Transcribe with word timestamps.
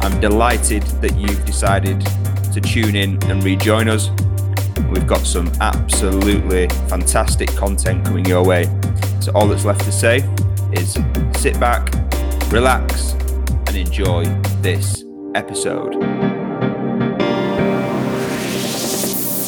I'm 0.00 0.20
delighted 0.20 0.84
that 1.02 1.16
you've 1.16 1.44
decided 1.44 2.00
to 2.52 2.60
tune 2.60 2.94
in 2.94 3.22
and 3.24 3.42
rejoin 3.42 3.88
us. 3.88 4.10
We've 4.90 5.06
got 5.06 5.26
some 5.26 5.50
absolutely 5.60 6.68
fantastic 6.88 7.48
content 7.56 8.04
coming 8.04 8.24
your 8.24 8.44
way. 8.44 8.64
So, 9.20 9.32
all 9.34 9.48
that's 9.48 9.64
left 9.64 9.80
to 9.86 9.92
say 9.92 10.18
is 10.72 10.96
sit 11.34 11.58
back, 11.58 11.92
relax, 12.52 13.12
and 13.66 13.76
enjoy 13.76 14.24
this 14.62 15.04
episode. 15.34 15.96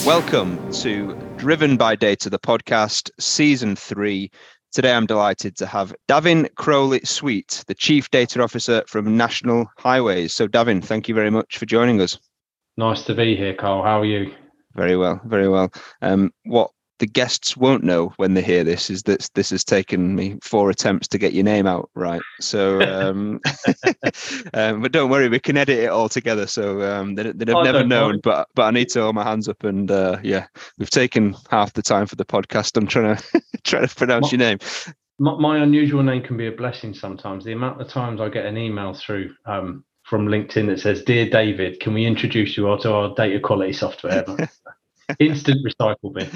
Welcome 0.05 0.73
to 0.73 1.15
Driven 1.37 1.77
by 1.77 1.95
Data, 1.95 2.29
the 2.29 2.41
podcast, 2.41 3.11
season 3.21 3.77
three. 3.77 4.31
Today, 4.73 4.93
I'm 4.93 5.07
delighted 5.07 5.57
to 5.57 5.67
have 5.67 5.93
Davin 6.09 6.49
Crowley 6.55 7.01
Sweet, 7.03 7.65
the 7.67 7.75
Chief 7.75 8.09
Data 8.11 8.41
Officer 8.41 8.85
from 8.87 9.17
National 9.17 9.69
Highways. 9.79 10.33
So, 10.33 10.47
Davin, 10.47 10.85
thank 10.85 11.09
you 11.09 11.15
very 11.15 11.31
much 11.31 11.59
for 11.59 11.67
joining 11.67 12.01
us. 12.01 12.19
Nice 12.77 13.03
to 13.07 13.15
be 13.15 13.35
here, 13.35 13.53
Carl. 13.53 13.83
How 13.83 14.01
are 14.01 14.05
you? 14.05 14.33
Very 14.77 14.97
well, 14.97 15.21
very 15.25 15.49
well. 15.49 15.73
Um, 16.03 16.31
what 16.45 16.71
the 17.01 17.07
guests 17.07 17.57
won't 17.57 17.83
know 17.83 18.13
when 18.17 18.35
they 18.35 18.43
hear 18.43 18.63
this 18.63 18.91
is 18.91 19.03
that 19.05 19.29
this 19.35 19.51
has 19.51 19.65
taken 19.65 20.15
me 20.15 20.39
four 20.43 20.69
attempts 20.69 21.09
to 21.09 21.19
get 21.19 21.33
your 21.33 21.45
name 21.45 21.67
out 21.67 21.91
right. 21.95 22.21
So, 22.41 22.81
um, 22.83 23.41
um, 24.55 24.83
but 24.83 24.93
don't 24.93 25.11
worry, 25.11 25.29
we 25.29 25.41
can 25.41 25.57
edit 25.57 25.79
it 25.79 25.89
all 25.89 26.11
together. 26.11 26.47
So 26.47 26.83
um, 26.83 27.15
they, 27.15 27.25
would 27.25 27.49
have 27.49 27.57
oh, 27.57 27.63
never 27.63 27.85
known. 27.85 28.21
But 28.23 28.49
but 28.55 28.65
I 28.65 28.71
need 28.71 28.91
to 28.91 29.03
hold 29.03 29.15
my 29.15 29.25
hands 29.25 29.49
up, 29.49 29.65
and 29.65 29.91
uh, 29.91 30.19
yeah, 30.23 30.47
we've 30.79 30.91
taken 30.91 31.35
half 31.51 31.73
the 31.73 31.83
time 31.83 32.07
for 32.07 32.17
the 32.17 32.25
podcast. 32.25 32.77
I'm 32.77 32.87
trying 32.87 33.17
to 33.17 33.43
trying 33.65 33.89
to 33.89 33.95
pronounce 33.95 34.31
my, 34.31 34.39
your 34.39 34.39
name. 34.39 34.59
My, 35.19 35.37
my, 35.37 35.59
unusual 35.59 36.03
name 36.03 36.23
can 36.23 36.37
be 36.37 36.49
a 36.49 36.53
blessing 36.53 36.93
sometimes. 36.93 37.45
The 37.45 37.53
amount 37.53 37.81
of 37.81 37.89
times 37.89 38.21
I 38.21 38.29
get 38.29 38.45
an 38.45 38.59
email 38.59 38.93
through 38.93 39.35
um, 39.47 39.85
from 40.03 40.27
LinkedIn 40.27 40.67
that 40.67 40.81
says, 40.81 41.03
"Dear 41.03 41.31
David, 41.31 41.81
can 41.81 41.95
we 41.95 42.05
introduce 42.05 42.59
you 42.59 42.65
to 42.83 42.93
our 42.93 43.15
data 43.15 43.41
quality 43.41 43.73
software?" 43.73 44.27
Instant 45.21 45.61
recycle 45.65 46.15
bin. 46.15 46.29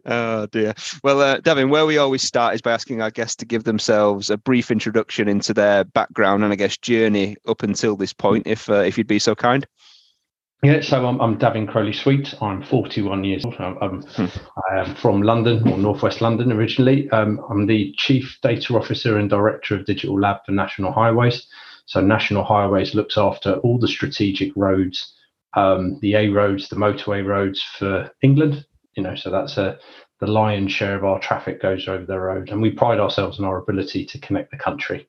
oh 0.06 0.46
dear. 0.46 0.74
Well, 1.04 1.20
uh, 1.20 1.40
Davin, 1.40 1.70
where 1.70 1.86
we 1.86 1.96
always 1.96 2.22
start 2.22 2.54
is 2.56 2.60
by 2.60 2.72
asking 2.72 3.00
our 3.00 3.12
guests 3.12 3.36
to 3.36 3.46
give 3.46 3.62
themselves 3.62 4.28
a 4.28 4.36
brief 4.36 4.72
introduction 4.72 5.28
into 5.28 5.54
their 5.54 5.84
background 5.84 6.42
and 6.42 6.52
I 6.52 6.56
guess 6.56 6.76
journey 6.76 7.36
up 7.46 7.62
until 7.62 7.94
this 7.94 8.12
point, 8.12 8.48
if 8.48 8.68
uh, 8.68 8.80
if 8.80 8.98
you'd 8.98 9.06
be 9.06 9.20
so 9.20 9.36
kind. 9.36 9.64
Yeah, 10.64 10.80
so 10.80 11.06
I'm, 11.06 11.20
I'm 11.20 11.38
Davin 11.38 11.68
Crowley 11.68 11.92
Sweet. 11.92 12.34
I'm 12.40 12.62
41 12.62 13.24
years 13.24 13.44
old. 13.44 13.54
I'm, 13.56 14.02
hmm. 14.02 14.26
I 14.70 14.80
am 14.80 14.94
from 14.94 15.22
London 15.22 15.66
or 15.68 15.76
Northwest 15.76 16.20
London 16.20 16.52
originally. 16.52 17.10
Um, 17.10 17.44
I'm 17.50 17.66
the 17.66 17.92
Chief 17.98 18.38
Data 18.42 18.76
Officer 18.76 19.18
and 19.18 19.28
Director 19.28 19.76
of 19.76 19.86
Digital 19.86 20.18
Lab 20.18 20.38
for 20.46 20.52
National 20.52 20.92
Highways. 20.92 21.46
So 21.86 22.00
National 22.00 22.44
Highways 22.44 22.94
looks 22.94 23.18
after 23.18 23.54
all 23.56 23.78
the 23.78 23.88
strategic 23.88 24.52
roads 24.54 25.14
um, 25.54 25.98
the 26.00 26.14
A 26.14 26.28
roads, 26.28 26.68
the 26.68 26.76
motorway 26.76 27.24
roads 27.24 27.62
for 27.78 28.10
England. 28.22 28.64
You 28.94 29.02
know, 29.02 29.14
so 29.14 29.30
that's 29.30 29.56
a 29.56 29.78
the 30.20 30.26
lion's 30.26 30.72
share 30.72 30.94
of 30.94 31.04
our 31.04 31.18
traffic 31.18 31.60
goes 31.60 31.88
over 31.88 32.06
the 32.06 32.18
road, 32.18 32.50
and 32.50 32.62
we 32.62 32.70
pride 32.70 33.00
ourselves 33.00 33.38
on 33.38 33.44
our 33.44 33.58
ability 33.58 34.04
to 34.06 34.18
connect 34.20 34.50
the 34.50 34.56
country. 34.56 35.08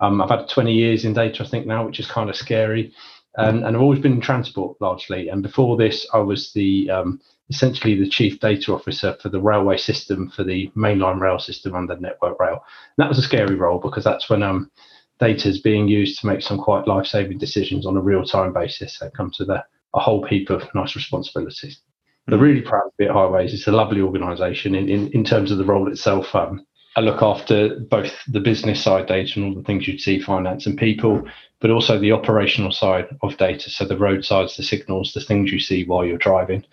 Um, 0.00 0.20
I've 0.20 0.30
had 0.30 0.48
20 0.48 0.72
years 0.72 1.04
in 1.04 1.12
data, 1.12 1.44
I 1.44 1.48
think 1.48 1.66
now, 1.66 1.86
which 1.86 2.00
is 2.00 2.06
kind 2.06 2.28
of 2.28 2.36
scary, 2.36 2.92
and, 3.36 3.64
and 3.64 3.76
I've 3.76 3.82
always 3.82 4.00
been 4.00 4.14
in 4.14 4.20
transport 4.20 4.76
largely. 4.80 5.28
And 5.28 5.42
before 5.42 5.76
this, 5.76 6.08
I 6.12 6.18
was 6.18 6.52
the 6.52 6.90
um, 6.90 7.20
essentially 7.50 7.98
the 7.98 8.08
chief 8.08 8.40
data 8.40 8.72
officer 8.74 9.16
for 9.22 9.28
the 9.28 9.40
railway 9.40 9.76
system 9.76 10.30
for 10.30 10.44
the 10.44 10.70
mainline 10.76 11.20
rail 11.20 11.38
system 11.38 11.74
under 11.74 11.96
Network 11.96 12.38
Rail. 12.40 12.54
And 12.96 13.04
that 13.04 13.08
was 13.08 13.18
a 13.18 13.22
scary 13.22 13.54
role 13.54 13.78
because 13.78 14.04
that's 14.04 14.28
when 14.28 14.42
um, 14.42 14.70
data 15.18 15.48
is 15.48 15.60
being 15.60 15.88
used 15.88 16.20
to 16.20 16.26
make 16.26 16.42
some 16.42 16.58
quite 16.58 16.86
life-saving 16.86 17.38
decisions 17.38 17.86
on 17.86 17.96
a 17.96 18.00
real-time 18.00 18.52
basis. 18.52 18.98
That 18.98 19.14
comes 19.14 19.38
with 19.38 19.50
a 19.50 19.64
a 19.94 20.00
whole 20.00 20.24
heap 20.24 20.50
of 20.50 20.62
nice 20.74 20.96
responsibilities. 20.96 21.76
Mm-hmm. 21.76 22.30
They're 22.30 22.40
really 22.40 22.62
proud 22.62 22.84
to 22.84 22.92
be 22.98 23.04
at 23.06 23.12
Highways. 23.12 23.54
It's 23.54 23.66
a 23.66 23.72
lovely 23.72 24.00
organisation 24.00 24.74
in, 24.74 24.88
in, 24.88 25.08
in 25.12 25.24
terms 25.24 25.50
of 25.50 25.58
the 25.58 25.64
role 25.64 25.90
itself. 25.90 26.34
Um, 26.34 26.66
I 26.96 27.00
look 27.00 27.22
after 27.22 27.78
both 27.78 28.12
the 28.26 28.40
business 28.40 28.82
side 28.82 29.06
data 29.06 29.32
and 29.36 29.44
all 29.44 29.54
the 29.54 29.64
things 29.64 29.86
you'd 29.86 30.00
see, 30.00 30.20
finance 30.20 30.66
and 30.66 30.76
people, 30.76 31.22
but 31.60 31.70
also 31.70 31.98
the 31.98 32.12
operational 32.12 32.72
side 32.72 33.06
of 33.22 33.36
data. 33.36 33.70
So 33.70 33.84
the 33.84 33.96
roadsides, 33.96 34.56
the 34.56 34.62
signals, 34.62 35.12
the 35.12 35.20
things 35.20 35.52
you 35.52 35.60
see 35.60 35.84
while 35.84 36.04
you're 36.04 36.18
driving. 36.18 36.64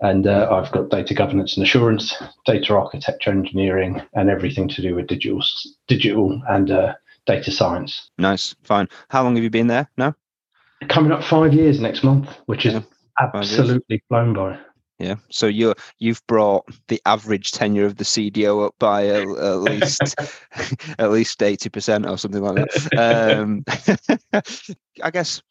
And 0.00 0.26
uh, 0.26 0.48
I've 0.50 0.72
got 0.72 0.88
data 0.88 1.14
governance 1.14 1.56
and 1.56 1.64
assurance, 1.64 2.20
data 2.46 2.74
architecture 2.74 3.30
engineering, 3.30 4.02
and 4.14 4.30
everything 4.30 4.66
to 4.68 4.82
do 4.82 4.94
with 4.94 5.06
digital, 5.06 5.42
digital 5.86 6.40
and 6.48 6.70
uh, 6.70 6.94
data 7.26 7.52
science. 7.52 8.10
Nice, 8.18 8.54
fine. 8.62 8.88
How 9.10 9.22
long 9.22 9.36
have 9.36 9.44
you 9.44 9.50
been 9.50 9.66
there 9.66 9.88
now? 9.96 10.16
Coming 10.88 11.12
up 11.12 11.22
five 11.22 11.52
years 11.52 11.80
next 11.80 12.02
month, 12.02 12.28
which 12.46 12.66
is 12.66 12.74
yeah, 12.74 12.82
absolutely 13.18 14.02
blown 14.08 14.32
by. 14.32 14.58
Yeah, 14.98 15.14
so 15.30 15.46
you're 15.46 15.74
you've 15.98 16.20
brought 16.26 16.66
the 16.88 17.00
average 17.06 17.52
tenure 17.52 17.86
of 17.86 17.96
the 17.96 18.04
CDO 18.04 18.66
up 18.66 18.74
by 18.78 19.06
at, 19.06 19.22
at 19.22 19.60
least 19.60 20.14
at 20.98 21.10
least 21.10 21.42
eighty 21.42 21.70
percent 21.70 22.06
or 22.06 22.18
something 22.18 22.42
like 22.42 22.56
that. 22.56 23.38
Um, 23.38 23.64
I 25.02 25.10
guess 25.10 25.42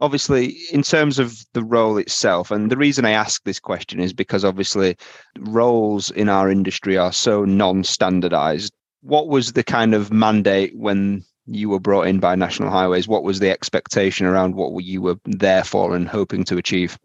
obviously 0.00 0.56
in 0.72 0.82
terms 0.82 1.18
of 1.18 1.36
the 1.54 1.64
role 1.64 1.98
itself 1.98 2.50
and 2.50 2.70
the 2.70 2.76
reason 2.76 3.04
i 3.04 3.10
ask 3.10 3.42
this 3.42 3.58
question 3.58 4.00
is 4.00 4.12
because 4.12 4.44
obviously 4.44 4.96
roles 5.40 6.10
in 6.12 6.28
our 6.28 6.50
industry 6.50 6.96
are 6.96 7.12
so 7.12 7.44
non-standardized 7.44 8.72
what 9.02 9.28
was 9.28 9.52
the 9.52 9.64
kind 9.64 9.94
of 9.94 10.12
mandate 10.12 10.76
when 10.76 11.24
you 11.50 11.68
were 11.68 11.80
brought 11.80 12.06
in 12.06 12.20
by 12.20 12.34
National 12.34 12.70
Highways, 12.70 13.08
what 13.08 13.24
was 13.24 13.40
the 13.40 13.50
expectation 13.50 14.26
around 14.26 14.54
what 14.54 14.84
you 14.84 15.02
were 15.02 15.18
there 15.24 15.64
for 15.64 15.94
and 15.94 16.08
hoping 16.08 16.44
to 16.44 16.56
achieve? 16.56 16.98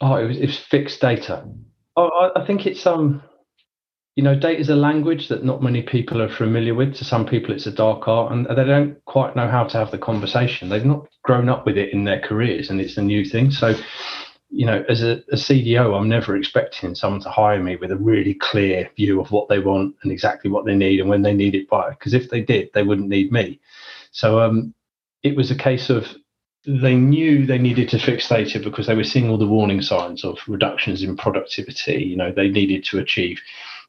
Oh, 0.00 0.16
it 0.16 0.26
was, 0.26 0.36
it 0.38 0.46
was 0.46 0.58
fixed 0.58 1.00
data. 1.00 1.44
Oh, 1.96 2.08
I, 2.08 2.42
I 2.42 2.46
think 2.46 2.66
it's 2.66 2.86
um, 2.86 3.22
you 4.16 4.22
know, 4.22 4.38
data 4.38 4.60
is 4.60 4.68
a 4.68 4.76
language 4.76 5.28
that 5.28 5.44
not 5.44 5.62
many 5.62 5.82
people 5.82 6.22
are 6.22 6.28
familiar 6.28 6.74
with. 6.74 6.94
To 6.96 7.04
some 7.04 7.26
people, 7.26 7.52
it's 7.52 7.66
a 7.66 7.72
dark 7.72 8.06
art, 8.06 8.32
and 8.32 8.46
they 8.46 8.64
don't 8.64 9.04
quite 9.06 9.34
know 9.34 9.48
how 9.48 9.64
to 9.64 9.76
have 9.76 9.90
the 9.90 9.98
conversation. 9.98 10.68
They've 10.68 10.84
not 10.84 11.08
grown 11.24 11.48
up 11.48 11.66
with 11.66 11.76
it 11.76 11.92
in 11.92 12.04
their 12.04 12.20
careers, 12.20 12.70
and 12.70 12.80
it's 12.80 12.96
a 12.96 13.02
new 13.02 13.24
thing. 13.24 13.50
So, 13.50 13.74
you 14.50 14.66
know, 14.66 14.84
as 14.88 15.02
a, 15.02 15.18
a, 15.32 15.36
CDO, 15.36 15.98
I'm 15.98 16.08
never 16.08 16.36
expecting 16.36 16.94
someone 16.94 17.20
to 17.22 17.30
hire 17.30 17.62
me 17.62 17.76
with 17.76 17.90
a 17.90 17.96
really 17.96 18.34
clear 18.34 18.88
view 18.96 19.20
of 19.20 19.30
what 19.30 19.48
they 19.48 19.58
want 19.58 19.96
and 20.02 20.12
exactly 20.12 20.50
what 20.50 20.64
they 20.64 20.74
need 20.74 21.00
and 21.00 21.08
when 21.08 21.22
they 21.22 21.34
need 21.34 21.54
it 21.54 21.68
by. 21.68 21.90
Because 21.90 22.14
if 22.14 22.30
they 22.30 22.40
did, 22.40 22.70
they 22.72 22.82
wouldn't 22.82 23.08
need 23.08 23.32
me. 23.32 23.60
So 24.12 24.40
um, 24.40 24.74
it 25.22 25.36
was 25.36 25.50
a 25.50 25.56
case 25.56 25.90
of 25.90 26.06
they 26.66 26.94
knew 26.94 27.44
they 27.44 27.58
needed 27.58 27.88
to 27.90 27.98
fix 27.98 28.28
data 28.28 28.58
because 28.58 28.86
they 28.86 28.94
were 28.94 29.04
seeing 29.04 29.28
all 29.28 29.38
the 29.38 29.46
warning 29.46 29.82
signs 29.82 30.24
of 30.24 30.38
reductions 30.46 31.02
in 31.02 31.16
productivity. 31.16 32.04
You 32.04 32.16
know, 32.16 32.32
they 32.32 32.48
needed 32.48 32.84
to 32.84 32.98
achieve 32.98 33.40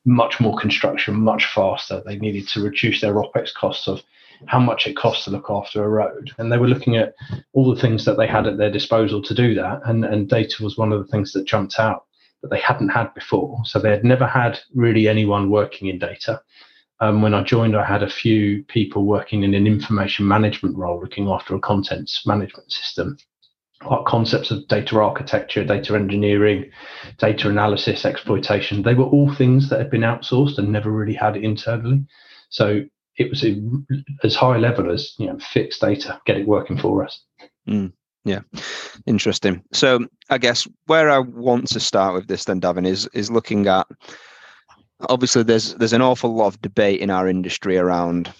much 0.05 0.39
more 0.39 0.57
construction 0.57 1.15
much 1.15 1.45
faster. 1.45 2.01
They 2.05 2.17
needed 2.17 2.47
to 2.49 2.61
reduce 2.61 3.01
their 3.01 3.15
OPEX 3.15 3.53
costs 3.53 3.87
of 3.87 4.01
how 4.47 4.59
much 4.59 4.87
it 4.87 4.95
costs 4.95 5.25
to 5.25 5.31
look 5.31 5.47
after 5.49 5.83
a 5.83 5.89
road. 5.89 6.31
And 6.37 6.51
they 6.51 6.57
were 6.57 6.67
looking 6.67 6.97
at 6.97 7.13
all 7.53 7.73
the 7.73 7.81
things 7.81 8.05
that 8.05 8.17
they 8.17 8.27
had 8.27 8.47
at 8.47 8.57
their 8.57 8.71
disposal 8.71 9.21
to 9.23 9.33
do 9.33 9.55
that. 9.55 9.81
And, 9.85 10.05
and 10.05 10.29
data 10.29 10.63
was 10.63 10.77
one 10.77 10.91
of 10.91 10.99
the 10.99 11.11
things 11.11 11.33
that 11.33 11.45
jumped 11.45 11.79
out 11.79 12.05
that 12.41 12.49
they 12.49 12.59
hadn't 12.59 12.89
had 12.89 13.13
before. 13.13 13.59
So 13.65 13.79
they 13.79 13.89
had 13.89 14.03
never 14.03 14.27
had 14.27 14.59
really 14.73 15.07
anyone 15.07 15.49
working 15.49 15.87
in 15.87 15.99
data. 15.99 16.41
Um, 16.99 17.21
when 17.21 17.33
I 17.33 17.43
joined, 17.43 17.75
I 17.75 17.85
had 17.85 18.03
a 18.03 18.09
few 18.09 18.63
people 18.65 19.05
working 19.05 19.43
in 19.43 19.53
an 19.53 19.67
information 19.67 20.27
management 20.27 20.77
role, 20.77 21.01
looking 21.01 21.27
after 21.27 21.55
a 21.55 21.59
contents 21.59 22.25
management 22.25 22.71
system. 22.71 23.17
Our 23.81 24.03
concepts 24.03 24.51
of 24.51 24.67
data 24.69 24.99
architecture, 24.99 25.65
data 25.65 25.95
engineering, 25.95 26.71
data 27.17 27.49
analysis, 27.49 28.05
exploitation, 28.05 28.83
they 28.83 28.93
were 28.93 29.05
all 29.05 29.33
things 29.35 29.69
that 29.69 29.79
had 29.79 29.91
been 29.91 30.01
outsourced 30.01 30.57
and 30.57 30.71
never 30.71 30.89
really 30.89 31.13
had 31.13 31.35
internally. 31.35 32.05
So 32.49 32.85
it 33.17 33.29
was 33.29 33.43
a, 33.43 33.61
as 34.23 34.35
high 34.35 34.57
level 34.57 34.91
as 34.91 35.13
you 35.17 35.27
know 35.27 35.37
fixed 35.39 35.81
data, 35.81 36.19
get 36.25 36.37
it 36.37 36.47
working 36.47 36.77
for 36.77 37.03
us. 37.03 37.21
Mm, 37.67 37.93
yeah, 38.23 38.41
interesting. 39.05 39.63
So 39.73 40.05
I 40.29 40.37
guess 40.37 40.67
where 40.87 41.09
I 41.09 41.19
want 41.19 41.67
to 41.69 41.79
start 41.79 42.13
with 42.13 42.27
this 42.27 42.45
then, 42.45 42.61
Davin, 42.61 42.87
is 42.87 43.07
is 43.13 43.31
looking 43.31 43.67
at 43.67 43.87
obviously 45.09 45.43
there's 45.43 45.75
there's 45.75 45.93
an 45.93 46.01
awful 46.01 46.35
lot 46.35 46.47
of 46.47 46.61
debate 46.61 47.01
in 47.01 47.09
our 47.09 47.27
industry 47.27 47.77
around 47.77 48.31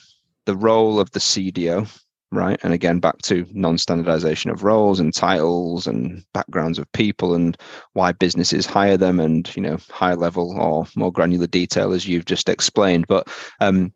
the 0.45 0.55
role 0.55 0.99
of 0.99 1.11
the 1.11 1.19
CDO 1.19 1.89
right? 2.35 2.59
And 2.63 2.73
again, 2.73 2.99
back 2.99 3.19
to 3.23 3.47
non-standardization 3.51 4.51
of 4.51 4.63
roles 4.63 4.99
and 4.99 5.13
titles 5.13 5.87
and 5.87 6.23
backgrounds 6.33 6.77
of 6.77 6.91
people 6.91 7.33
and 7.33 7.57
why 7.93 8.11
businesses 8.11 8.65
hire 8.65 8.97
them 8.97 9.19
and 9.19 9.53
you 9.55 9.61
know 9.61 9.77
higher 9.89 10.15
level 10.15 10.57
or 10.59 10.85
more 10.95 11.11
granular 11.11 11.47
detail 11.47 11.93
as 11.93 12.07
you've 12.07 12.25
just 12.25 12.49
explained. 12.49 13.05
But 13.07 13.27
um, 13.61 13.93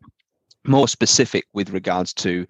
more 0.70 0.88
specific 0.88 1.46
with 1.52 1.70
regards 1.70 2.14
to 2.14 2.46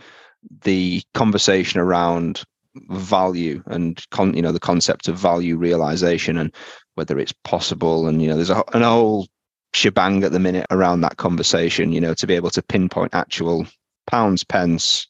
the 0.62 1.02
conversation 1.14 1.80
around 1.80 2.42
value 2.90 3.62
and 3.66 4.04
con, 4.10 4.32
you 4.34 4.42
know 4.42 4.52
the 4.52 4.60
concept 4.60 5.08
of 5.08 5.18
value 5.18 5.56
realization 5.56 6.36
and 6.36 6.54
whether 6.94 7.18
it's 7.18 7.32
possible 7.44 8.06
and 8.06 8.22
you 8.22 8.28
know 8.28 8.36
there's 8.36 8.50
a, 8.50 8.62
an 8.72 8.82
whole 8.82 9.26
shebang 9.72 10.22
at 10.22 10.32
the 10.32 10.38
minute 10.38 10.66
around 10.70 11.00
that 11.00 11.16
conversation 11.16 11.92
you 11.92 12.00
know 12.00 12.14
to 12.14 12.26
be 12.26 12.34
able 12.34 12.50
to 12.50 12.62
pinpoint 12.62 13.14
actual 13.14 13.66
pounds 14.06 14.44
pence 14.44 15.08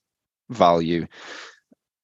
value. 0.50 1.06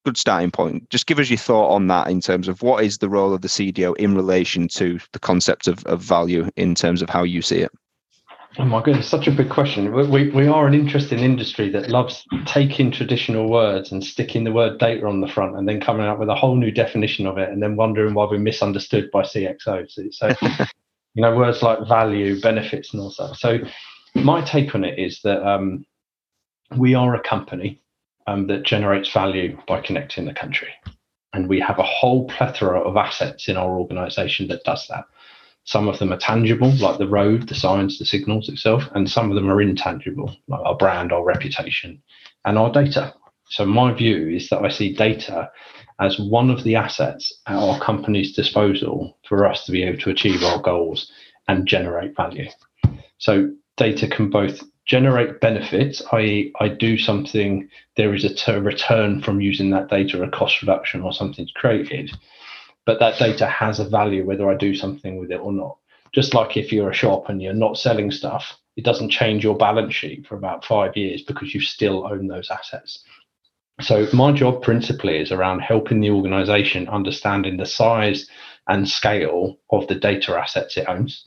Good 0.04 0.16
starting 0.16 0.52
point. 0.52 0.88
Just 0.88 1.06
give 1.06 1.18
us 1.18 1.28
your 1.28 1.36
thought 1.36 1.74
on 1.74 1.88
that 1.88 2.08
in 2.08 2.20
terms 2.20 2.46
of 2.46 2.62
what 2.62 2.84
is 2.84 2.98
the 2.98 3.08
role 3.08 3.34
of 3.34 3.42
the 3.42 3.48
cdo 3.48 3.96
in 3.96 4.14
relation 4.14 4.68
to 4.68 5.00
the 5.12 5.18
concept 5.18 5.66
of, 5.66 5.84
of 5.86 6.00
value 6.00 6.48
in 6.56 6.74
terms 6.76 7.02
of 7.02 7.10
how 7.10 7.24
you 7.24 7.42
see 7.42 7.58
it 7.58 7.72
Oh 8.58 8.64
my 8.64 8.82
goodness, 8.82 9.06
such 9.06 9.28
a 9.28 9.32
big 9.32 9.50
question. 9.50 9.92
We, 10.10 10.30
we 10.30 10.46
are 10.46 10.66
an 10.66 10.72
interesting 10.72 11.18
industry 11.18 11.68
that 11.70 11.90
loves 11.90 12.24
taking 12.46 12.90
traditional 12.90 13.50
words 13.50 13.92
and 13.92 14.02
sticking 14.02 14.44
the 14.44 14.52
word 14.52 14.78
data 14.78 15.06
on 15.06 15.20
the 15.20 15.28
front 15.28 15.56
and 15.56 15.68
then 15.68 15.78
coming 15.78 16.06
up 16.06 16.18
with 16.18 16.30
a 16.30 16.34
whole 16.34 16.56
new 16.56 16.70
definition 16.70 17.26
of 17.26 17.36
it 17.36 17.50
and 17.50 17.62
then 17.62 17.76
wondering 17.76 18.14
why 18.14 18.24
we're 18.24 18.38
misunderstood 18.38 19.10
by 19.10 19.22
CXOs. 19.22 20.14
So, 20.14 20.28
you 21.14 21.22
know, 21.22 21.36
words 21.36 21.62
like 21.62 21.86
value, 21.86 22.40
benefits, 22.40 22.94
and 22.94 23.02
all 23.02 23.12
that. 23.18 23.36
So, 23.36 23.58
my 24.14 24.40
take 24.42 24.74
on 24.74 24.84
it 24.84 24.98
is 24.98 25.20
that 25.22 25.46
um, 25.46 25.84
we 26.78 26.94
are 26.94 27.14
a 27.14 27.20
company 27.20 27.82
um, 28.26 28.46
that 28.46 28.64
generates 28.64 29.12
value 29.12 29.58
by 29.68 29.82
connecting 29.82 30.24
the 30.24 30.32
country. 30.32 30.70
And 31.34 31.46
we 31.46 31.60
have 31.60 31.78
a 31.78 31.82
whole 31.82 32.26
plethora 32.28 32.80
of 32.80 32.96
assets 32.96 33.48
in 33.48 33.58
our 33.58 33.78
organization 33.78 34.48
that 34.48 34.64
does 34.64 34.86
that. 34.88 35.04
Some 35.66 35.88
of 35.88 35.98
them 35.98 36.12
are 36.12 36.18
tangible, 36.18 36.70
like 36.76 36.98
the 36.98 37.08
road, 37.08 37.48
the 37.48 37.54
signs, 37.56 37.98
the 37.98 38.06
signals 38.06 38.48
itself, 38.48 38.84
and 38.94 39.10
some 39.10 39.30
of 39.30 39.34
them 39.34 39.50
are 39.50 39.60
intangible, 39.60 40.34
like 40.46 40.60
our 40.64 40.76
brand, 40.76 41.12
our 41.12 41.24
reputation, 41.24 42.00
and 42.44 42.56
our 42.56 42.70
data. 42.70 43.12
So, 43.48 43.66
my 43.66 43.92
view 43.92 44.28
is 44.28 44.48
that 44.48 44.64
I 44.64 44.68
see 44.68 44.94
data 44.94 45.50
as 46.00 46.20
one 46.20 46.50
of 46.50 46.62
the 46.62 46.76
assets 46.76 47.32
at 47.46 47.56
our 47.56 47.80
company's 47.80 48.32
disposal 48.32 49.18
for 49.28 49.44
us 49.44 49.66
to 49.66 49.72
be 49.72 49.82
able 49.82 49.98
to 49.98 50.10
achieve 50.10 50.44
our 50.44 50.62
goals 50.62 51.10
and 51.48 51.66
generate 51.66 52.14
value. 52.14 52.48
So, 53.18 53.50
data 53.76 54.06
can 54.06 54.30
both 54.30 54.62
generate 54.84 55.40
benefits, 55.40 56.00
i.e., 56.12 56.52
I 56.60 56.68
do 56.68 56.96
something, 56.96 57.68
there 57.96 58.14
is 58.14 58.24
a 58.46 58.60
return 58.60 59.20
from 59.20 59.40
using 59.40 59.70
that 59.70 59.90
data, 59.90 60.22
a 60.22 60.30
cost 60.30 60.62
reduction 60.62 61.02
or 61.02 61.12
something's 61.12 61.50
created 61.50 62.16
but 62.86 63.00
that 63.00 63.18
data 63.18 63.46
has 63.46 63.80
a 63.80 63.88
value 63.88 64.24
whether 64.24 64.48
I 64.48 64.54
do 64.56 64.74
something 64.74 65.18
with 65.18 65.30
it 65.30 65.40
or 65.40 65.52
not. 65.52 65.76
Just 66.14 66.32
like 66.32 66.56
if 66.56 66.72
you're 66.72 66.90
a 66.90 66.94
shop 66.94 67.28
and 67.28 67.42
you're 67.42 67.52
not 67.52 67.76
selling 67.76 68.10
stuff, 68.10 68.56
it 68.76 68.84
doesn't 68.84 69.10
change 69.10 69.42
your 69.44 69.56
balance 69.56 69.94
sheet 69.94 70.26
for 70.26 70.36
about 70.36 70.64
five 70.64 70.96
years 70.96 71.22
because 71.22 71.52
you 71.52 71.60
still 71.60 72.06
own 72.06 72.28
those 72.28 72.50
assets. 72.50 73.04
So 73.82 74.06
my 74.14 74.32
job 74.32 74.62
principally 74.62 75.18
is 75.18 75.32
around 75.32 75.60
helping 75.60 76.00
the 76.00 76.10
organization 76.10 76.88
understanding 76.88 77.58
the 77.58 77.66
size 77.66 78.26
and 78.68 78.88
scale 78.88 79.58
of 79.70 79.86
the 79.88 79.96
data 79.96 80.32
assets 80.32 80.76
it 80.76 80.88
owns, 80.88 81.24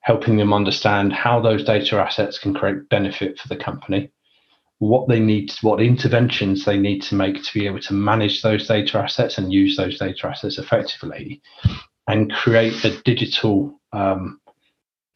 helping 0.00 0.36
them 0.36 0.52
understand 0.52 1.12
how 1.12 1.40
those 1.40 1.64
data 1.64 1.96
assets 1.96 2.38
can 2.38 2.54
create 2.54 2.88
benefit 2.88 3.38
for 3.38 3.46
the 3.48 3.56
company, 3.56 4.10
what 4.78 5.08
they 5.08 5.20
need, 5.20 5.52
what 5.60 5.80
interventions 5.80 6.64
they 6.64 6.78
need 6.78 7.02
to 7.02 7.14
make 7.14 7.42
to 7.42 7.54
be 7.54 7.66
able 7.66 7.80
to 7.80 7.94
manage 7.94 8.42
those 8.42 8.66
data 8.68 8.98
assets 8.98 9.38
and 9.38 9.52
use 9.52 9.76
those 9.76 9.98
data 9.98 10.28
assets 10.28 10.58
effectively, 10.58 11.42
and 12.06 12.32
create 12.32 12.84
a 12.84 13.00
digital 13.02 13.78
um, 13.92 14.40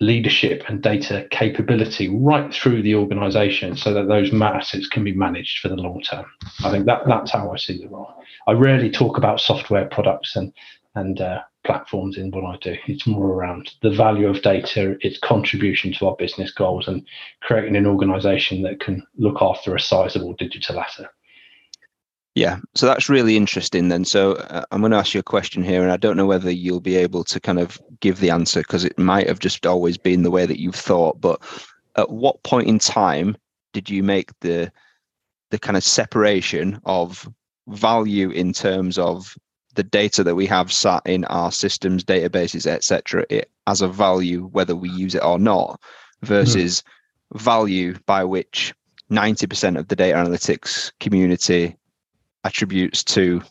leadership 0.01 0.65
and 0.69 0.83
data 0.83 1.27
capability 1.31 2.09
right 2.09 2.53
through 2.53 2.83
the 2.83 2.95
organization 2.95 3.77
so 3.77 3.95
that 3.95 4.09
those 4.09 4.35
assets 4.35 4.89
can 4.89 5.05
be 5.05 5.15
managed 5.15 5.61
for 5.61 5.69
the 5.69 5.77
long 5.77 6.03
term. 6.03 6.27
I 6.65 6.71
think 6.73 6.87
that 6.87 7.03
that's 7.07 7.31
how 7.31 7.53
I 7.53 7.57
see 7.57 7.79
the 7.79 7.89
role. 7.89 8.13
I 8.49 8.53
rarely 8.53 8.91
talk 8.91 9.17
about 9.17 9.41
software 9.41 9.87
products 9.87 10.35
and 10.37 10.53
and 10.95 11.21
uh, 11.21 11.41
platforms 11.65 12.17
in 12.17 12.31
what 12.31 12.45
I 12.45 12.57
do. 12.59 12.77
It's 12.87 13.07
more 13.07 13.29
around 13.29 13.71
the 13.83 13.91
value 13.91 14.29
of 14.29 14.43
data, 14.43 14.97
its 15.01 15.19
contribution 15.19 15.93
to 15.95 16.09
our 16.09 16.17
business 16.17 16.53
goals, 16.53 16.89
and 16.89 17.07
creating 17.41 17.77
an 17.77 17.87
organization 17.87 18.63
that 18.63 18.81
can 18.81 19.07
look 19.17 19.41
after 19.41 19.75
a 19.75 19.81
sizable 19.81 20.35
digital 20.35 20.81
asset. 20.81 21.11
Yeah, 22.35 22.61
so 22.75 22.87
that's 22.87 23.11
really 23.11 23.37
interesting 23.37 23.89
then. 23.89 24.07
So 24.07 24.33
uh, 24.35 24.65
I'm 24.71 24.81
going 24.81 24.93
to 24.93 24.99
ask 24.99 25.13
you 25.13 25.21
a 25.21 25.25
question 25.25 25.63
here, 25.63 25.83
and 25.83 25.93
I 25.93 25.99
don't 25.99 26.17
know 26.17 26.27
whether 26.27 26.51
you'll 26.51 26.81
be 26.81 26.97
able 26.97 27.25
to 27.25 27.39
kind 27.39 27.61
of 27.61 27.81
give 28.01 28.21
the 28.21 28.31
answer 28.31 28.61
because 28.61 28.85
it 28.85 28.99
might 28.99 29.29
have 29.29 29.39
just 29.39 29.67
always 29.67 29.99
been 29.99 30.23
the 30.23 30.31
way 30.31 30.47
that 30.47 30.61
you've 30.61 30.75
thought. 30.75 31.21
But 31.21 31.43
at 31.97 32.11
what 32.11 32.43
point 32.43 32.69
in 32.69 32.79
time 32.79 33.37
did 33.73 33.91
you 33.91 34.03
make 34.03 34.31
the 34.41 34.73
the 35.51 35.59
kind 35.59 35.77
of 35.77 35.85
separation 35.85 36.81
of 36.87 37.29
value 37.69 38.31
in 38.31 38.55
terms 38.55 38.97
of 38.97 39.37
the 39.75 39.83
data 39.83 40.23
that 40.25 40.35
we 40.35 40.47
have 40.47 40.73
sat 40.73 41.03
in 41.07 41.25
our 41.27 41.51
systems, 41.51 42.05
databases, 42.05 42.67
etc., 42.67 43.25
it 43.31 43.51
as 43.67 43.81
a 43.81 43.89
value 43.89 44.49
whether 44.53 44.75
we 44.75 44.91
use 44.91 45.15
it 45.15 45.25
or 45.25 45.39
not, 45.39 45.81
versus 46.23 46.83
mm. 47.35 47.41
value 47.41 47.97
by 48.07 48.25
which 48.25 48.75
90% 49.11 49.79
of 49.79 49.89
the 49.89 49.97
data 49.97 50.17
analytics 50.17 50.93
community 51.01 51.77
attributes 52.45 53.05
to 53.05 53.43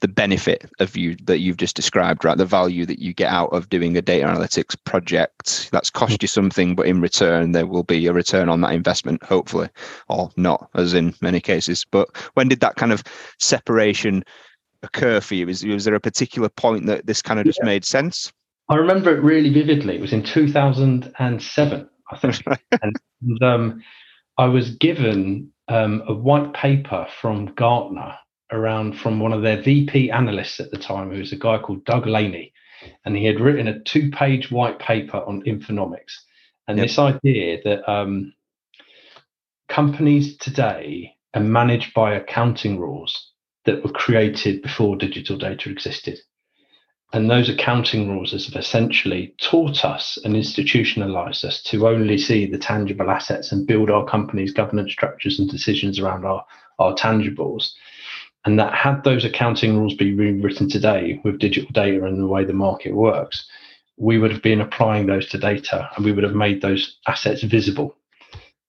the 0.00 0.08
benefit 0.08 0.70
of 0.78 0.96
you 0.96 1.16
that 1.24 1.38
you've 1.38 1.56
just 1.56 1.74
described, 1.74 2.24
right? 2.24 2.36
The 2.36 2.44
value 2.44 2.84
that 2.86 2.98
you 2.98 3.14
get 3.14 3.32
out 3.32 3.52
of 3.52 3.70
doing 3.70 3.96
a 3.96 4.02
data 4.02 4.26
analytics 4.26 4.76
project 4.84 5.70
that's 5.72 5.90
cost 5.90 6.20
you 6.20 6.28
something, 6.28 6.74
but 6.74 6.86
in 6.86 7.00
return, 7.00 7.52
there 7.52 7.66
will 7.66 7.82
be 7.82 8.06
a 8.06 8.12
return 8.12 8.48
on 8.50 8.60
that 8.60 8.74
investment, 8.74 9.22
hopefully, 9.22 9.70
or 10.08 10.30
not, 10.36 10.68
as 10.74 10.92
in 10.92 11.14
many 11.22 11.40
cases. 11.40 11.86
But 11.90 12.14
when 12.34 12.48
did 12.48 12.60
that 12.60 12.76
kind 12.76 12.92
of 12.92 13.02
separation 13.40 14.22
occur 14.82 15.20
for 15.20 15.34
you? 15.34 15.48
Is 15.48 15.64
was 15.64 15.84
there 15.84 15.94
a 15.94 16.00
particular 16.00 16.48
point 16.48 16.86
that 16.86 17.06
this 17.06 17.22
kind 17.22 17.40
of 17.40 17.46
just 17.46 17.60
yeah. 17.62 17.66
made 17.66 17.84
sense? 17.84 18.32
I 18.68 18.76
remember 18.76 19.16
it 19.16 19.22
really 19.22 19.52
vividly. 19.52 19.96
It 19.96 20.00
was 20.00 20.12
in 20.12 20.24
2007, 20.24 21.88
I 22.10 22.16
think. 22.16 22.42
and 22.82 23.42
um, 23.42 23.82
I 24.38 24.46
was 24.46 24.70
given 24.70 25.52
um, 25.68 26.02
a 26.08 26.14
white 26.14 26.52
paper 26.52 27.06
from 27.20 27.46
Gartner 27.54 28.16
around 28.52 28.98
from 28.98 29.20
one 29.20 29.32
of 29.32 29.42
their 29.42 29.60
VP 29.62 30.10
analysts 30.10 30.60
at 30.60 30.70
the 30.70 30.78
time, 30.78 31.10
who 31.10 31.18
was 31.18 31.32
a 31.32 31.36
guy 31.36 31.58
called 31.58 31.84
Doug 31.84 32.06
Laney. 32.06 32.52
And 33.04 33.16
he 33.16 33.24
had 33.24 33.40
written 33.40 33.68
a 33.68 33.80
two 33.80 34.10
page 34.10 34.50
white 34.50 34.78
paper 34.78 35.18
on 35.18 35.42
Infonomics. 35.42 36.14
And 36.68 36.76
yep. 36.76 36.86
this 36.86 36.98
idea 36.98 37.60
that 37.64 37.90
um, 37.90 38.32
companies 39.68 40.36
today 40.38 41.14
are 41.34 41.40
managed 41.40 41.94
by 41.94 42.14
accounting 42.14 42.78
rules 42.78 43.32
that 43.66 43.82
were 43.82 43.92
created 43.92 44.62
before 44.62 44.96
digital 44.96 45.36
data 45.36 45.68
existed. 45.68 46.18
And 47.12 47.30
those 47.30 47.48
accounting 47.48 48.08
rules 48.08 48.32
have 48.32 48.60
essentially 48.60 49.34
taught 49.40 49.84
us 49.84 50.18
and 50.24 50.34
institutionalized 50.34 51.44
us 51.44 51.62
to 51.64 51.86
only 51.86 52.18
see 52.18 52.46
the 52.46 52.58
tangible 52.58 53.10
assets 53.10 53.52
and 53.52 53.66
build 53.66 53.90
our 53.90 54.04
company's 54.04 54.52
governance 54.52 54.92
structures 54.92 55.38
and 55.38 55.48
decisions 55.48 55.98
around 55.98 56.24
our, 56.24 56.44
our 56.78 56.94
tangibles. 56.94 57.72
And 58.44 58.58
that 58.58 58.74
had 58.74 59.02
those 59.02 59.24
accounting 59.24 59.76
rules 59.76 59.94
been 59.94 60.16
rewritten 60.16 60.68
today 60.68 61.20
with 61.24 61.38
digital 61.38 61.70
data 61.72 62.04
and 62.04 62.20
the 62.20 62.26
way 62.26 62.44
the 62.44 62.52
market 62.52 62.94
works, 62.94 63.46
we 63.96 64.18
would 64.18 64.30
have 64.30 64.42
been 64.42 64.60
applying 64.60 65.06
those 65.06 65.28
to 65.30 65.38
data 65.38 65.90
and 65.96 66.04
we 66.04 66.12
would 66.12 66.24
have 66.24 66.34
made 66.34 66.60
those 66.60 66.98
assets 67.06 67.42
visible. 67.42 67.96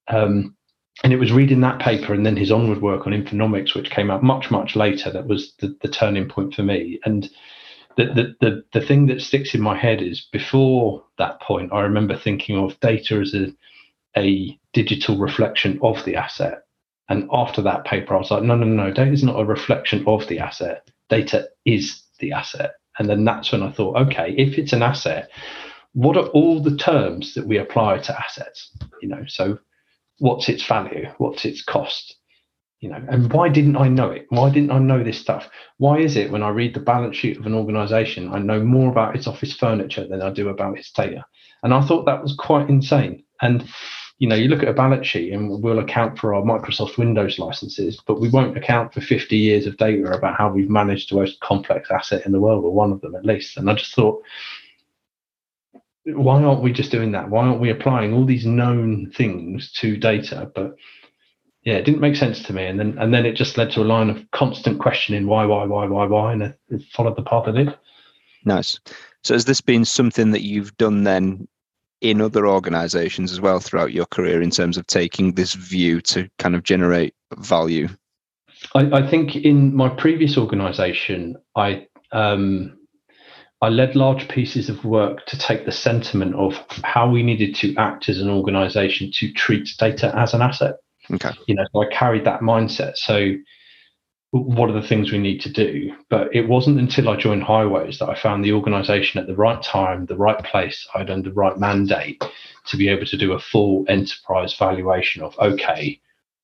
Um, 0.08 0.56
and 1.04 1.14
it 1.14 1.18
was 1.18 1.32
reading 1.32 1.62
that 1.62 1.80
paper 1.80 2.14
and 2.14 2.26
then 2.26 2.38
his 2.38 2.52
onward 2.52 2.82
work 2.82 3.06
on 3.06 3.14
Infonomics, 3.14 3.76
which 3.76 3.92
came 3.92 4.10
out 4.10 4.24
much, 4.24 4.50
much 4.50 4.76
later, 4.76 5.12
that 5.12 5.28
was 5.28 5.54
the, 5.60 5.76
the 5.82 5.88
turning 5.88 6.28
point 6.28 6.56
for 6.56 6.64
me. 6.64 7.00
And 7.06 7.30
the, 7.98 8.06
the, 8.06 8.36
the, 8.42 8.64
the 8.74 8.86
thing 8.86 9.08
that 9.08 9.22
sticks 9.22 9.54
in 9.54 9.62
my 9.62 9.78
head 9.78 10.02
is 10.02 10.22
before 10.32 11.04
that 11.18 11.40
point, 11.42 11.72
I 11.72 11.82
remember 11.82 12.18
thinking 12.18 12.58
of 12.58 12.80
data 12.80 13.20
as 13.20 13.34
a, 13.36 13.54
a 14.18 14.58
digital 14.74 15.18
reflection 15.18 15.80
of 15.84 16.04
the 16.04 16.16
asset. 16.16 16.64
And 17.10 17.30
after 17.32 17.62
that 17.62 17.86
paper, 17.86 18.16
I 18.16 18.20
was 18.20 18.32
like, 18.32 18.44
no, 18.44 18.56
no, 18.56 18.66
no, 18.66 18.92
data 18.92 19.12
is 19.12 19.24
not 19.24 19.40
a 19.40 19.46
reflection 19.46 20.04
of 20.08 20.28
the 20.28 20.40
asset. 20.40 20.90
Data 21.10 21.48
is 21.66 22.02
the 22.20 22.32
asset. 22.32 22.74
And 23.00 23.08
then 23.08 23.24
that's 23.24 23.52
when 23.52 23.64
I 23.64 23.72
thought, 23.72 23.98
okay, 24.08 24.34
if 24.38 24.58
it's 24.58 24.74
an 24.74 24.82
asset, 24.82 25.30
what 25.94 26.18
are 26.18 26.28
all 26.28 26.62
the 26.62 26.76
terms 26.76 27.34
that 27.36 27.48
we 27.48 27.58
apply 27.58 28.00
to 28.00 28.20
assets? 28.20 28.72
You 29.02 29.10
know, 29.10 29.24
so 29.28 29.60
what's 30.20 30.50
its 30.50 30.66
value 30.66 31.08
what's 31.18 31.46
its 31.46 31.64
cost 31.64 32.16
you 32.80 32.90
know 32.90 33.04
and 33.10 33.32
why 33.34 33.50
didn't 33.50 33.76
i 33.76 33.88
know 33.88 34.12
it? 34.12 34.26
Why 34.30 34.50
didn't 34.50 34.72
i 34.72 34.80
know 34.80 35.04
this 35.04 35.20
stuff? 35.20 35.50
Why 35.78 36.00
is 36.00 36.16
it 36.16 36.32
when 36.32 36.44
i 36.44 36.50
read 36.50 36.74
the 36.74 36.80
balance 36.80 37.18
sheet 37.18 37.38
of 37.38 37.46
an 37.46 37.56
organization 37.56 38.32
i 38.34 38.40
know 38.40 38.62
more 38.62 38.90
about 38.92 39.16
its 39.16 39.28
office 39.28 39.54
furniture 39.54 40.08
than 40.08 40.22
i 40.22 40.30
do 40.30 40.50
about 40.50 40.78
its 40.78 40.92
data? 40.92 41.26
And 41.64 41.74
i 41.74 41.82
thought 41.82 42.06
that 42.06 42.22
was 42.22 42.36
quite 42.38 42.70
insane. 42.70 43.24
And 43.42 43.68
you 44.20 44.28
know, 44.28 44.36
you 44.36 44.48
look 44.48 44.64
at 44.64 44.70
a 44.70 44.74
balance 44.74 45.06
sheet 45.06 45.32
and 45.32 45.62
we'll 45.62 45.80
account 45.80 46.18
for 46.18 46.34
our 46.34 46.42
Microsoft 46.42 46.98
Windows 46.98 47.38
licenses, 47.38 48.02
but 48.08 48.20
we 48.20 48.30
won't 48.30 48.58
account 48.58 48.94
for 48.94 49.02
50 49.02 49.38
years 49.38 49.68
of 49.68 49.78
data 49.78 50.12
about 50.12 50.38
how 50.38 50.52
we've 50.52 50.70
managed 50.70 51.12
the 51.12 51.16
most 51.16 51.40
complex 51.42 51.92
asset 51.92 52.26
in 52.26 52.32
the 52.32 52.40
world, 52.40 52.66
or 52.66 52.74
one 52.74 52.92
of 52.92 53.02
them 53.02 53.16
at 53.16 53.26
least. 53.26 53.58
And 53.58 53.70
I 53.70 53.76
just 53.76 53.94
thought, 53.94 54.24
why 56.16 56.42
aren't 56.42 56.62
we 56.62 56.72
just 56.72 56.92
doing 56.92 57.12
that? 57.12 57.30
Why 57.30 57.48
aren't 57.48 57.60
we 57.60 57.70
applying 57.70 58.14
all 58.14 58.26
these 58.26 58.46
known 58.46 59.12
things 59.12 59.72
to 59.74 59.98
data? 59.98 60.50
But 60.54 60.76
yeah, 61.64 61.76
it 61.76 61.84
didn't 61.84 62.02
make 62.02 62.16
sense 62.16 62.44
to 62.44 62.54
me. 62.54 62.66
And 62.66 62.80
then 62.80 62.98
and 62.98 63.14
then 63.14 63.26
it 63.26 63.34
just 63.34 63.58
led 63.58 63.72
to 63.72 63.82
a 63.82 63.84
line 63.84 64.10
of 64.10 64.24
constant 64.32 64.80
questioning 64.80 65.28
why, 65.28 65.46
why, 65.46 65.66
why, 65.66 65.86
why, 65.86 66.06
why, 66.06 66.34
and 66.34 66.44
it, 66.44 66.60
it 66.70 66.82
followed 66.94 67.18
the 67.18 67.24
path 67.24 67.48
it 67.48 67.54
did. 67.54 67.78
Nice. 68.46 68.80
So 69.24 69.34
has 69.34 69.46
this 69.46 69.60
been 69.60 69.84
something 69.84 70.32
that 70.32 70.44
you've 70.44 70.76
done 70.78 71.04
then 71.04 71.48
in 72.00 72.22
other 72.22 72.48
organizations 72.48 73.32
as 73.32 73.42
well 73.42 73.60
throughout 73.60 73.92
your 73.92 74.06
career 74.06 74.42
in 74.42 74.52
terms 74.52 74.78
of 74.78 74.88
taking 74.88 75.34
this 75.34 75.54
view 75.54 76.00
to 76.02 76.30
kind 76.40 76.56
of 76.56 76.64
generate 76.64 77.14
value? 77.38 77.90
I, 78.76 79.00
I 79.00 79.10
think 79.10 79.36
in 79.36 79.76
my 79.76 79.90
previous 79.90 80.38
organization, 80.38 81.36
I 81.56 81.88
um, 82.14 82.77
I 83.62 83.70
led 83.70 83.96
large 83.96 84.28
pieces 84.28 84.70
of 84.70 84.86
work 84.86 85.26
to 85.26 85.38
take 85.38 85.66
the 85.66 85.72
sentiment 85.72 86.36
of 86.36 86.64
how 86.84 87.10
we 87.10 87.24
needed 87.24 87.56
to 87.56 87.76
act 87.78 88.08
as 88.08 88.22
an 88.22 88.30
organization 88.30 89.12
to 89.16 89.32
treat 89.34 89.70
data 89.80 90.14
as 90.16 90.34
an 90.34 90.42
asset. 90.42 90.76
Okay. 91.12 91.32
You 91.48 91.56
know, 91.56 91.66
so 91.72 91.82
I 91.82 91.88
carried 91.88 92.26
that 92.26 92.42
mindset. 92.42 92.98
So 92.98 93.34
what 94.32 94.70
are 94.70 94.80
the 94.80 94.88
things 94.88 95.12
we 95.12 95.18
need 95.18 95.40
to 95.42 95.52
do? 95.52 95.94
But 96.10 96.36
it 96.36 96.48
wasn't 96.48 96.80
until 96.80 97.10
I 97.10 97.16
joined 97.16 97.44
Highways 97.44 98.00
that 98.00 98.10
I 98.10 98.20
found 98.20 98.44
the 98.44 98.54
organization 98.54 99.20
at 99.20 99.28
the 99.28 99.36
right 99.36 99.62
time, 99.64 100.06
the 100.06 100.18
right 100.18 100.44
place, 100.44 100.88
I'd 100.94 101.10
under 101.10 101.30
the 101.30 101.36
right 101.36 101.58
mandate 101.58 102.24
to 102.68 102.78
be 102.78 102.90
able 102.90 103.06
to 103.06 103.18
do 103.18 103.34
a 103.34 103.40
full 103.40 103.86
enterprise 103.88 104.54
valuation 104.54 105.24
of 105.24 105.38
okay, 105.40 106.00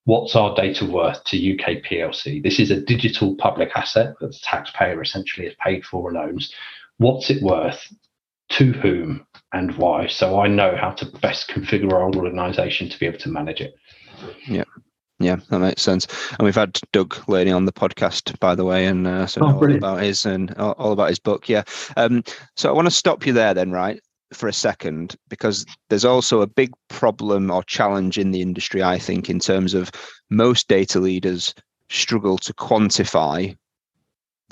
what's 0.05 0.35
our 0.35 0.55
data 0.55 0.85
worth 0.85 1.23
to 1.25 1.53
UK 1.53 1.83
PLC? 1.83 2.41
This 2.41 2.59
is 2.59 2.71
a 2.71 2.81
digital 2.81 3.35
public 3.35 3.69
asset 3.75 4.15
that 4.19 4.31
the 4.31 4.39
taxpayer 4.41 5.01
essentially 5.01 5.47
is 5.47 5.55
paid 5.63 5.85
for 5.85 6.09
and 6.09 6.17
owns. 6.17 6.53
What's 6.97 7.29
it 7.29 7.41
worth? 7.41 7.81
To 8.49 8.71
whom 8.71 9.25
and 9.51 9.75
why? 9.77 10.07
So 10.07 10.39
I 10.39 10.47
know 10.47 10.75
how 10.75 10.91
to 10.91 11.05
best 11.05 11.49
configure 11.49 11.91
our 11.93 12.13
organization 12.13 12.89
to 12.89 12.99
be 12.99 13.07
able 13.07 13.19
to 13.19 13.29
manage 13.29 13.61
it. 13.61 13.73
Yeah. 14.47 14.65
Yeah, 15.19 15.37
that 15.49 15.59
makes 15.59 15.81
sense. 15.81 16.05
And 16.31 16.45
we've 16.45 16.55
had 16.55 16.79
Doug 16.91 17.15
Laney 17.29 17.51
on 17.51 17.65
the 17.65 17.71
podcast, 17.71 18.37
by 18.39 18.55
the 18.55 18.65
way, 18.65 18.85
and 18.87 19.07
uh, 19.07 19.25
so 19.25 19.41
oh, 19.41 19.55
all 19.55 19.75
about 19.75 20.01
his 20.01 20.25
and 20.25 20.53
all 20.55 20.91
about 20.91 21.09
his 21.09 21.19
book. 21.19 21.47
Yeah. 21.47 21.63
Um, 21.95 22.23
so 22.57 22.69
I 22.69 22.73
want 22.73 22.87
to 22.87 22.91
stop 22.91 23.25
you 23.25 23.31
there, 23.31 23.53
then, 23.53 23.71
right, 23.71 24.01
for 24.33 24.49
a 24.49 24.53
second, 24.53 25.15
because 25.29 25.65
there's 25.89 26.03
also 26.03 26.41
a 26.41 26.47
big 26.47 26.71
problem 26.89 27.51
or 27.51 27.63
challenge 27.63 28.17
in 28.17 28.31
the 28.31 28.41
industry, 28.41 28.83
I 28.83 28.97
think, 28.97 29.29
in 29.29 29.39
terms 29.39 29.73
of 29.73 29.91
most 30.29 30.67
data 30.67 30.99
leaders 30.99 31.53
struggle 31.89 32.37
to 32.39 32.53
quantify 32.53 33.55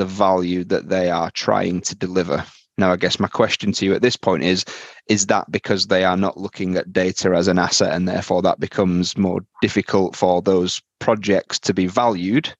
the 0.01 0.05
value 0.05 0.63
that 0.63 0.89
they 0.89 1.11
are 1.11 1.29
trying 1.29 1.79
to 1.79 1.93
deliver. 1.93 2.43
Now, 2.79 2.91
I 2.91 2.95
guess 2.95 3.19
my 3.19 3.27
question 3.27 3.71
to 3.73 3.85
you 3.85 3.93
at 3.93 4.01
this 4.01 4.17
point 4.17 4.43
is 4.43 4.65
is 5.07 5.27
that 5.27 5.51
because 5.51 5.85
they 5.85 6.03
are 6.03 6.17
not 6.17 6.37
looking 6.37 6.75
at 6.75 6.91
data 6.91 7.35
as 7.35 7.47
an 7.47 7.59
asset 7.59 7.93
and 7.93 8.07
therefore 8.07 8.41
that 8.41 8.59
becomes 8.59 9.15
more 9.15 9.41
difficult 9.61 10.15
for 10.15 10.41
those 10.41 10.81
projects 10.97 11.59
to 11.59 11.73
be 11.75 11.85
valued 11.85 12.51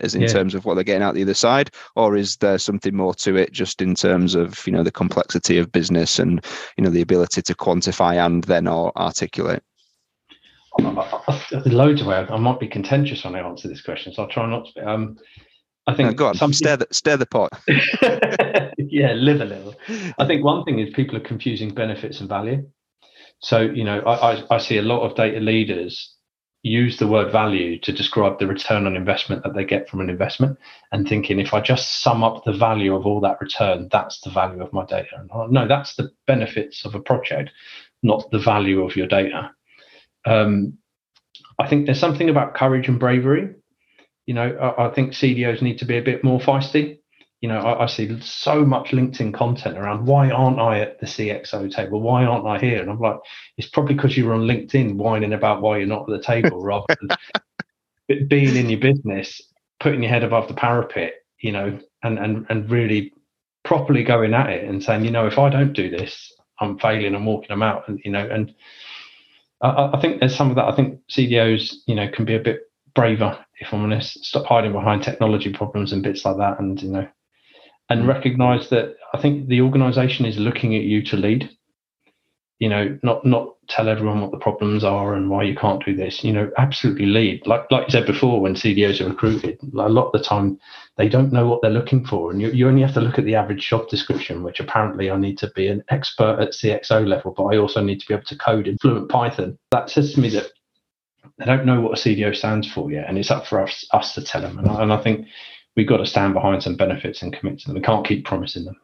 as 0.00 0.14
in 0.14 0.20
yeah. 0.20 0.28
terms 0.28 0.54
of 0.54 0.66
what 0.66 0.74
they're 0.74 0.84
getting 0.84 1.02
out 1.02 1.14
the 1.14 1.22
other 1.22 1.32
side? 1.32 1.70
Or 1.96 2.16
is 2.18 2.36
there 2.36 2.58
something 2.58 2.94
more 2.94 3.14
to 3.14 3.36
it 3.36 3.52
just 3.52 3.80
in 3.80 3.94
terms 3.94 4.34
of 4.34 4.66
you 4.66 4.72
know 4.74 4.82
the 4.82 4.92
complexity 4.92 5.56
of 5.56 5.72
business 5.72 6.18
and 6.18 6.44
you 6.76 6.84
know 6.84 6.90
the 6.90 7.00
ability 7.00 7.40
to 7.40 7.54
quantify 7.54 8.14
and 8.22 8.44
then 8.44 8.68
or 8.68 8.92
articulate? 8.98 9.62
Loads 11.64 12.02
of 12.02 12.08
ways. 12.08 12.28
I 12.30 12.36
might 12.36 12.60
be 12.60 12.68
contentious 12.68 13.24
when 13.24 13.34
i 13.34 13.40
answer 13.40 13.68
this 13.68 13.82
question 13.82 14.12
so 14.12 14.22
i'll 14.22 14.28
try 14.28 14.46
not 14.46 14.66
to 14.66 14.72
be. 14.74 14.80
Um, 14.82 15.18
I 15.90 15.96
think 15.96 16.08
no, 16.10 16.14
go 16.14 16.26
on, 16.28 16.34
some 16.36 16.52
stir 16.52 16.76
the, 16.76 16.86
stir 16.92 17.16
the 17.16 17.26
pot. 17.26 17.50
yeah, 18.78 19.12
live 19.12 19.40
a 19.40 19.44
little. 19.44 19.74
I 20.18 20.26
think 20.26 20.44
one 20.44 20.64
thing 20.64 20.78
is 20.78 20.94
people 20.94 21.16
are 21.16 21.20
confusing 21.20 21.74
benefits 21.74 22.20
and 22.20 22.28
value. 22.28 22.68
So, 23.40 23.60
you 23.60 23.84
know, 23.84 24.00
I, 24.00 24.34
I, 24.34 24.56
I 24.56 24.58
see 24.58 24.78
a 24.78 24.82
lot 24.82 25.02
of 25.02 25.16
data 25.16 25.40
leaders 25.40 26.14
use 26.62 26.98
the 26.98 27.08
word 27.08 27.32
value 27.32 27.80
to 27.80 27.90
describe 27.92 28.38
the 28.38 28.46
return 28.46 28.86
on 28.86 28.94
investment 28.94 29.42
that 29.42 29.54
they 29.54 29.64
get 29.64 29.88
from 29.88 30.00
an 30.00 30.10
investment 30.10 30.58
and 30.92 31.08
thinking 31.08 31.40
if 31.40 31.54
I 31.54 31.60
just 31.60 32.02
sum 32.02 32.22
up 32.22 32.44
the 32.44 32.52
value 32.52 32.94
of 32.94 33.06
all 33.06 33.20
that 33.20 33.40
return, 33.40 33.88
that's 33.90 34.20
the 34.20 34.30
value 34.30 34.62
of 34.62 34.72
my 34.72 34.84
data. 34.84 35.26
No, 35.48 35.66
that's 35.66 35.96
the 35.96 36.10
benefits 36.26 36.84
of 36.84 36.94
a 36.94 37.00
project, 37.00 37.50
not 38.02 38.30
the 38.30 38.38
value 38.38 38.84
of 38.84 38.94
your 38.94 39.06
data. 39.06 39.50
Um, 40.26 40.74
I 41.58 41.66
think 41.66 41.86
there's 41.86 41.98
something 41.98 42.28
about 42.28 42.54
courage 42.54 42.88
and 42.88 43.00
bravery 43.00 43.54
you 44.30 44.34
know, 44.34 44.56
I, 44.60 44.86
I, 44.86 44.94
think 44.94 45.10
CDOs 45.10 45.60
need 45.60 45.80
to 45.80 45.84
be 45.84 45.98
a 45.98 46.02
bit 46.02 46.22
more 46.22 46.38
feisty. 46.38 47.00
You 47.40 47.48
know, 47.48 47.58
I, 47.58 47.82
I, 47.82 47.86
see 47.86 48.16
so 48.20 48.64
much 48.64 48.90
LinkedIn 48.90 49.34
content 49.34 49.76
around 49.76 50.06
why 50.06 50.30
aren't 50.30 50.60
I 50.60 50.78
at 50.78 51.00
the 51.00 51.06
CXO 51.06 51.74
table? 51.74 52.00
Why 52.00 52.22
aren't 52.22 52.46
I 52.46 52.60
here? 52.60 52.80
And 52.80 52.88
I'm 52.88 53.00
like, 53.00 53.16
it's 53.56 53.68
probably 53.68 53.96
because 53.96 54.16
you're 54.16 54.32
on 54.32 54.42
LinkedIn 54.42 54.94
whining 54.94 55.32
about 55.32 55.62
why 55.62 55.78
you're 55.78 55.88
not 55.88 56.08
at 56.08 56.16
the 56.16 56.22
table 56.22 56.62
rather 56.62 56.86
than 57.00 58.28
being 58.28 58.54
in 58.54 58.70
your 58.70 58.78
business, 58.78 59.42
putting 59.80 60.04
your 60.04 60.12
head 60.12 60.22
above 60.22 60.46
the 60.46 60.54
parapet, 60.54 61.14
you 61.40 61.50
know, 61.50 61.80
and, 62.04 62.20
and, 62.20 62.46
and 62.50 62.70
really 62.70 63.12
properly 63.64 64.04
going 64.04 64.32
at 64.32 64.50
it 64.50 64.64
and 64.64 64.80
saying, 64.80 65.04
you 65.04 65.10
know, 65.10 65.26
if 65.26 65.40
I 65.40 65.48
don't 65.48 65.72
do 65.72 65.90
this, 65.90 66.32
I'm 66.60 66.78
failing 66.78 67.16
and 67.16 67.26
walking 67.26 67.48
them 67.48 67.64
out. 67.64 67.88
And, 67.88 68.00
you 68.04 68.12
know, 68.12 68.28
and 68.30 68.54
I, 69.60 69.90
I 69.94 70.00
think 70.00 70.20
there's 70.20 70.36
some 70.36 70.50
of 70.50 70.54
that. 70.54 70.66
I 70.66 70.76
think 70.76 71.00
CDOs, 71.10 71.78
you 71.88 71.96
know, 71.96 72.08
can 72.08 72.24
be 72.24 72.36
a 72.36 72.40
bit 72.40 72.60
braver, 72.94 73.36
if 73.60 73.72
I'm 73.72 73.82
honest. 73.82 74.24
Stop 74.24 74.46
hiding 74.46 74.72
behind 74.72 75.02
technology 75.02 75.52
problems 75.52 75.92
and 75.92 76.02
bits 76.02 76.24
like 76.24 76.38
that, 76.38 76.58
and 76.58 76.80
you 76.82 76.90
know, 76.90 77.08
and 77.88 78.08
recognise 78.08 78.70
that 78.70 78.96
I 79.14 79.20
think 79.20 79.48
the 79.48 79.60
organisation 79.60 80.24
is 80.26 80.38
looking 80.38 80.74
at 80.74 80.82
you 80.82 81.02
to 81.04 81.16
lead. 81.16 81.50
You 82.58 82.68
know, 82.68 82.98
not 83.02 83.24
not 83.24 83.54
tell 83.68 83.88
everyone 83.88 84.20
what 84.20 84.32
the 84.32 84.38
problems 84.38 84.84
are 84.84 85.14
and 85.14 85.30
why 85.30 85.44
you 85.44 85.54
can't 85.54 85.84
do 85.84 85.94
this. 85.94 86.24
You 86.24 86.32
know, 86.32 86.50
absolutely 86.58 87.06
lead. 87.06 87.46
Like 87.46 87.70
like 87.70 87.86
you 87.86 87.92
said 87.92 88.06
before, 88.06 88.40
when 88.40 88.54
CDOs 88.54 89.00
are 89.00 89.08
recruited, 89.08 89.58
a 89.62 89.88
lot 89.88 90.06
of 90.06 90.12
the 90.12 90.26
time 90.26 90.58
they 90.96 91.08
don't 91.08 91.32
know 91.32 91.46
what 91.46 91.62
they're 91.62 91.70
looking 91.70 92.04
for, 92.04 92.30
and 92.30 92.40
you, 92.40 92.50
you 92.50 92.68
only 92.68 92.82
have 92.82 92.94
to 92.94 93.00
look 93.00 93.18
at 93.18 93.24
the 93.24 93.34
average 93.34 93.66
job 93.68 93.88
description, 93.88 94.42
which 94.42 94.60
apparently 94.60 95.10
I 95.10 95.16
need 95.16 95.38
to 95.38 95.50
be 95.54 95.68
an 95.68 95.82
expert 95.88 96.38
at 96.40 96.50
CXO 96.50 97.06
level, 97.06 97.32
but 97.36 97.44
I 97.44 97.56
also 97.56 97.82
need 97.82 98.00
to 98.00 98.06
be 98.06 98.14
able 98.14 98.24
to 98.24 98.36
code 98.36 98.66
in 98.66 98.78
fluent 98.78 99.08
Python. 99.10 99.58
That 99.70 99.88
says 99.90 100.12
to 100.14 100.20
me 100.20 100.30
that 100.30 100.50
they 101.40 101.46
don't 101.46 101.64
know 101.64 101.80
what 101.80 101.98
a 101.98 102.00
CDO 102.00 102.36
stands 102.36 102.70
for 102.70 102.92
yet, 102.92 103.08
and 103.08 103.16
it's 103.16 103.30
up 103.30 103.46
for 103.46 103.62
us 103.62 103.84
us 103.92 104.14
to 104.14 104.22
tell 104.22 104.42
them. 104.42 104.58
And 104.58 104.68
I, 104.68 104.82
and 104.82 104.92
I 104.92 104.98
think 104.98 105.26
we've 105.74 105.88
got 105.88 105.96
to 105.96 106.06
stand 106.06 106.34
behind 106.34 106.62
some 106.62 106.76
benefits 106.76 107.22
and 107.22 107.32
commit 107.32 107.60
to 107.60 107.66
them. 107.66 107.76
We 107.76 107.80
can't 107.80 108.06
keep 108.06 108.26
promising 108.26 108.66
them. 108.66 108.76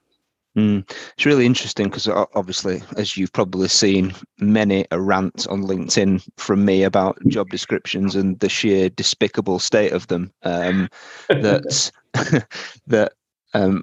Mm. 0.57 0.91
It's 1.15 1.27
really 1.27 1.45
interesting 1.45 1.89
because 1.89 2.09
obviously, 2.09 2.83
as 2.97 3.15
you've 3.15 3.33
probably 3.35 3.69
seen, 3.69 4.15
many 4.39 4.87
a 4.91 4.99
rant 4.99 5.47
on 5.49 5.65
LinkedIn 5.65 6.27
from 6.39 6.65
me 6.65 6.83
about 6.83 7.19
job 7.27 7.51
descriptions 7.51 8.17
and 8.17 8.41
the 8.41 8.49
sheer 8.49 8.89
despicable 8.89 9.59
state 9.59 9.93
of 9.93 10.07
them. 10.07 10.33
Um, 10.43 10.89
that 11.29 11.93
that 12.87 13.13
um, 13.53 13.83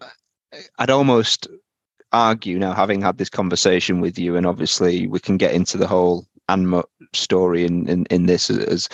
I'd 0.80 0.90
almost 0.90 1.48
argue 2.12 2.58
now, 2.58 2.74
having 2.74 3.02
had 3.02 3.20
this 3.20 3.30
conversation 3.30 4.02
with 4.02 4.18
you, 4.18 4.36
and 4.36 4.48
obviously 4.48 5.06
we 5.06 5.20
can 5.20 5.38
get 5.38 5.54
into 5.54 5.78
the 5.78 5.88
whole 5.88 6.26
Anmut 6.50 6.86
story 7.16 7.66
in, 7.66 7.88
in, 7.88 8.06
in 8.10 8.26
this 8.26 8.50
as 8.50 8.90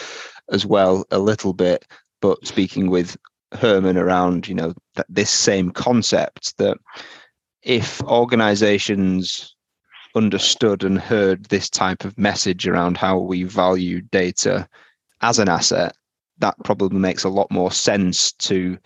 as 0.51 0.65
well 0.65 1.05
a 1.11 1.19
little 1.19 1.53
bit, 1.53 1.85
but 2.21 2.45
speaking 2.45 2.89
with 2.89 3.17
Herman 3.53 3.97
around, 3.97 4.47
you 4.47 4.55
know, 4.55 4.73
that 4.95 5.05
this 5.09 5.29
same 5.29 5.71
concept 5.71 6.57
that 6.57 6.77
if 7.61 8.01
organizations 8.03 9.55
understood 10.15 10.83
and 10.83 10.99
heard 10.99 11.45
this 11.45 11.69
type 11.69 12.03
of 12.03 12.17
message 12.17 12.67
around 12.67 12.97
how 12.97 13.19
we 13.19 13.43
value 13.43 14.01
data 14.01 14.67
as 15.21 15.39
an 15.39 15.49
asset, 15.49 15.95
that 16.39 16.55
probably 16.63 16.97
makes 16.97 17.23
a 17.23 17.29
lot 17.29 17.51
more 17.51 17.71
sense 17.71 18.31
to 18.33 18.77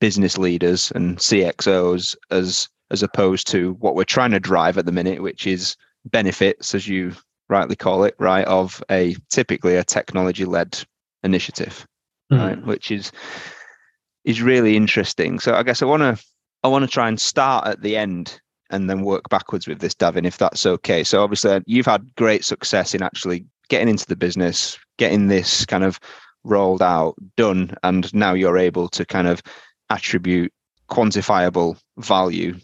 business 0.00 0.36
leaders 0.36 0.92
and 0.94 1.18
CXOs 1.18 2.16
as 2.30 2.68
as 2.90 3.02
opposed 3.02 3.46
to 3.46 3.74
what 3.74 3.94
we're 3.94 4.04
trying 4.04 4.30
to 4.30 4.40
drive 4.40 4.78
at 4.78 4.86
the 4.86 4.92
minute, 4.92 5.22
which 5.22 5.46
is 5.46 5.76
benefits, 6.06 6.74
as 6.74 6.88
you 6.88 7.12
rightly 7.48 7.76
call 7.76 8.04
it, 8.04 8.14
right, 8.18 8.44
of 8.46 8.82
a 8.90 9.16
typically 9.30 9.76
a 9.76 9.84
technology 9.84 10.44
led 10.44 10.78
initiative, 11.22 11.86
mm. 12.32 12.38
right, 12.38 12.64
which 12.64 12.90
is 12.90 13.12
is 14.24 14.42
really 14.42 14.76
interesting. 14.76 15.38
So 15.38 15.54
I 15.54 15.62
guess 15.62 15.82
I 15.82 15.86
want 15.86 16.02
to 16.02 16.24
I 16.64 16.68
want 16.68 16.84
to 16.84 16.90
try 16.90 17.08
and 17.08 17.20
start 17.20 17.66
at 17.66 17.82
the 17.82 17.96
end 17.96 18.40
and 18.70 18.90
then 18.90 19.02
work 19.02 19.28
backwards 19.30 19.66
with 19.66 19.80
this, 19.80 19.94
Davin, 19.94 20.26
if 20.26 20.36
that's 20.36 20.66
okay. 20.66 21.02
So 21.02 21.22
obviously 21.22 21.62
you've 21.66 21.86
had 21.86 22.14
great 22.16 22.44
success 22.44 22.94
in 22.94 23.02
actually 23.02 23.46
getting 23.68 23.88
into 23.88 24.06
the 24.06 24.16
business, 24.16 24.78
getting 24.98 25.28
this 25.28 25.64
kind 25.64 25.84
of 25.84 25.98
rolled 26.44 26.82
out, 26.82 27.14
done, 27.36 27.74
and 27.82 28.12
now 28.14 28.34
you're 28.34 28.58
able 28.58 28.88
to 28.88 29.04
kind 29.04 29.26
of 29.28 29.42
attribute 29.90 30.52
quantifiable 30.90 31.78
value 31.98 32.58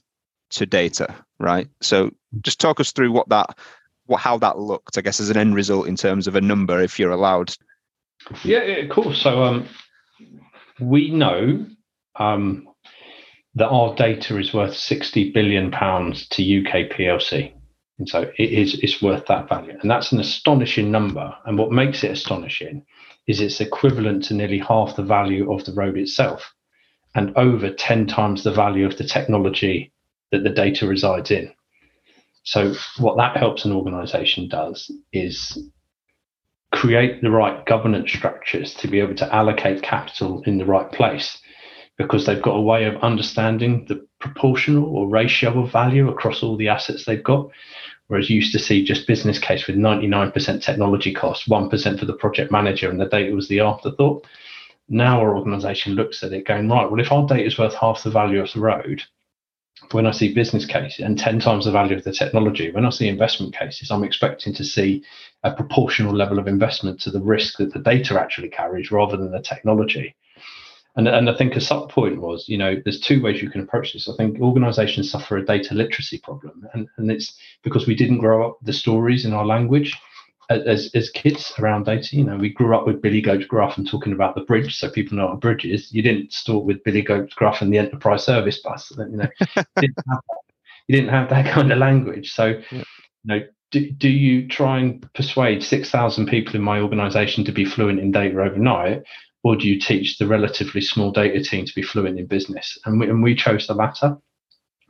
to 0.51 0.67
data, 0.67 1.15
right? 1.39 1.69
So 1.81 2.11
just 2.43 2.61
talk 2.61 2.81
us 2.81 2.93
through 2.93 3.13
what 3.13 3.29
that 3.31 3.57
how 4.17 4.39
that 4.39 4.59
looked, 4.59 4.99
I 4.99 5.01
guess, 5.01 5.21
as 5.21 5.31
an 5.31 5.37
end 5.37 5.55
result 5.55 5.89
in 5.89 5.97
terms 5.97 6.27
of 6.27 6.37
a 6.37 6.41
number, 6.41 6.81
if 6.81 6.99
you're 6.99 7.11
allowed. 7.11 7.55
Yeah, 8.43 8.61
of 8.61 8.91
course. 8.91 9.21
So 9.21 9.43
um, 9.43 9.69
we 10.81 11.11
know 11.11 11.67
um, 12.17 12.69
that 13.55 13.69
our 13.69 13.95
data 13.95 14.39
is 14.39 14.53
worth 14.53 14.77
60 14.77 15.33
billion 15.33 15.71
pounds 15.71 16.29
to 16.29 16.43
UK 16.43 16.91
PLC. 16.91 17.53
And 17.99 18.09
so 18.09 18.31
it 18.37 18.51
is 18.51 18.75
it's 18.83 19.01
worth 19.01 19.27
that 19.27 19.49
value. 19.49 19.79
And 19.81 19.91
that's 19.91 20.13
an 20.13 20.21
astonishing 20.21 20.91
number. 20.91 21.35
And 21.47 21.57
what 21.59 21.71
makes 21.71 22.03
it 22.03 22.11
astonishing 22.11 22.85
is 23.27 23.41
it's 23.41 23.61
equivalent 23.61 24.25
to 24.25 24.35
nearly 24.35 24.59
half 24.59 24.97
the 24.97 25.03
value 25.03 25.53
of 25.53 25.65
the 25.65 25.73
road 25.73 25.97
itself 25.97 26.53
and 27.15 27.37
over 27.37 27.71
10 27.71 28.07
times 28.07 28.43
the 28.43 28.53
value 28.53 28.87
of 28.87 28.99
the 28.99 29.05
technology 29.05 29.93
that 30.33 30.43
the 30.43 30.51
data 30.51 30.87
resides 30.87 31.31
in. 31.31 31.53
So 32.45 32.75
what 32.99 33.17
that 33.17 33.37
helps 33.37 33.65
an 33.65 33.73
organization 33.73 34.49
does 34.49 34.91
is 35.13 35.59
create 36.73 37.23
the 37.23 37.31
right 37.31 37.65
governance 37.67 38.13
structures 38.13 38.75
to 38.75 38.89
be 38.89 39.01
able 39.01 39.15
to 39.15 39.35
allocate 39.35 39.83
capital 39.83 40.43
in 40.47 40.59
the 40.59 40.67
right 40.67 40.91
place 40.93 41.39
because 41.97 42.27
they've 42.27 42.43
got 42.43 42.57
a 42.57 42.61
way 42.61 42.85
of 42.85 42.97
understanding 43.03 43.87
the 43.89 44.07
proportional 44.19 44.85
or 44.85 45.09
ratio 45.09 45.63
of 45.63 45.71
value 45.71 46.09
across 46.09 46.43
all 46.43 46.57
the 46.57 46.69
assets 46.69 47.05
they've 47.05 47.23
got. 47.23 47.49
Whereas 48.09 48.29
you 48.29 48.37
used 48.37 48.53
to 48.53 48.59
see 48.59 48.85
just 48.85 49.07
business 49.07 49.39
case 49.39 49.67
with 49.67 49.77
99% 49.77 50.63
technology 50.63 51.15
cost, 51.15 51.49
1% 51.49 51.99
for 51.99 52.05
the 52.05 52.13
project 52.15 52.53
manager, 52.53 52.91
and 52.91 53.01
the 53.01 53.07
data 53.07 53.35
was 53.35 53.49
the 53.49 53.61
afterthought. 53.61 54.27
Now 54.89 55.21
our 55.21 55.37
organization 55.37 55.95
looks 55.95 56.23
at 56.23 56.33
it 56.33 56.47
going, 56.47 56.69
right, 56.69 56.91
well, 56.91 57.01
if 57.01 57.11
our 57.11 57.27
data 57.27 57.47
is 57.47 57.59
worth 57.59 57.75
half 57.75 58.03
the 58.03 58.11
value 58.11 58.43
of 58.43 58.53
the 58.53 58.61
road, 58.61 59.03
when 59.91 60.07
I 60.07 60.13
see 60.13 60.33
business 60.33 60.67
cases 60.67 61.05
and 61.05 61.19
10 61.19 61.41
times 61.41 61.65
the 61.65 61.73
value 61.73 61.97
of 61.97 62.05
the 62.05 62.13
technology, 62.13 62.71
when 62.71 62.87
I 62.87 62.91
see 62.91 63.09
investment 63.09 63.57
cases, 63.57 63.91
I'm 63.91 64.05
expecting 64.05 64.55
to 64.55 64.65
see 64.65 65.03
a 65.43 65.53
proportional 65.53 66.15
level 66.15 66.39
of 66.39 66.47
investment 66.47 67.01
to 67.01 67.11
the 67.11 67.21
risk 67.21 67.59
that 67.59 67.73
the 67.73 67.81
data 67.81 68.19
actually 68.19 68.49
carries 68.49 68.91
rather 68.91 69.17
than 69.17 69.33
the 69.33 69.43
technology. 69.43 70.15
And, 70.97 71.09
and 71.09 71.29
I 71.29 71.35
think 71.35 71.57
a 71.57 71.61
sub 71.61 71.91
point 71.91 72.21
was, 72.21 72.49
you 72.49 72.57
know, 72.57 72.77
there's 72.85 73.01
two 73.01 73.21
ways 73.21 73.43
you 73.43 73.51
can 73.51 73.63
approach 73.63 73.93
this. 73.93 74.09
I 74.09 74.15
think 74.17 74.41
organizations 74.41 75.11
suffer 75.11 75.37
a 75.37 75.45
data 75.45 75.75
literacy 75.75 76.19
problem, 76.19 76.69
and, 76.73 76.87
and 76.97 77.11
it's 77.11 77.37
because 77.65 77.87
we 77.87 77.97
didn't 77.97 78.19
grow 78.19 78.49
up 78.49 78.59
the 78.63 78.73
stories 78.73 79.25
in 79.25 79.33
our 79.33 79.45
language 79.45 79.97
as, 80.51 80.91
as 80.95 81.11
kids 81.11 81.53
around 81.59 81.85
data. 81.85 82.17
You 82.17 82.25
know, 82.25 82.37
we 82.37 82.51
grew 82.51 82.77
up 82.77 82.87
with 82.87 83.03
Billy 83.03 83.21
Goat's 83.21 83.47
Gruff 83.47 83.79
and 83.79 83.89
talking 83.89 84.13
about 84.13 84.35
the 84.35 84.43
bridge, 84.43 84.77
so 84.77 84.91
people 84.91 85.17
know 85.17 85.27
what 85.27 85.35
a 85.35 85.39
bridge 85.39 85.65
is. 85.65 85.93
You 85.93 86.03
didn't 86.03 86.33
start 86.33 86.65
with 86.65 86.83
Billy 86.85 87.03
Goat's 87.03 87.35
Gruff 87.35 87.63
and 87.63 87.73
the 87.73 87.79
enterprise 87.79 88.25
service 88.25 88.61
bus. 88.61 88.93
You 88.97 89.17
know, 89.17 89.29
you, 89.57 89.65
didn't 89.77 89.97
that, 89.97 90.21
you, 90.89 90.97
didn't 90.97 91.11
have 91.11 91.31
that, 91.31 91.53
kind 91.53 91.73
of 91.73 91.79
language. 91.79 92.33
So, 92.33 92.47
yeah. 92.47 92.63
you 92.71 92.85
know, 93.25 93.41
do, 93.71 93.91
do 93.91 94.09
you 94.09 94.49
try 94.49 94.79
and 94.79 95.13
persuade 95.15 95.63
6,000 95.63 96.27
people 96.27 96.55
in 96.57 96.63
my 96.63 96.81
organization 96.81 97.45
to 97.45 97.53
be 97.53 97.65
fluent 97.65 98.01
in 98.01 98.13
data 98.13 98.41
overnight? 98.41 99.03
or 99.45 99.55
do 99.55 99.69
you 99.69 99.79
teach 99.79 100.19
the 100.19 100.27
relatively 100.27 100.81
small 100.81 101.13
data 101.13 101.45
team 101.45 101.67
to 101.67 101.75
be 101.75 101.83
fluent 101.83 102.19
in 102.19 102.27
business? 102.27 102.79
And 102.87 102.99
we, 102.99 103.09
and 103.09 103.23
we 103.23 103.35
chose 103.35 103.67
the 103.67 103.75
latter. 103.75 104.17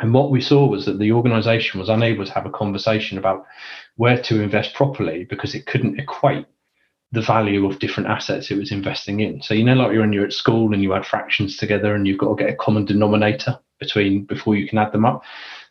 And 0.01 0.13
what 0.13 0.31
we 0.31 0.41
saw 0.41 0.67
was 0.67 0.87
that 0.87 0.99
the 0.99 1.13
organization 1.13 1.79
was 1.79 1.89
unable 1.89 2.25
to 2.25 2.33
have 2.33 2.47
a 2.47 2.51
conversation 2.51 3.17
about 3.17 3.45
where 3.97 4.21
to 4.23 4.41
invest 4.41 4.75
properly 4.75 5.25
because 5.25 5.55
it 5.55 5.67
couldn't 5.67 6.01
equate 6.01 6.47
the 7.13 7.23
value 7.23 7.65
of 7.65 7.79
different 7.79 8.09
assets 8.09 8.51
it 8.51 8.59
was 8.59 8.73
investing 8.73 9.21
in. 9.21 9.41
So 9.41 9.55
you 9.55 9.63
know, 9.63 9.75
like 9.75 9.93
you're 9.93 10.01
when 10.01 10.13
you're 10.13 10.27
at 10.27 10.33
school 10.33 10.75
and 10.75 10.83
you 10.83 10.95
add 10.95 11.07
fractions 11.07 11.57
together 11.57 11.95
and 11.95 12.07
you've 12.07 12.19
got 12.19 12.37
to 12.37 12.45
get 12.45 12.53
a 12.53 12.57
common 12.57 12.85
denominator 12.85 13.59
between 13.79 14.25
before 14.25 14.57
you 14.57 14.69
can 14.69 14.79
add 14.79 14.93
them 14.93 15.05
up. 15.05 15.23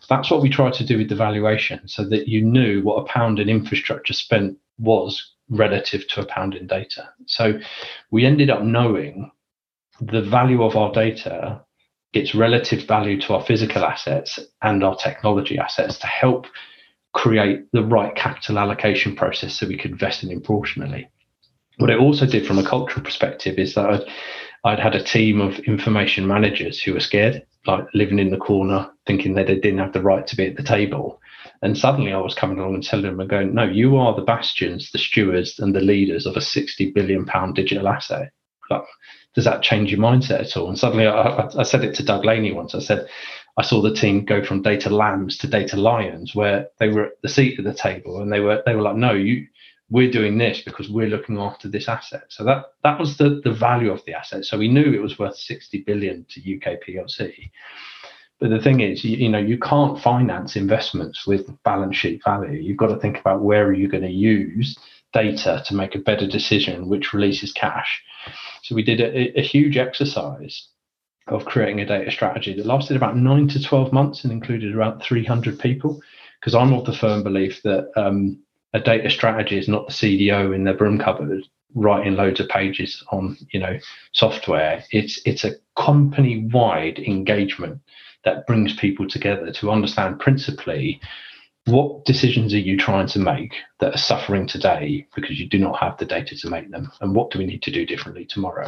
That's 0.09 0.31
what 0.31 0.41
we 0.41 0.49
tried 0.49 0.73
to 0.73 0.85
do 0.85 0.97
with 0.97 1.09
the 1.09 1.15
valuation, 1.15 1.87
so 1.87 2.07
that 2.09 2.27
you 2.27 2.41
knew 2.41 2.81
what 2.81 3.01
a 3.01 3.05
pound 3.05 3.39
in 3.39 3.49
infrastructure 3.49 4.13
spent 4.13 4.57
was 4.77 5.33
relative 5.49 6.07
to 6.09 6.21
a 6.21 6.25
pound 6.25 6.55
in 6.55 6.67
data. 6.67 7.09
So 7.25 7.59
we 8.11 8.25
ended 8.25 8.49
up 8.49 8.63
knowing 8.63 9.31
the 10.01 10.21
value 10.21 10.63
of 10.63 10.75
our 10.75 10.91
data, 10.91 11.61
its 12.13 12.35
relative 12.35 12.87
value 12.87 13.19
to 13.21 13.33
our 13.33 13.43
physical 13.43 13.83
assets 13.83 14.39
and 14.61 14.83
our 14.83 14.95
technology 14.95 15.57
assets 15.57 15.97
to 15.99 16.07
help 16.07 16.45
create 17.13 17.71
the 17.71 17.83
right 17.83 18.15
capital 18.15 18.59
allocation 18.59 19.15
process 19.15 19.55
so 19.55 19.67
we 19.67 19.77
could 19.77 19.91
invest 19.91 20.23
in 20.23 20.29
proportionally. 20.29 21.07
What 21.77 21.89
it 21.89 21.99
also 21.99 22.25
did 22.25 22.45
from 22.45 22.59
a 22.59 22.67
cultural 22.67 23.03
perspective 23.03 23.57
is 23.57 23.75
that 23.75 23.89
I'd, 23.89 24.03
I'd 24.63 24.79
had 24.79 24.95
a 24.95 25.03
team 25.03 25.41
of 25.41 25.59
information 25.59 26.27
managers 26.27 26.81
who 26.81 26.93
were 26.93 26.99
scared, 26.99 27.45
like 27.65 27.85
living 27.93 28.19
in 28.19 28.29
the 28.29 28.37
corner, 28.37 28.89
thinking 29.07 29.33
that 29.35 29.47
they 29.47 29.55
didn't 29.55 29.79
have 29.79 29.93
the 29.93 30.01
right 30.01 30.25
to 30.27 30.35
be 30.35 30.47
at 30.47 30.55
the 30.55 30.63
table. 30.63 31.19
And 31.61 31.77
suddenly 31.77 32.13
I 32.13 32.17
was 32.17 32.35
coming 32.35 32.59
along 32.59 32.75
and 32.75 32.83
telling 32.83 33.05
them 33.05 33.19
and 33.19 33.29
going, 33.29 33.53
no, 33.55 33.63
you 33.63 33.97
are 33.97 34.15
the 34.15 34.21
bastions, 34.21 34.91
the 34.91 34.99
stewards, 34.99 35.59
and 35.59 35.75
the 35.75 35.79
leaders 35.79 36.25
of 36.25 36.35
a 36.35 36.41
60 36.41 36.91
billion 36.91 37.25
pound 37.25 37.55
digital 37.55 37.87
asset. 37.87 38.31
Like, 38.69 38.83
does 39.33 39.45
that 39.45 39.63
change 39.63 39.91
your 39.91 39.99
mindset 39.99 40.41
at 40.41 40.57
all? 40.57 40.69
And 40.69 40.77
suddenly 40.77 41.07
I, 41.07 41.49
I, 41.57 41.63
said 41.63 41.83
it 41.83 41.95
to 41.95 42.03
Doug 42.03 42.23
Laney 42.23 42.51
once. 42.51 42.75
I 42.75 42.79
said, 42.79 43.07
I 43.57 43.63
saw 43.63 43.81
the 43.81 43.93
team 43.93 44.25
go 44.25 44.43
from 44.43 44.61
data 44.61 44.89
lambs 44.89 45.37
to 45.39 45.47
data 45.47 45.77
lions, 45.77 46.35
where 46.35 46.69
they 46.79 46.89
were 46.89 47.05
at 47.05 47.21
the 47.21 47.29
seat 47.29 47.59
of 47.59 47.65
the 47.65 47.73
table 47.73 48.21
and 48.21 48.31
they 48.31 48.39
were 48.39 48.61
they 48.65 48.75
were 48.75 48.81
like, 48.81 48.95
no, 48.95 49.13
you 49.13 49.47
we're 49.89 50.11
doing 50.11 50.37
this 50.37 50.61
because 50.61 50.89
we're 50.89 51.07
looking 51.07 51.37
after 51.37 51.67
this 51.67 51.87
asset. 51.87 52.23
So 52.29 52.43
that 52.45 52.65
that 52.83 52.99
was 52.99 53.17
the 53.17 53.41
the 53.43 53.53
value 53.53 53.91
of 53.91 54.03
the 54.05 54.13
asset. 54.13 54.45
So 54.45 54.57
we 54.57 54.67
knew 54.67 54.93
it 54.93 55.01
was 55.01 55.19
worth 55.19 55.37
60 55.37 55.83
billion 55.83 56.25
to 56.29 56.55
UK 56.55 56.79
PLC. 56.87 57.51
But 58.39 58.49
the 58.49 58.59
thing 58.59 58.81
is, 58.81 59.05
you, 59.05 59.15
you, 59.15 59.29
know, 59.29 59.37
you 59.37 59.57
can't 59.57 60.01
finance 60.01 60.57
investments 60.57 61.25
with 61.25 61.47
balance 61.63 61.95
sheet 61.95 62.21
value. 62.25 62.59
You've 62.59 62.77
got 62.77 62.87
to 62.87 62.99
think 62.99 63.17
about 63.17 63.41
where 63.41 63.65
are 63.65 63.73
you 63.73 63.87
going 63.87 64.03
to 64.03 64.09
use 64.09 64.77
data 65.13 65.63
to 65.67 65.75
make 65.75 65.95
a 65.95 65.99
better 65.99 66.27
decision, 66.27 66.89
which 66.89 67.13
releases 67.13 67.53
cash. 67.53 68.01
So 68.63 68.75
we 68.75 68.83
did 68.83 69.01
a, 69.01 69.39
a 69.39 69.41
huge 69.41 69.77
exercise 69.77 70.67
of 71.27 71.45
creating 71.45 71.79
a 71.79 71.85
data 71.85 72.11
strategy 72.11 72.53
that 72.53 72.65
lasted 72.65 72.97
about 72.97 73.15
nine 73.15 73.47
to 73.49 73.63
12 73.63 73.93
months 73.93 74.23
and 74.23 74.33
included 74.33 74.75
around 74.75 75.01
300 75.01 75.59
people. 75.59 76.01
Because 76.39 76.55
I'm 76.55 76.73
of 76.73 76.85
the 76.85 76.93
firm 76.93 77.23
belief 77.23 77.61
that 77.63 77.89
um, 77.95 78.43
a 78.73 78.79
data 78.79 79.09
strategy 79.09 79.57
is 79.57 79.69
not 79.69 79.87
the 79.87 79.93
CDO 79.93 80.53
in 80.53 80.65
their 80.65 80.73
broom 80.73 80.99
cupboard 80.99 81.43
writing 81.75 82.15
loads 82.15 82.39
of 82.39 82.47
pages 82.49 83.03
on 83.11 83.35
you 83.51 83.59
know 83.59 83.77
software 84.11 84.83
it's 84.91 85.19
it's 85.25 85.43
a 85.43 85.55
company 85.75 86.47
wide 86.51 86.99
engagement 86.99 87.79
that 88.25 88.45
brings 88.45 88.75
people 88.75 89.07
together 89.07 89.51
to 89.51 89.71
understand 89.71 90.19
principally 90.19 90.99
what 91.65 92.05
decisions 92.05 92.53
are 92.53 92.59
you 92.59 92.77
trying 92.77 93.07
to 93.07 93.19
make 93.19 93.53
that 93.79 93.95
are 93.95 93.97
suffering 93.97 94.47
today 94.47 95.07
because 95.15 95.39
you 95.39 95.47
do 95.47 95.59
not 95.59 95.79
have 95.79 95.97
the 95.97 96.05
data 96.05 96.35
to 96.37 96.49
make 96.49 96.69
them? 96.71 96.91
And 97.01 97.15
what 97.15 97.31
do 97.31 97.39
we 97.39 97.45
need 97.45 97.63
to 97.63 97.71
do 97.71 97.85
differently 97.85 98.25
tomorrow? 98.25 98.67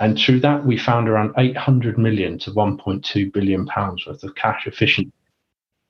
And 0.00 0.18
through 0.18 0.40
that 0.40 0.64
we 0.64 0.78
found 0.78 1.08
around 1.08 1.34
800 1.36 1.98
million 1.98 2.38
to 2.40 2.50
1.2 2.52 3.32
billion 3.32 3.66
pounds 3.66 4.06
worth 4.06 4.22
of 4.22 4.34
cash 4.36 4.66
efficient 4.66 5.12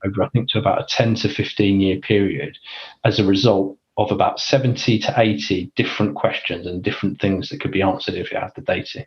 over 0.05 0.23
i 0.23 0.29
think 0.29 0.49
to 0.49 0.59
about 0.59 0.81
a 0.81 0.87
10 0.89 1.17
to 1.17 1.29
15 1.29 1.81
year 1.81 1.99
period 1.99 2.57
as 3.05 3.19
a 3.19 3.25
result 3.25 3.77
of 3.99 4.13
about 4.13 4.39
70 4.39 5.01
to 5.01 5.15
80 5.17 5.73
different 5.75 6.15
questions 6.15 6.67
and 6.67 6.85
different 6.85 7.21
things 7.21 7.49
that 7.49 7.61
could 7.61 7.73
be 7.73 7.83
answered 7.83 8.15
if 8.15 8.31
you 8.31 8.39
had 8.39 8.53
the 8.55 8.63
data. 8.63 9.05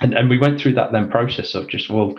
And, 0.00 0.12
and 0.12 0.28
we 0.28 0.38
went 0.38 0.60
through 0.60 0.74
that 0.74 0.90
then 0.90 1.08
process 1.08 1.54
of 1.54 1.68
just 1.68 1.88
well 1.88 2.14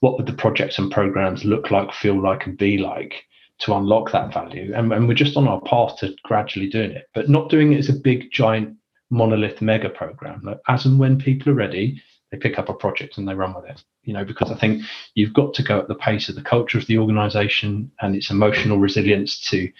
what 0.00 0.16
would 0.16 0.26
the 0.26 0.32
projects 0.32 0.76
and 0.78 0.90
programs 0.90 1.44
look 1.44 1.70
like, 1.70 1.92
feel 1.92 2.20
like, 2.20 2.46
and 2.46 2.58
be 2.58 2.78
like 2.78 3.24
to 3.58 3.74
unlock 3.74 4.12
that 4.12 4.32
value? 4.32 4.72
And, 4.74 4.92
and 4.92 5.08
we're 5.08 5.14
just 5.14 5.36
on 5.36 5.48
our 5.48 5.60
path 5.62 5.98
to 5.98 6.14
gradually 6.24 6.68
doing 6.68 6.92
it, 6.92 7.08
but 7.14 7.28
not 7.28 7.50
doing 7.50 7.72
it 7.72 7.78
as 7.78 7.88
a 7.88 7.94
big, 7.94 8.30
giant, 8.30 8.76
monolith 9.10 9.62
mega 9.62 9.88
program. 9.88 10.42
Like 10.42 10.58
as 10.68 10.84
and 10.84 10.98
when 10.98 11.18
people 11.18 11.52
are 11.52 11.56
ready, 11.56 12.02
they 12.30 12.38
pick 12.38 12.58
up 12.58 12.68
a 12.68 12.74
project 12.74 13.18
and 13.18 13.28
they 13.28 13.34
run 13.34 13.54
with 13.54 13.66
it. 13.66 13.82
You 14.02 14.12
know, 14.12 14.24
because 14.24 14.50
I 14.50 14.56
think 14.56 14.82
you've 15.14 15.34
got 15.34 15.54
to 15.54 15.62
go 15.62 15.78
at 15.78 15.88
the 15.88 15.94
pace 15.94 16.28
of 16.28 16.34
the 16.34 16.42
culture 16.42 16.78
of 16.78 16.86
the 16.86 16.98
organization 16.98 17.90
and 18.00 18.14
its 18.14 18.30
emotional 18.30 18.78
resilience 18.78 19.40
to 19.50 19.70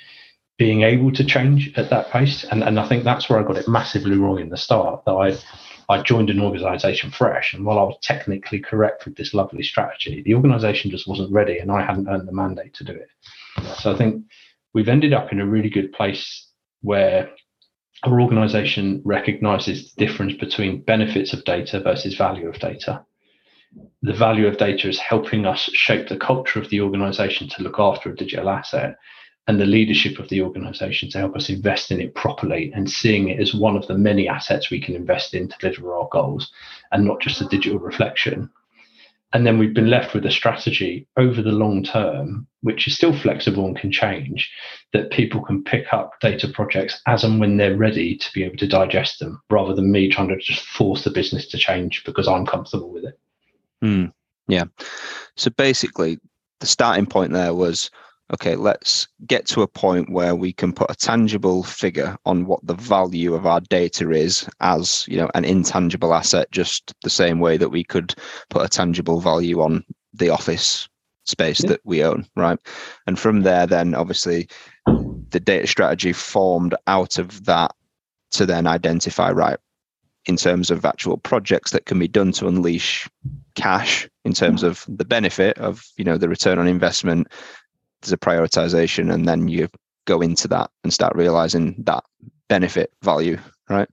being 0.58 0.82
able 0.82 1.12
to 1.12 1.24
change 1.24 1.72
at 1.76 1.90
that 1.90 2.10
pace. 2.10 2.44
And, 2.44 2.64
and 2.64 2.80
I 2.80 2.88
think 2.88 3.04
that's 3.04 3.28
where 3.28 3.38
I 3.38 3.46
got 3.46 3.58
it 3.58 3.68
massively 3.68 4.16
wrong 4.16 4.40
in 4.40 4.48
the 4.48 4.56
start 4.56 5.04
that 5.04 5.12
I 5.12 5.36
I 5.88 6.02
joined 6.02 6.30
an 6.30 6.40
organization 6.40 7.10
fresh, 7.12 7.54
and 7.54 7.64
while 7.64 7.78
I 7.78 7.84
was 7.84 7.98
technically 8.02 8.58
correct 8.58 9.04
with 9.04 9.16
this 9.16 9.32
lovely 9.32 9.62
strategy, 9.62 10.20
the 10.20 10.34
organization 10.34 10.90
just 10.90 11.06
wasn't 11.06 11.30
ready, 11.30 11.58
and 11.58 11.70
I 11.70 11.84
hadn't 11.84 12.08
earned 12.08 12.26
the 12.26 12.32
mandate 12.32 12.74
to 12.74 12.84
do 12.84 12.92
it. 12.92 13.08
So 13.78 13.92
I 13.92 13.96
think 13.96 14.24
we've 14.74 14.88
ended 14.88 15.12
up 15.12 15.32
in 15.32 15.40
a 15.40 15.46
really 15.46 15.70
good 15.70 15.92
place 15.92 16.48
where 16.82 17.30
our 18.02 18.20
organization 18.20 19.02
recognizes 19.04 19.92
the 19.92 20.06
difference 20.06 20.34
between 20.34 20.82
benefits 20.82 21.32
of 21.32 21.44
data 21.44 21.80
versus 21.80 22.14
value 22.16 22.48
of 22.48 22.58
data. 22.58 23.04
The 24.02 24.12
value 24.12 24.46
of 24.46 24.58
data 24.58 24.88
is 24.88 24.98
helping 24.98 25.46
us 25.46 25.70
shape 25.72 26.08
the 26.08 26.16
culture 26.16 26.60
of 26.60 26.68
the 26.70 26.80
organization 26.80 27.48
to 27.50 27.62
look 27.62 27.78
after 27.78 28.10
a 28.10 28.16
digital 28.16 28.48
asset 28.48 28.96
and 29.48 29.60
the 29.60 29.66
leadership 29.66 30.18
of 30.18 30.28
the 30.28 30.42
organization 30.42 31.08
to 31.10 31.18
help 31.18 31.36
us 31.36 31.48
invest 31.48 31.90
in 31.90 32.00
it 32.00 32.14
properly 32.14 32.72
and 32.74 32.90
seeing 32.90 33.28
it 33.28 33.40
as 33.40 33.54
one 33.54 33.76
of 33.76 33.86
the 33.86 33.96
many 33.96 34.28
assets 34.28 34.70
we 34.70 34.80
can 34.80 34.94
invest 34.94 35.34
in 35.34 35.48
to 35.48 35.56
deliver 35.58 35.94
our 35.94 36.08
goals 36.10 36.50
and 36.92 37.04
not 37.04 37.20
just 37.20 37.40
a 37.40 37.46
digital 37.46 37.78
reflection. 37.78 38.50
And 39.36 39.46
then 39.46 39.58
we've 39.58 39.74
been 39.74 39.90
left 39.90 40.14
with 40.14 40.24
a 40.24 40.30
strategy 40.30 41.06
over 41.18 41.42
the 41.42 41.52
long 41.52 41.82
term, 41.82 42.46
which 42.62 42.86
is 42.86 42.94
still 42.94 43.14
flexible 43.14 43.66
and 43.66 43.76
can 43.76 43.92
change, 43.92 44.50
that 44.94 45.10
people 45.10 45.42
can 45.42 45.62
pick 45.62 45.92
up 45.92 46.18
data 46.22 46.48
projects 46.48 47.02
as 47.06 47.22
and 47.22 47.38
when 47.38 47.58
they're 47.58 47.76
ready 47.76 48.16
to 48.16 48.32
be 48.32 48.44
able 48.44 48.56
to 48.56 48.66
digest 48.66 49.18
them, 49.18 49.42
rather 49.50 49.74
than 49.74 49.92
me 49.92 50.08
trying 50.08 50.28
to 50.28 50.38
just 50.38 50.64
force 50.64 51.04
the 51.04 51.10
business 51.10 51.46
to 51.48 51.58
change 51.58 52.02
because 52.04 52.26
I'm 52.26 52.46
comfortable 52.46 52.90
with 52.90 53.04
it. 53.04 53.18
Mm, 53.84 54.10
yeah. 54.48 54.64
So 55.36 55.50
basically, 55.50 56.18
the 56.60 56.66
starting 56.66 57.04
point 57.04 57.34
there 57.34 57.52
was 57.52 57.90
okay, 58.32 58.56
let's 58.56 59.06
get 59.26 59.46
to 59.46 59.62
a 59.62 59.68
point 59.68 60.10
where 60.10 60.34
we 60.34 60.52
can 60.52 60.72
put 60.72 60.90
a 60.90 60.94
tangible 60.94 61.62
figure 61.62 62.16
on 62.26 62.46
what 62.46 62.64
the 62.66 62.74
value 62.74 63.34
of 63.34 63.46
our 63.46 63.60
data 63.60 64.10
is 64.10 64.48
as, 64.60 65.04
you 65.08 65.16
know, 65.16 65.30
an 65.34 65.44
intangible 65.44 66.12
asset, 66.12 66.50
just 66.50 66.92
the 67.02 67.10
same 67.10 67.38
way 67.38 67.56
that 67.56 67.70
we 67.70 67.84
could 67.84 68.14
put 68.50 68.64
a 68.64 68.68
tangible 68.68 69.20
value 69.20 69.60
on 69.60 69.84
the 70.12 70.28
office 70.28 70.88
space 71.24 71.62
yeah. 71.62 71.70
that 71.70 71.80
we 71.84 72.02
own, 72.02 72.26
right? 72.36 72.58
And 73.06 73.18
from 73.18 73.42
there, 73.42 73.66
then 73.66 73.94
obviously 73.94 74.48
the 75.30 75.40
data 75.40 75.66
strategy 75.66 76.12
formed 76.12 76.74
out 76.86 77.18
of 77.18 77.44
that 77.44 77.74
to 78.32 78.46
then 78.46 78.66
identify, 78.66 79.30
right, 79.30 79.58
in 80.26 80.36
terms 80.36 80.70
of 80.70 80.84
actual 80.84 81.16
projects 81.16 81.70
that 81.70 81.86
can 81.86 81.98
be 81.98 82.08
done 82.08 82.32
to 82.32 82.48
unleash 82.48 83.08
cash 83.54 84.08
in 84.24 84.32
terms 84.32 84.62
mm-hmm. 84.62 84.70
of 84.70 84.98
the 84.98 85.04
benefit 85.04 85.56
of 85.58 85.86
you 85.96 86.04
know 86.04 86.18
the 86.18 86.28
return 86.28 86.58
on 86.58 86.66
investment 86.66 87.28
there's 88.06 88.12
a 88.12 88.18
prioritization 88.18 89.12
and 89.12 89.28
then 89.28 89.48
you 89.48 89.68
go 90.06 90.20
into 90.20 90.48
that 90.48 90.70
and 90.84 90.92
start 90.92 91.14
realizing 91.16 91.74
that 91.84 92.04
benefit 92.48 92.92
value 93.02 93.38
right? 93.68 93.88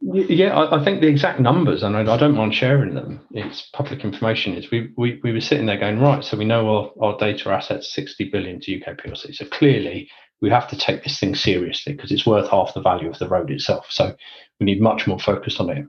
Yeah 0.00 0.56
i, 0.70 0.84
think 0.84 1.00
the 1.00 1.08
exact 1.08 1.40
numbers 1.40 1.82
and 1.82 1.96
I, 1.96 2.00
I, 2.00 2.16
don't 2.18 2.36
mind 2.36 2.54
sharing 2.54 2.94
them. 2.94 3.26
It's 3.30 3.68
public 3.72 4.04
information 4.04 4.54
is 4.54 4.70
we, 4.70 4.92
we 4.96 5.20
we 5.24 5.32
were 5.32 5.40
sitting 5.40 5.66
there 5.66 5.78
going 5.78 6.00
right 6.00 6.22
so 6.22 6.36
we 6.36 6.44
know 6.44 6.92
our, 7.00 7.12
our 7.12 7.18
data 7.18 7.50
assets 7.50 7.92
60 7.94 8.28
billion 8.30 8.60
to 8.60 8.78
uk 8.78 8.98
plc 8.98 9.34
so 9.34 9.46
clearly 9.46 10.08
we 10.40 10.50
have 10.50 10.68
to 10.68 10.76
take 10.76 11.02
this 11.02 11.18
thing 11.18 11.34
seriously 11.34 11.94
because 11.94 12.12
it's 12.12 12.26
worth 12.26 12.50
half 12.50 12.74
the 12.74 12.80
value 12.80 13.08
of 13.08 13.18
the 13.18 13.28
road 13.28 13.50
itself. 13.50 13.86
So 13.90 14.14
we 14.60 14.66
need 14.66 14.80
much 14.80 15.06
more 15.06 15.18
focus 15.18 15.58
on 15.60 15.70
it. 15.70 15.86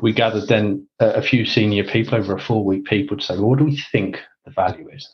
We 0.00 0.12
gathered 0.12 0.48
then 0.48 0.86
a 1.00 1.22
few 1.22 1.46
senior 1.46 1.84
people 1.84 2.16
over 2.16 2.34
a 2.34 2.40
four 2.40 2.64
week 2.64 2.84
people 2.84 3.16
to 3.16 3.22
say 3.22 3.34
well, 3.34 3.50
what 3.50 3.58
do 3.58 3.64
we 3.64 3.80
think 3.92 4.18
the 4.44 4.50
value 4.50 4.88
is 4.90 5.08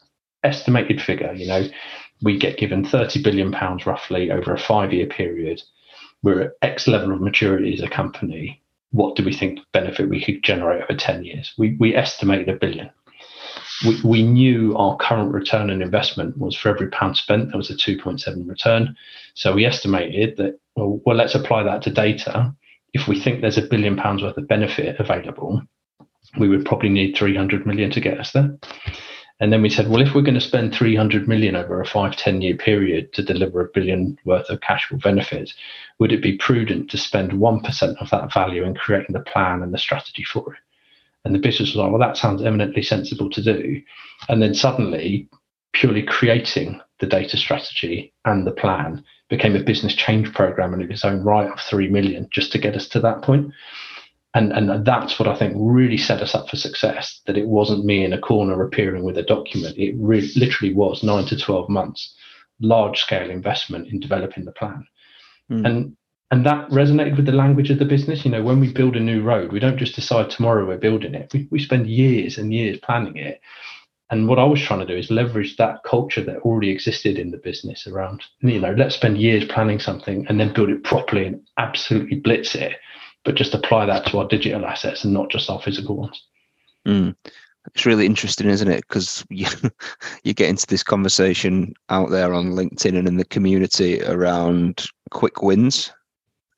estimated 0.44 1.00
figure. 1.00 1.32
You 1.32 1.46
know, 1.46 1.68
we 2.22 2.38
get 2.38 2.58
given 2.58 2.84
30 2.84 3.22
billion 3.22 3.52
pounds 3.52 3.86
roughly 3.86 4.30
over 4.30 4.52
a 4.52 4.58
five 4.58 4.92
year 4.92 5.06
period. 5.06 5.62
We're 6.22 6.42
at 6.42 6.52
X 6.62 6.86
level 6.86 7.12
of 7.12 7.20
maturity 7.20 7.72
as 7.74 7.82
a 7.82 7.88
company. 7.88 8.62
What 8.92 9.16
do 9.16 9.24
we 9.24 9.32
think 9.32 9.60
benefit 9.72 10.08
we 10.08 10.22
could 10.22 10.42
generate 10.42 10.82
over 10.82 10.94
10 10.94 11.24
years? 11.24 11.52
We, 11.56 11.76
we 11.78 11.94
estimated 11.94 12.48
a 12.48 12.56
billion. 12.56 12.90
We, 13.86 14.00
we 14.04 14.22
knew 14.22 14.76
our 14.76 14.96
current 14.96 15.32
return 15.32 15.70
on 15.70 15.80
investment 15.80 16.36
was 16.36 16.56
for 16.56 16.68
every 16.68 16.88
pound 16.88 17.16
spent, 17.16 17.48
there 17.48 17.56
was 17.56 17.70
a 17.70 17.74
2.7 17.74 18.46
return. 18.48 18.94
So 19.34 19.54
we 19.54 19.64
estimated 19.64 20.36
that, 20.36 20.58
well, 20.76 21.00
well, 21.06 21.16
let's 21.16 21.34
apply 21.34 21.62
that 21.62 21.82
to 21.82 21.90
data. 21.90 22.54
If 22.92 23.08
we 23.08 23.18
think 23.18 23.40
there's 23.40 23.56
a 23.56 23.62
billion 23.62 23.96
pounds 23.96 24.22
worth 24.22 24.36
of 24.36 24.48
benefit 24.48 24.98
available, 24.98 25.62
we 26.38 26.48
would 26.48 26.66
probably 26.66 26.90
need 26.90 27.16
300 27.16 27.66
million 27.66 27.90
to 27.92 28.00
get 28.00 28.18
us 28.18 28.32
there. 28.32 28.58
And 29.40 29.50
then 29.50 29.62
we 29.62 29.70
said, 29.70 29.88
well, 29.88 30.02
if 30.02 30.14
we're 30.14 30.20
going 30.20 30.34
to 30.34 30.40
spend 30.40 30.74
300 30.74 31.26
million 31.26 31.56
over 31.56 31.80
a 31.80 31.86
five, 31.86 32.14
10 32.16 32.42
year 32.42 32.56
period 32.56 33.12
to 33.14 33.22
deliver 33.22 33.62
a 33.62 33.70
billion 33.72 34.18
worth 34.26 34.50
of 34.50 34.60
cash 34.60 34.92
benefits, 35.02 35.54
would 35.98 36.12
it 36.12 36.22
be 36.22 36.36
prudent 36.36 36.90
to 36.90 36.98
spend 36.98 37.32
1% 37.32 37.96
of 38.02 38.10
that 38.10 38.32
value 38.32 38.64
in 38.64 38.74
creating 38.74 39.14
the 39.14 39.20
plan 39.20 39.62
and 39.62 39.72
the 39.72 39.78
strategy 39.78 40.24
for 40.24 40.52
it? 40.52 40.60
And 41.24 41.34
the 41.34 41.38
business 41.38 41.70
was 41.70 41.76
like, 41.76 41.90
well, 41.90 42.00
that 42.00 42.18
sounds 42.18 42.42
eminently 42.42 42.82
sensible 42.82 43.30
to 43.30 43.42
do. 43.42 43.80
And 44.28 44.42
then 44.42 44.54
suddenly, 44.54 45.28
purely 45.72 46.02
creating 46.02 46.80
the 46.98 47.06
data 47.06 47.36
strategy 47.36 48.12
and 48.26 48.46
the 48.46 48.52
plan 48.52 49.02
became 49.28 49.56
a 49.56 49.62
business 49.62 49.94
change 49.94 50.32
program 50.34 50.74
in 50.74 50.90
its 50.90 51.04
own 51.04 51.22
right 51.22 51.50
of 51.50 51.60
3 51.60 51.88
million 51.88 52.28
just 52.30 52.52
to 52.52 52.58
get 52.58 52.74
us 52.74 52.88
to 52.88 53.00
that 53.00 53.22
point 53.22 53.52
and 54.34 54.52
and 54.52 54.84
that's 54.84 55.18
what 55.18 55.28
I 55.28 55.36
think 55.36 55.54
really 55.56 55.96
set 55.96 56.22
us 56.22 56.34
up 56.34 56.48
for 56.48 56.56
success. 56.56 57.20
That 57.26 57.36
it 57.36 57.48
wasn't 57.48 57.84
me 57.84 58.04
in 58.04 58.12
a 58.12 58.20
corner 58.20 58.62
appearing 58.62 59.02
with 59.02 59.18
a 59.18 59.22
document. 59.22 59.76
It 59.76 59.94
really, 59.98 60.30
literally 60.36 60.74
was 60.74 61.02
nine 61.02 61.26
to 61.26 61.36
twelve 61.36 61.68
months, 61.68 62.14
large 62.60 63.00
scale 63.00 63.30
investment 63.30 63.88
in 63.88 63.98
developing 63.98 64.44
the 64.44 64.52
plan, 64.52 64.86
mm. 65.50 65.66
and 65.66 65.96
and 66.30 66.46
that 66.46 66.68
resonated 66.70 67.16
with 67.16 67.26
the 67.26 67.32
language 67.32 67.70
of 67.70 67.80
the 67.80 67.84
business. 67.84 68.24
You 68.24 68.30
know, 68.30 68.42
when 68.42 68.60
we 68.60 68.72
build 68.72 68.94
a 68.94 69.00
new 69.00 69.20
road, 69.22 69.52
we 69.52 69.58
don't 69.58 69.78
just 69.78 69.96
decide 69.96 70.30
tomorrow 70.30 70.64
we're 70.66 70.78
building 70.78 71.14
it. 71.14 71.32
We 71.34 71.48
we 71.50 71.58
spend 71.58 71.88
years 71.88 72.38
and 72.38 72.54
years 72.54 72.78
planning 72.78 73.16
it. 73.16 73.40
And 74.12 74.26
what 74.26 74.40
I 74.40 74.44
was 74.44 74.60
trying 74.60 74.80
to 74.80 74.86
do 74.86 74.96
is 74.96 75.08
leverage 75.08 75.56
that 75.56 75.84
culture 75.84 76.24
that 76.24 76.38
already 76.38 76.70
existed 76.70 77.16
in 77.16 77.30
the 77.30 77.36
business 77.36 77.86
around, 77.86 78.24
you 78.40 78.58
know, 78.58 78.74
let's 78.76 78.96
spend 78.96 79.18
years 79.18 79.44
planning 79.44 79.78
something 79.78 80.26
and 80.28 80.40
then 80.40 80.52
build 80.52 80.68
it 80.68 80.82
properly 80.82 81.26
and 81.26 81.40
absolutely 81.58 82.18
blitz 82.18 82.56
it 82.56 82.72
but 83.24 83.34
just 83.34 83.54
apply 83.54 83.86
that 83.86 84.06
to 84.06 84.18
our 84.18 84.28
digital 84.28 84.64
assets 84.64 85.04
and 85.04 85.12
not 85.12 85.30
just 85.30 85.50
our 85.50 85.60
physical 85.60 85.96
ones. 85.96 86.24
Mm. 86.86 87.14
It's 87.74 87.86
really 87.86 88.06
interesting, 88.06 88.48
isn't 88.48 88.70
it? 88.70 88.82
Because 88.88 89.24
you, 89.30 89.46
you 90.24 90.34
get 90.34 90.48
into 90.48 90.66
this 90.66 90.82
conversation 90.82 91.74
out 91.88 92.10
there 92.10 92.32
on 92.34 92.52
LinkedIn 92.52 92.98
and 92.98 93.06
in 93.06 93.16
the 93.16 93.24
community 93.24 94.02
around 94.02 94.86
quick 95.10 95.42
wins 95.42 95.92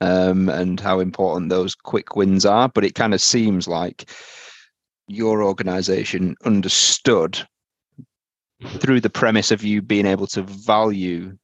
um, 0.00 0.48
and 0.48 0.80
how 0.80 1.00
important 1.00 1.50
those 1.50 1.74
quick 1.74 2.16
wins 2.16 2.46
are. 2.46 2.68
But 2.68 2.84
it 2.84 2.94
kind 2.94 3.14
of 3.14 3.20
seems 3.20 3.66
like 3.66 4.10
your 5.08 5.42
organization 5.42 6.36
understood 6.44 7.46
through 8.78 9.00
the 9.00 9.10
premise 9.10 9.50
of 9.50 9.64
you 9.64 9.82
being 9.82 10.06
able 10.06 10.28
to 10.28 10.42
value 10.42 11.36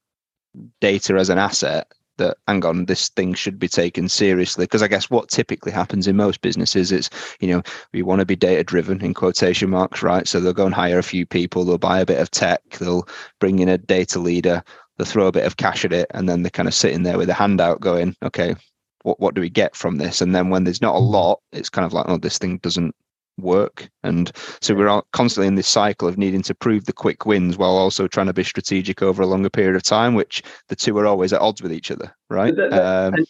data 0.80 1.14
as 1.14 1.28
an 1.28 1.38
asset 1.38 1.90
that 2.18 2.36
hang 2.46 2.64
on 2.64 2.84
this 2.84 3.08
thing 3.10 3.34
should 3.34 3.58
be 3.58 3.68
taken 3.68 4.08
seriously. 4.08 4.64
Because 4.64 4.82
i 4.82 4.88
guess 4.88 5.10
what 5.10 5.28
typically 5.28 5.72
happens 5.72 6.06
in 6.06 6.16
most 6.16 6.40
businesses 6.40 6.92
is 6.92 7.10
you 7.40 7.48
know 7.48 7.62
we 7.92 8.02
want 8.02 8.20
to 8.20 8.26
be 8.26 8.36
data 8.36 8.62
driven 8.62 9.02
in 9.02 9.14
quotation 9.14 9.70
marks 9.70 10.02
right? 10.02 10.28
So 10.28 10.40
they'll 10.40 10.52
go 10.52 10.66
and 10.66 10.74
hire 10.74 10.98
a 10.98 11.02
few 11.02 11.26
people 11.26 11.64
they'll 11.64 11.78
buy 11.78 12.00
a 12.00 12.06
bit 12.06 12.20
of 12.20 12.30
tech 12.30 12.62
they'll 12.78 13.08
bring 13.40 13.58
in 13.60 13.68
a 13.68 13.78
data 13.78 14.18
leader 14.18 14.62
they'll 14.96 15.06
throw 15.06 15.26
a 15.26 15.32
bit 15.32 15.46
of 15.46 15.56
cash 15.56 15.84
at 15.84 15.92
it 15.92 16.10
and 16.12 16.28
then 16.28 16.42
they're 16.42 16.50
kind 16.50 16.68
of 16.68 16.74
sitting 16.74 17.02
there 17.02 17.18
with 17.18 17.30
a 17.30 17.34
handout 17.34 17.80
going 17.80 18.14
okay 18.22 18.54
what, 19.02 19.20
what 19.20 19.34
do 19.34 19.40
we 19.40 19.48
get 19.48 19.76
from 19.76 19.96
this? 19.96 20.20
And 20.20 20.34
then 20.34 20.50
when 20.50 20.64
there's 20.64 20.82
not 20.82 20.96
a 20.96 20.98
lot 20.98 21.40
it's 21.52 21.70
kind 21.70 21.86
of 21.86 21.92
like 21.92 22.06
oh 22.08 22.18
this 22.18 22.38
thing 22.38 22.58
doesn't 22.58 22.94
work. 23.38 23.88
And 24.02 24.30
so 24.60 24.74
we're 24.74 25.02
constantly 25.12 25.48
in 25.48 25.54
this 25.54 25.68
cycle 25.68 26.08
of 26.08 26.18
needing 26.18 26.42
to 26.42 26.54
prove 26.54 26.84
the 26.84 26.92
quick 26.92 27.26
wins 27.26 27.56
while 27.56 27.76
also 27.76 28.06
trying 28.06 28.26
to 28.26 28.32
be 28.32 28.44
strategic 28.44 29.02
over 29.02 29.22
a 29.22 29.26
longer 29.26 29.50
period 29.50 29.76
of 29.76 29.82
time, 29.82 30.14
which 30.14 30.42
the 30.68 30.76
two 30.76 30.96
are 30.98 31.06
always 31.06 31.32
at 31.32 31.40
odds 31.40 31.62
with 31.62 31.72
each 31.72 31.90
other, 31.90 32.14
right? 32.28 32.58
Um, 32.58 33.14
and, 33.14 33.26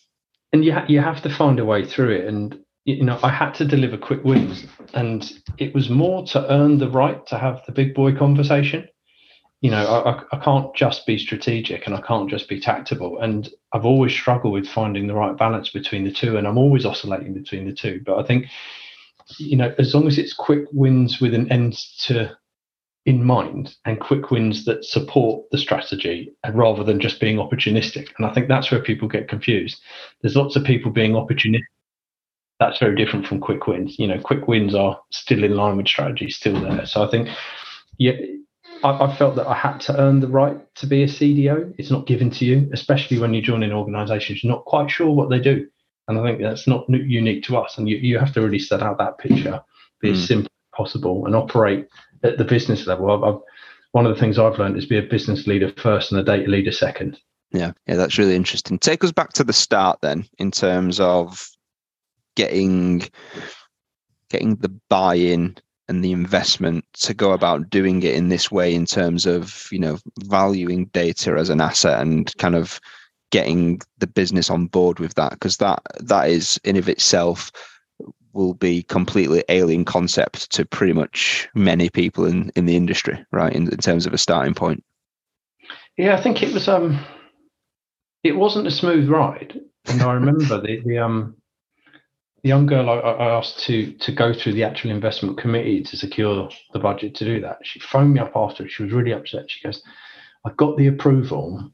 and 0.53 0.64
you 0.64 0.73
ha- 0.73 0.87
you 0.88 1.01
have 1.01 1.23
to 1.23 1.35
find 1.35 1.59
a 1.59 1.64
way 1.64 1.85
through 1.85 2.16
it. 2.16 2.27
And 2.27 2.59
you 2.85 3.05
know, 3.05 3.18
I 3.23 3.31
had 3.31 3.53
to 3.57 3.66
deliver 3.66 3.99
quick 3.99 4.25
wins, 4.25 4.64
and 4.94 5.31
it 5.59 5.75
was 5.75 5.90
more 5.90 6.25
to 6.29 6.51
earn 6.51 6.79
the 6.79 6.88
right 6.90 7.25
to 7.27 7.38
have 7.38 7.61
the 7.66 7.73
big 7.73 7.94
boy 7.94 8.16
conversation. 8.16 8.88
You 9.61 9.73
know, 9.73 9.85
I, 9.85 10.37
I 10.37 10.38
can't 10.38 10.75
just 10.75 11.05
be 11.05 11.18
strategic 11.18 11.87
and 11.87 11.94
I 11.94 12.01
can't 12.01 12.31
just 12.31 12.49
be 12.49 12.61
tactical. 12.61 13.21
And 13.21 13.51
I've 13.73 13.85
always 13.85 14.12
struggled 14.12 14.53
with 14.53 14.68
finding 14.68 15.09
the 15.09 15.16
right 15.16 15.37
balance 15.37 15.68
between 15.68 16.05
the 16.05 16.12
two, 16.12 16.37
and 16.37 16.47
I'm 16.47 16.57
always 16.57 16.87
oscillating 16.87 17.35
between 17.35 17.66
the 17.66 17.75
two. 17.75 18.01
But 18.07 18.21
I 18.21 18.23
think 18.23 18.47
you 19.38 19.57
know, 19.57 19.75
as 19.79 19.95
long 19.95 20.07
as 20.07 20.19
it's 20.19 20.33
quick 20.33 20.64
wins 20.73 21.21
with 21.21 21.35
an 21.35 21.51
end 21.53 21.79
to 22.01 22.37
in 23.09 23.25
mind 23.25 23.75
and 23.87 24.01
quick 24.01 24.31
wins 24.31 24.67
that 24.67 24.85
support 24.85 25.43
the 25.51 25.57
strategy 25.57 26.31
rather 26.53 26.85
than 26.85 27.01
just 27.01 27.21
being 27.21 27.38
opportunistic. 27.38 28.09
And 28.19 28.27
I 28.27 28.35
think 28.35 28.49
that's 28.49 28.71
where 28.71 28.83
people 28.83 29.09
get 29.09 29.29
confused. 29.29 29.81
There's 30.21 30.37
lots 30.37 30.57
of 30.57 30.64
people 30.64 30.91
being 30.91 31.12
opportunistic. 31.12 31.62
That's 32.61 32.79
very 32.79 32.97
different 32.97 33.27
from 33.27 33.41
quick 33.41 33.67
wins. 33.67 33.99
You 33.99 34.09
know, 34.09 34.21
quick 34.21 34.47
wins 34.47 34.75
are 34.75 35.01
still 35.11 35.43
in 35.43 35.57
line 35.57 35.79
with 35.79 35.88
strategy, 35.88 36.29
still 36.29 36.61
there. 36.61 36.85
So 36.85 37.03
I 37.03 37.11
think, 37.11 37.29
yeah, 37.99 38.12
I, 38.85 39.07
I 39.07 39.17
felt 39.17 39.37
that 39.37 39.47
I 39.47 39.55
had 39.55 39.79
to 39.83 39.99
earn 39.99 40.21
the 40.21 40.29
right 40.29 40.59
to 40.77 40.87
be 40.87 41.03
a 41.03 41.07
CDO. 41.07 41.75
It's 41.79 41.91
not 41.91 42.07
given 42.07 42.31
to 42.33 42.45
you, 42.45 42.69
especially 42.75 43.19
when 43.19 43.33
you 43.33 43.41
join 43.41 43.62
an 43.62 43.73
organization. 43.73 44.37
You're 44.43 44.53
not 44.53 44.67
quite 44.67 44.91
sure 44.91 45.11
what 45.11 45.31
they 45.31 45.41
do. 45.41 45.67
And 46.09 46.18
I 46.18 46.23
think 46.23 46.40
that's 46.40 46.66
not 46.66 46.88
unique 46.88 47.44
to 47.44 47.59
us. 47.59 47.79
And 47.79 47.88
you, 47.88 47.97
you 47.99 48.18
have 48.18 48.33
to 48.35 48.40
really 48.40 48.59
set 48.59 48.83
out 48.83 48.99
that 48.99 49.18
picture, 49.18 49.61
be 50.01 50.11
mm. 50.11 50.12
as 50.12 50.27
simple 50.27 50.51
as 50.51 50.77
possible, 50.77 51.27
and 51.27 51.37
operate 51.37 51.87
at 52.25 52.38
the 52.38 52.44
business 52.44 52.87
level. 52.87 53.11
I've, 53.11 53.23
I've, 53.23 53.40
one 53.92 54.07
of 54.07 54.14
the 54.14 54.21
things 54.21 54.38
I've 54.38 54.59
learned 54.59 54.77
is 54.77 54.87
be 54.87 54.99
a 54.99 55.03
business 55.03 55.47
leader 55.47 55.73
first 55.77 56.11
and 56.11 56.21
a 56.21 56.25
data 56.25 56.51
leader 56.51 56.73
second. 56.73 57.18
Yeah, 57.53 57.73
yeah, 57.87 57.97
that's 57.97 58.18
really 58.18 58.37
interesting. 58.37 58.79
Take 58.79 59.05
us 59.05 59.12
back 59.12 59.33
to 59.35 59.44
the 59.44 59.53
start 59.53 60.01
then, 60.03 60.27
in 60.38 60.51
terms 60.51 61.01
of 61.01 61.49
getting 62.37 63.03
getting 64.31 64.57
the 64.57 64.68
buy-in 64.90 65.57
and 65.88 66.05
the 66.05 66.12
investment 66.12 66.85
to 66.92 67.14
go 67.14 67.33
about 67.33 67.71
doing 67.71 68.03
it 68.03 68.14
in 68.14 68.29
this 68.29 68.51
way 68.51 68.75
in 68.75 68.85
terms 68.85 69.25
of 69.25 69.66
you 69.73 69.79
know 69.79 69.99
valuing 70.25 70.87
data 70.87 71.33
as 71.33 71.49
an 71.49 71.61
asset 71.61 72.01
and 72.01 72.37
kind 72.37 72.55
of 72.55 72.79
getting 73.31 73.81
the 73.99 74.07
business 74.07 74.51
on 74.51 74.67
board 74.67 74.99
with 74.99 75.14
that 75.14 75.33
because 75.33 75.59
that 75.59 75.83
that 76.01 76.29
is 76.29 76.59
in 76.64 76.77
of 76.77 76.88
itself 76.88 77.53
will 78.33 78.55
be 78.55 78.83
completely 78.85 79.43
alien 79.49 79.85
concept 79.85 80.51
to 80.53 80.64
pretty 80.64 80.93
much 80.93 81.49
many 81.55 81.91
people 81.91 82.25
in, 82.25 82.51
in 82.55 82.67
the 82.67 82.77
industry, 82.77 83.25
right? 83.33 83.53
In, 83.53 83.69
in 83.69 83.79
terms 83.79 84.07
of 84.07 84.14
a 84.14 84.19
starting 84.19 84.55
point. 84.55 84.85
Yeah, 85.97 86.17
I 86.17 86.23
think 86.23 86.43
it 86.43 86.53
was 86.53 86.69
um 86.69 87.05
it 88.23 88.33
wasn't 88.33 88.67
a 88.67 88.71
smooth 88.71 89.09
ride. 89.09 89.61
And 89.87 90.03
I 90.03 90.12
remember 90.12 90.61
the, 90.61 90.81
the 90.85 90.99
um 90.99 91.37
the 92.43 92.49
young 92.49 92.67
girl 92.67 92.88
I, 92.88 92.99
I, 92.99 93.37
asked 93.37 93.59
to 93.61 93.93
to 93.93 94.12
go 94.12 94.33
through 94.33 94.53
the 94.53 94.64
actual 94.64 94.91
investment 94.91 95.38
committee 95.38 95.83
to 95.83 95.97
secure 95.97 96.49
the 96.73 96.79
budget 96.79 97.17
to 97.17 97.25
do 97.25 97.41
that. 97.41 97.59
She 97.64 97.81
phoned 97.81 98.14
me 98.14 98.21
up 98.21 98.33
after. 98.37 98.69
She 98.69 98.85
was 98.85 98.93
really 98.93 99.12
upset. 99.12 99.51
She 99.51 99.67
goes, 99.67 99.83
"I 100.45 100.51
got 100.57 100.77
the 100.77 100.87
approval, 100.87 101.73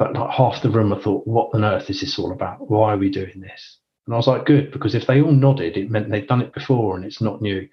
but 0.00 0.14
like 0.14 0.30
half 0.30 0.62
the 0.62 0.70
room 0.70 0.92
I 0.92 1.00
thought, 1.00 1.28
what 1.28 1.54
on 1.54 1.64
earth 1.64 1.88
is 1.90 2.00
this 2.00 2.18
all 2.18 2.32
about? 2.32 2.68
Why 2.68 2.94
are 2.94 2.98
we 2.98 3.08
doing 3.08 3.40
this?" 3.40 3.78
And 4.06 4.14
I 4.14 4.16
was 4.16 4.26
like, 4.26 4.46
"Good," 4.46 4.72
because 4.72 4.96
if 4.96 5.06
they 5.06 5.22
all 5.22 5.30
nodded, 5.30 5.76
it 5.76 5.90
meant 5.90 6.10
they'd 6.10 6.26
done 6.26 6.42
it 6.42 6.52
before 6.52 6.96
and 6.96 7.04
it's 7.04 7.20
not 7.20 7.40
new. 7.40 7.68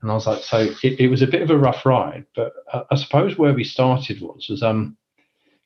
And 0.00 0.10
I 0.10 0.14
was 0.14 0.26
like, 0.26 0.42
so 0.42 0.68
it, 0.82 1.00
it 1.00 1.08
was 1.08 1.22
a 1.22 1.26
bit 1.26 1.42
of 1.42 1.50
a 1.50 1.58
rough 1.58 1.84
ride, 1.84 2.24
but 2.34 2.52
uh, 2.72 2.84
I 2.90 2.96
suppose 2.96 3.36
where 3.36 3.52
we 3.52 3.64
started 3.64 4.22
was 4.22 4.48
was 4.48 4.62
um 4.62 4.96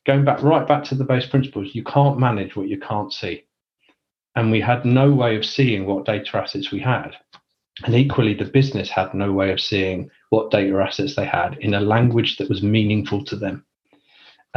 going 0.07 0.25
back 0.25 0.43
right 0.43 0.67
back 0.67 0.83
to 0.85 0.97
the 0.97 1.05
base 1.05 1.27
principles. 1.27 1.75
You 1.75 1.85
can't 1.85 2.19
manage 2.19 2.57
what 2.57 2.69
you 2.69 2.81
can't 2.81 3.13
see 3.13 3.45
and 4.39 4.53
we 4.53 4.61
had 4.61 4.85
no 4.85 5.13
way 5.13 5.37
of 5.37 5.45
seeing 5.45 5.85
what 5.85 6.05
data 6.05 6.37
assets 6.37 6.71
we 6.71 6.79
had. 6.79 7.11
And 7.85 7.95
equally, 7.95 8.35
the 8.35 8.45
business 8.45 8.89
had 8.89 9.13
no 9.13 9.33
way 9.33 9.51
of 9.51 9.61
seeing 9.61 10.11
what 10.31 10.53
data 10.53 10.77
assets 10.79 11.17
they 11.17 11.27
had 11.27 11.59
in 11.61 11.75
a 11.75 11.81
language 11.81 12.37
that 12.37 12.49
was 12.49 12.63
meaningful 12.63 13.25
to 13.25 13.37
them. 13.37 13.65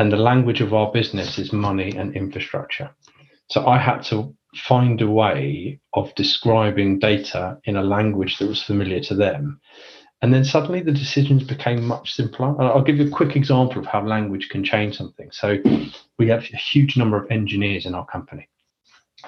And 0.01 0.11
the 0.11 0.17
language 0.17 0.61
of 0.61 0.73
our 0.73 0.91
business 0.91 1.37
is 1.37 1.53
money 1.53 1.95
and 1.95 2.15
infrastructure. 2.15 2.89
So 3.51 3.67
I 3.67 3.77
had 3.77 4.01
to 4.05 4.35
find 4.55 4.99
a 4.99 5.07
way 5.07 5.79
of 5.93 6.15
describing 6.15 6.97
data 6.97 7.59
in 7.65 7.75
a 7.75 7.83
language 7.83 8.39
that 8.39 8.47
was 8.47 8.63
familiar 8.63 9.01
to 9.01 9.13
them. 9.13 9.61
And 10.23 10.33
then 10.33 10.43
suddenly 10.43 10.81
the 10.81 10.91
decisions 10.91 11.43
became 11.43 11.85
much 11.85 12.13
simpler. 12.13 12.59
I'll 12.59 12.81
give 12.81 12.97
you 12.97 13.09
a 13.09 13.11
quick 13.11 13.35
example 13.35 13.77
of 13.77 13.85
how 13.85 14.03
language 14.03 14.49
can 14.49 14.63
change 14.63 14.97
something. 14.97 15.29
So 15.31 15.59
we 16.17 16.27
have 16.29 16.47
a 16.51 16.57
huge 16.57 16.97
number 16.97 17.23
of 17.23 17.29
engineers 17.29 17.85
in 17.85 17.93
our 17.93 18.07
company 18.07 18.49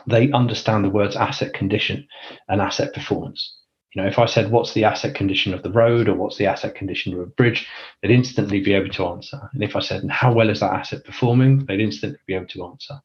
they 0.07 0.31
understand 0.31 0.83
the 0.83 0.89
words 0.89 1.15
asset 1.15 1.53
condition 1.53 2.07
and 2.47 2.61
asset 2.61 2.93
performance. 2.93 3.59
You 3.93 4.01
know, 4.01 4.07
if 4.07 4.17
I 4.17 4.25
said, 4.25 4.51
what's 4.51 4.73
the 4.73 4.85
asset 4.85 5.13
condition 5.13 5.53
of 5.53 5.61
the 5.61 5.71
road 5.71 6.09
or 6.09 6.15
what's 6.15 6.37
the 6.37 6.47
asset 6.47 6.73
condition 6.73 7.13
of 7.13 7.19
a 7.19 7.25
bridge, 7.27 7.67
they'd 8.01 8.11
instantly 8.11 8.59
be 8.59 8.73
able 8.73 8.89
to 8.89 9.07
answer. 9.07 9.49
And 9.53 9.63
if 9.63 9.75
I 9.75 9.81
said, 9.81 10.03
how 10.09 10.33
well 10.33 10.49
is 10.49 10.61
that 10.61 10.73
asset 10.73 11.03
performing, 11.05 11.65
they'd 11.65 11.79
instantly 11.79 12.19
be 12.25 12.33
able 12.33 12.47
to 12.47 12.65
answer. 12.65 12.95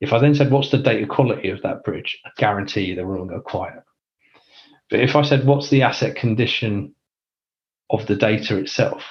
If 0.00 0.12
I 0.12 0.18
then 0.18 0.34
said, 0.34 0.50
what's 0.50 0.70
the 0.70 0.78
data 0.78 1.06
quality 1.06 1.48
of 1.48 1.62
that 1.62 1.84
bridge, 1.84 2.18
I 2.24 2.30
guarantee 2.36 2.82
you 2.82 2.94
they 2.94 3.02
will 3.02 3.18
all 3.18 3.24
going 3.24 3.30
go 3.30 3.40
quiet. 3.40 3.82
But 4.90 5.00
if 5.00 5.16
I 5.16 5.22
said, 5.22 5.46
what's 5.46 5.70
the 5.70 5.82
asset 5.82 6.16
condition 6.16 6.94
of 7.90 8.06
the 8.06 8.16
data 8.16 8.58
itself, 8.58 9.02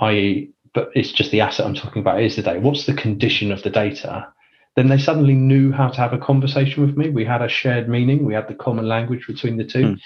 i.e., 0.00 0.50
but 0.72 0.90
it's 0.94 1.12
just 1.12 1.30
the 1.30 1.40
asset 1.40 1.66
I'm 1.66 1.74
talking 1.74 2.02
about 2.02 2.20
is 2.20 2.36
the 2.36 2.42
data. 2.42 2.60
What's 2.60 2.86
the 2.86 2.94
condition 2.94 3.52
of 3.52 3.62
the 3.62 3.70
data? 3.70 4.33
Then 4.76 4.88
they 4.88 4.98
suddenly 4.98 5.34
knew 5.34 5.72
how 5.72 5.88
to 5.88 5.96
have 5.96 6.12
a 6.12 6.18
conversation 6.18 6.84
with 6.84 6.96
me. 6.96 7.08
We 7.08 7.24
had 7.24 7.42
a 7.42 7.48
shared 7.48 7.88
meaning, 7.88 8.24
we 8.24 8.34
had 8.34 8.48
the 8.48 8.54
common 8.54 8.88
language 8.88 9.26
between 9.26 9.56
the 9.56 9.64
two. 9.64 9.82
Mm. 9.82 10.00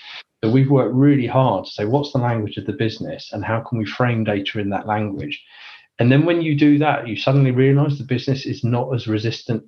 So 0.45 0.51
we've 0.51 0.71
worked 0.71 0.95
really 0.95 1.27
hard 1.27 1.65
to 1.65 1.71
say 1.71 1.85
what's 1.85 2.13
the 2.13 2.19
language 2.19 2.57
of 2.59 2.67
the 2.67 2.73
business 2.73 3.31
and 3.33 3.45
how 3.45 3.61
can 3.61 3.79
we 3.79 3.87
frame 3.87 4.25
data 4.25 4.61
in 4.61 4.71
that 4.71 4.87
language. 4.87 5.43
And 5.99 6.13
then 6.13 6.25
when 6.25 6.43
you 6.43 6.57
do 6.57 6.79
that, 6.79 7.09
you 7.09 7.17
suddenly 7.17 7.51
realize 7.51 7.99
the 7.99 8.05
business 8.05 8.47
is 8.47 8.63
not 8.63 8.95
as 8.95 9.09
resistant 9.09 9.65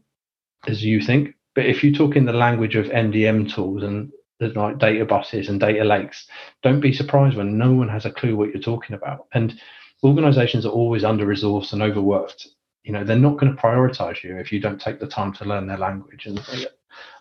as 0.69 0.85
you 0.85 1.01
think. 1.01 1.35
But 1.55 1.67
if 1.67 1.83
you 1.83 1.93
talk 1.93 2.15
in 2.15 2.27
the 2.27 2.33
language 2.33 2.77
of 2.77 2.87
MDM 2.87 3.53
tools 3.53 3.83
and 3.83 4.13
like 4.55 4.79
data 4.79 5.05
buses 5.05 5.49
and 5.49 5.59
data 5.59 5.83
lakes, 5.83 6.27
don't 6.63 6.81
be 6.81 6.93
surprised 6.93 7.37
when 7.37 7.59
no 7.59 7.73
one 7.73 7.89
has 7.89 8.07
a 8.07 8.13
clue 8.13 8.37
what 8.37 8.51
you're 8.51 8.63
talking 8.63 8.95
about. 8.95 9.27
And 9.33 9.61
organizations 10.05 10.65
are 10.65 10.71
always 10.71 11.05
under 11.05 11.27
resourced 11.27 11.73
and 11.73 11.83
overworked 11.83 12.47
you 12.85 12.93
know 12.93 13.05
they're 13.05 13.16
not 13.16 13.38
going 13.38 13.55
to 13.55 13.61
prioritize 13.61 14.23
you 14.23 14.37
if 14.37 14.53
you 14.53 14.61
don't 14.61 14.81
take 14.81 15.01
the 15.01 15.07
time 15.07 15.33
to 15.35 15.45
learn 15.45 15.66
their 15.66 15.79
language. 15.79 16.27
And 16.27 16.40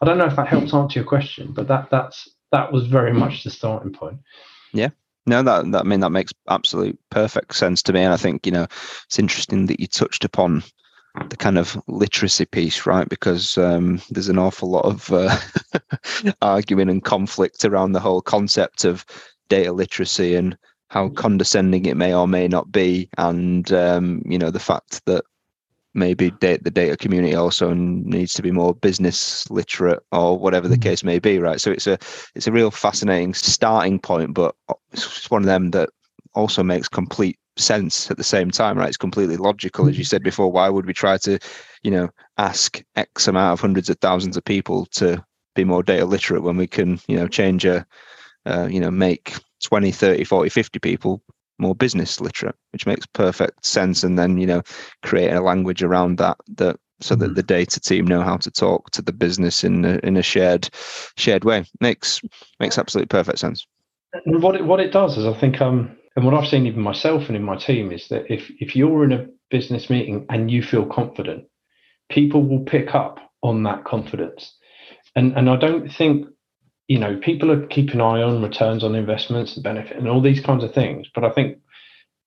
i 0.02 0.06
don't 0.06 0.18
know 0.18 0.26
if 0.26 0.36
that 0.36 0.48
helps 0.48 0.74
answer 0.74 1.00
your 1.00 1.08
question 1.08 1.54
but 1.54 1.68
that 1.68 1.90
that's 1.90 2.28
that 2.52 2.72
was 2.72 2.88
very 2.88 3.14
much 3.14 3.44
the 3.44 3.52
starting 3.52 3.94
point. 3.94 4.18
Yeah. 4.74 4.90
No 5.26 5.44
that, 5.44 5.72
that 5.72 5.82
i 5.82 5.84
mean 5.84 6.00
that 6.00 6.12
makes 6.12 6.34
absolute 6.48 7.00
perfect 7.10 7.56
sense 7.56 7.82
to 7.84 7.94
me. 7.94 8.02
And 8.02 8.14
i 8.14 8.18
think 8.18 8.46
you 8.46 8.52
know 8.52 8.68
it's 9.06 9.20
interesting 9.20 9.66
that 9.68 9.80
you 9.80 9.88
touched 9.88 10.26
upon 10.26 10.64
the 11.30 11.38
kind 11.38 11.58
of 11.58 11.82
literacy 11.88 12.46
piece 12.46 12.86
right? 12.86 13.10
Because 13.10 13.58
um, 13.58 14.02
there's 14.10 14.30
an 14.30 14.38
awful 14.38 14.70
lot 14.70 14.86
of 14.86 15.12
uh, 15.12 15.36
argument 16.42 16.90
and 16.90 17.04
conflict 17.04 17.66
around 17.66 17.92
the 17.92 18.00
whole 18.00 18.22
concept 18.22 18.86
of 18.86 19.06
data 19.50 19.72
literacy 19.74 20.36
and 20.36 20.58
how 20.90 21.10
condescending 21.10 21.86
it 21.86 21.98
may 21.98 22.14
or 22.14 22.28
may 22.28 22.48
not 22.48 22.72
be. 22.72 23.10
And 23.18 23.72
um, 23.74 24.22
you 24.26 24.38
know 24.38 24.52
the 24.52 24.60
fact 24.60 25.04
that 25.06 25.26
maybe 26.00 26.32
the 26.40 26.58
data 26.58 26.98
community 26.98 27.36
also 27.36 27.74
needs 27.74 28.34
to 28.34 28.42
be 28.42 28.52
more 28.52 28.74
business 28.74 29.50
literate 29.52 30.00
or 30.12 30.38
whatever 30.38 30.68
the 30.68 30.78
mm. 30.78 30.82
case 30.82 31.04
may 31.04 31.20
be 31.20 31.40
right? 31.40 31.62
So 31.62 31.72
it's 31.72 31.88
a 31.88 31.98
it's 32.36 32.48
a 32.48 32.52
real 32.52 32.72
fascinating 32.72 33.34
starting 33.34 34.00
point 34.00 34.34
but 34.34 34.56
it's 34.92 35.30
one 35.30 35.44
of 35.44 35.48
them 35.48 35.72
that 35.72 35.90
also 36.34 36.64
makes 36.64 36.88
complete 36.88 37.38
sense 37.58 38.10
at 38.10 38.18
the 38.18 38.24
same 38.24 38.50
time 38.50 38.78
right? 38.78 38.88
It's 38.88 38.98
completely 38.98 39.38
logical 39.38 39.88
as 39.88 39.98
you 39.98 40.04
said 40.04 40.24
before 40.24 40.52
why 40.52 40.70
would 40.70 40.86
we 40.86 40.94
try 40.94 41.18
to 41.18 41.38
you 41.84 41.92
know 41.92 42.10
ask 42.38 42.82
x 42.96 43.28
amount 43.28 43.54
of 43.54 43.60
hundreds 43.60 43.90
of 43.90 43.98
thousands 44.00 44.38
of 44.38 44.46
people 44.46 44.86
to 44.88 45.24
be 45.56 45.64
more 45.64 45.84
data 45.84 46.06
literate 46.06 46.44
when 46.44 46.58
we 46.58 46.68
can 46.68 47.00
you 47.08 47.18
know 47.18 47.28
change 47.28 47.66
a 47.66 47.86
uh, 48.46 48.68
you 48.72 48.80
know 48.80 48.92
make 48.92 49.36
20 49.64 49.92
30 49.92 50.24
40 50.24 50.50
50 50.50 50.80
people 50.80 51.22
more 51.60 51.76
business 51.76 52.20
literate, 52.20 52.56
which 52.72 52.86
makes 52.86 53.06
perfect 53.08 53.66
sense. 53.66 54.04
And 54.04 54.18
then, 54.18 54.38
you 54.38 54.48
know, 54.48 54.62
create 55.04 55.32
a 55.32 55.42
language 55.42 55.84
around 55.84 56.18
that 56.18 56.38
that 56.56 56.78
so 57.02 57.16
that 57.16 57.26
mm-hmm. 57.26 57.34
the 57.36 57.44
data 57.44 57.80
team 57.80 58.06
know 58.06 58.22
how 58.22 58.38
to 58.38 58.52
talk 58.52 58.92
to 58.92 59.02
the 59.02 59.14
business 59.14 59.64
in 59.64 59.86
a, 59.86 60.00
in 60.04 60.18
a 60.18 60.24
shared 60.24 60.70
shared 61.18 61.44
way. 61.44 61.66
Makes 61.80 62.22
makes 62.60 62.78
absolutely 62.78 63.08
perfect 63.08 63.40
sense. 63.40 63.66
And 64.26 64.42
what 64.42 64.56
it, 64.56 64.66
what 64.66 64.80
it 64.80 64.92
does 64.92 65.18
is, 65.18 65.26
I 65.26 65.34
think, 65.40 65.62
um, 65.62 65.96
and 66.16 66.26
what 66.26 66.34
I've 66.34 66.50
seen 66.50 66.66
even 66.66 66.82
myself 66.82 67.28
and 67.28 67.36
in 67.36 67.44
my 67.44 67.56
team 67.56 67.92
is 67.92 68.08
that 68.10 68.32
if 68.32 68.52
if 68.60 68.76
you're 68.76 69.04
in 69.04 69.14
a 69.14 69.28
business 69.50 69.90
meeting 69.90 70.26
and 70.30 70.50
you 70.50 70.64
feel 70.64 70.86
confident, 70.86 71.46
people 72.10 72.44
will 72.44 72.64
pick 72.64 72.96
up 72.96 73.20
on 73.44 73.64
that 73.64 73.86
confidence. 73.86 74.56
And 75.16 75.38
and 75.38 75.50
I 75.50 75.56
don't 75.56 75.90
think 75.90 76.28
you 76.90 76.98
know, 76.98 77.16
people 77.18 77.52
are 77.52 77.68
keeping 77.68 77.96
an 77.96 78.02
eye 78.02 78.22
on 78.24 78.42
returns 78.42 78.84
on 78.84 78.96
investments 78.96 79.54
and 79.54 79.64
benefit 79.64 79.96
and 79.96 80.10
all 80.10 80.22
these 80.22 80.42
kinds 80.42 80.64
of 80.64 80.74
things. 80.74 81.08
But 81.14 81.24
I 81.24 81.30
think 81.30 81.60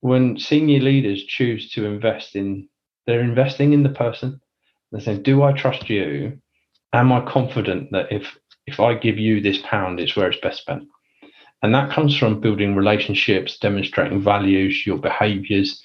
when 0.00 0.38
senior 0.38 0.78
leaders 0.78 1.24
choose 1.24 1.70
to 1.72 1.84
invest 1.84 2.36
in, 2.36 2.68
they're 3.04 3.20
investing 3.20 3.72
in 3.72 3.82
the 3.82 3.88
person. 3.88 4.40
They're 4.90 5.00
saying, 5.00 5.24
"Do 5.24 5.42
I 5.42 5.52
trust 5.52 5.90
you? 5.90 6.38
Am 6.92 7.12
I 7.12 7.22
confident 7.22 7.90
that 7.90 8.12
if 8.12 8.38
if 8.68 8.78
I 8.78 8.94
give 8.94 9.18
you 9.18 9.40
this 9.40 9.58
pound, 9.64 9.98
it's 9.98 10.14
where 10.14 10.30
it's 10.30 10.40
best 10.40 10.62
spent?" 10.62 10.86
And 11.64 11.74
that 11.74 11.90
comes 11.90 12.16
from 12.16 12.40
building 12.40 12.76
relationships, 12.76 13.58
demonstrating 13.58 14.22
values, 14.22 14.86
your 14.86 14.98
behaviors, 14.98 15.82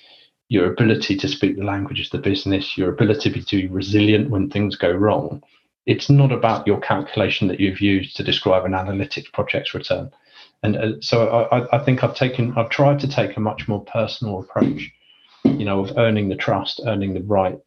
your 0.50 0.72
ability 0.72 1.16
to 1.18 1.28
speak 1.28 1.58
the 1.58 1.64
language 1.64 2.00
of 2.00 2.12
the 2.12 2.30
business, 2.30 2.78
your 2.78 2.90
ability 2.90 3.32
to 3.42 3.58
be 3.58 3.68
resilient 3.68 4.30
when 4.30 4.50
things 4.50 4.76
go 4.76 4.92
wrong 4.92 5.42
it's 5.88 6.10
not 6.10 6.34
about 6.34 6.68
your 6.68 6.80
calculation 6.80 7.48
that 7.48 7.62
you've 7.62 7.82
used 7.82 8.16
to 8.18 8.24
describe 8.24 8.66
an 8.66 8.74
analytics 8.74 9.32
project's 9.32 9.74
return. 9.74 10.12
And 10.62 10.76
uh, 10.76 10.92
so 11.00 11.48
I, 11.52 11.76
I, 11.76 11.80
think 11.84 12.04
I've 12.04 12.16
taken, 12.16 12.54
I've 12.58 12.70
tried 12.70 13.00
to 13.00 13.08
take 13.08 13.38
a 13.38 13.40
much 13.40 13.68
more 13.68 13.84
personal 13.86 14.40
approach, 14.40 14.92
you 15.46 15.64
know, 15.64 15.80
of 15.80 15.98
earning 15.98 16.28
the 16.28 16.36
trust, 16.36 16.82
earning 16.86 17.14
the 17.14 17.22
right 17.22 17.58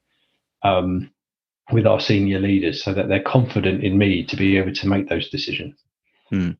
um, 0.63 1.11
with 1.73 1.87
our 1.87 2.01
senior 2.01 2.41
leaders 2.41 2.85
so 2.85 2.93
that 2.93 3.09
they're 3.09 3.23
confident 3.23 3.83
in 3.83 3.97
me 3.97 4.25
to 4.25 4.37
be 4.37 4.59
able 4.59 4.75
to 4.75 4.89
make 4.89 5.09
those 5.09 5.31
decisions. 5.31 5.75
Hmm. 6.29 6.51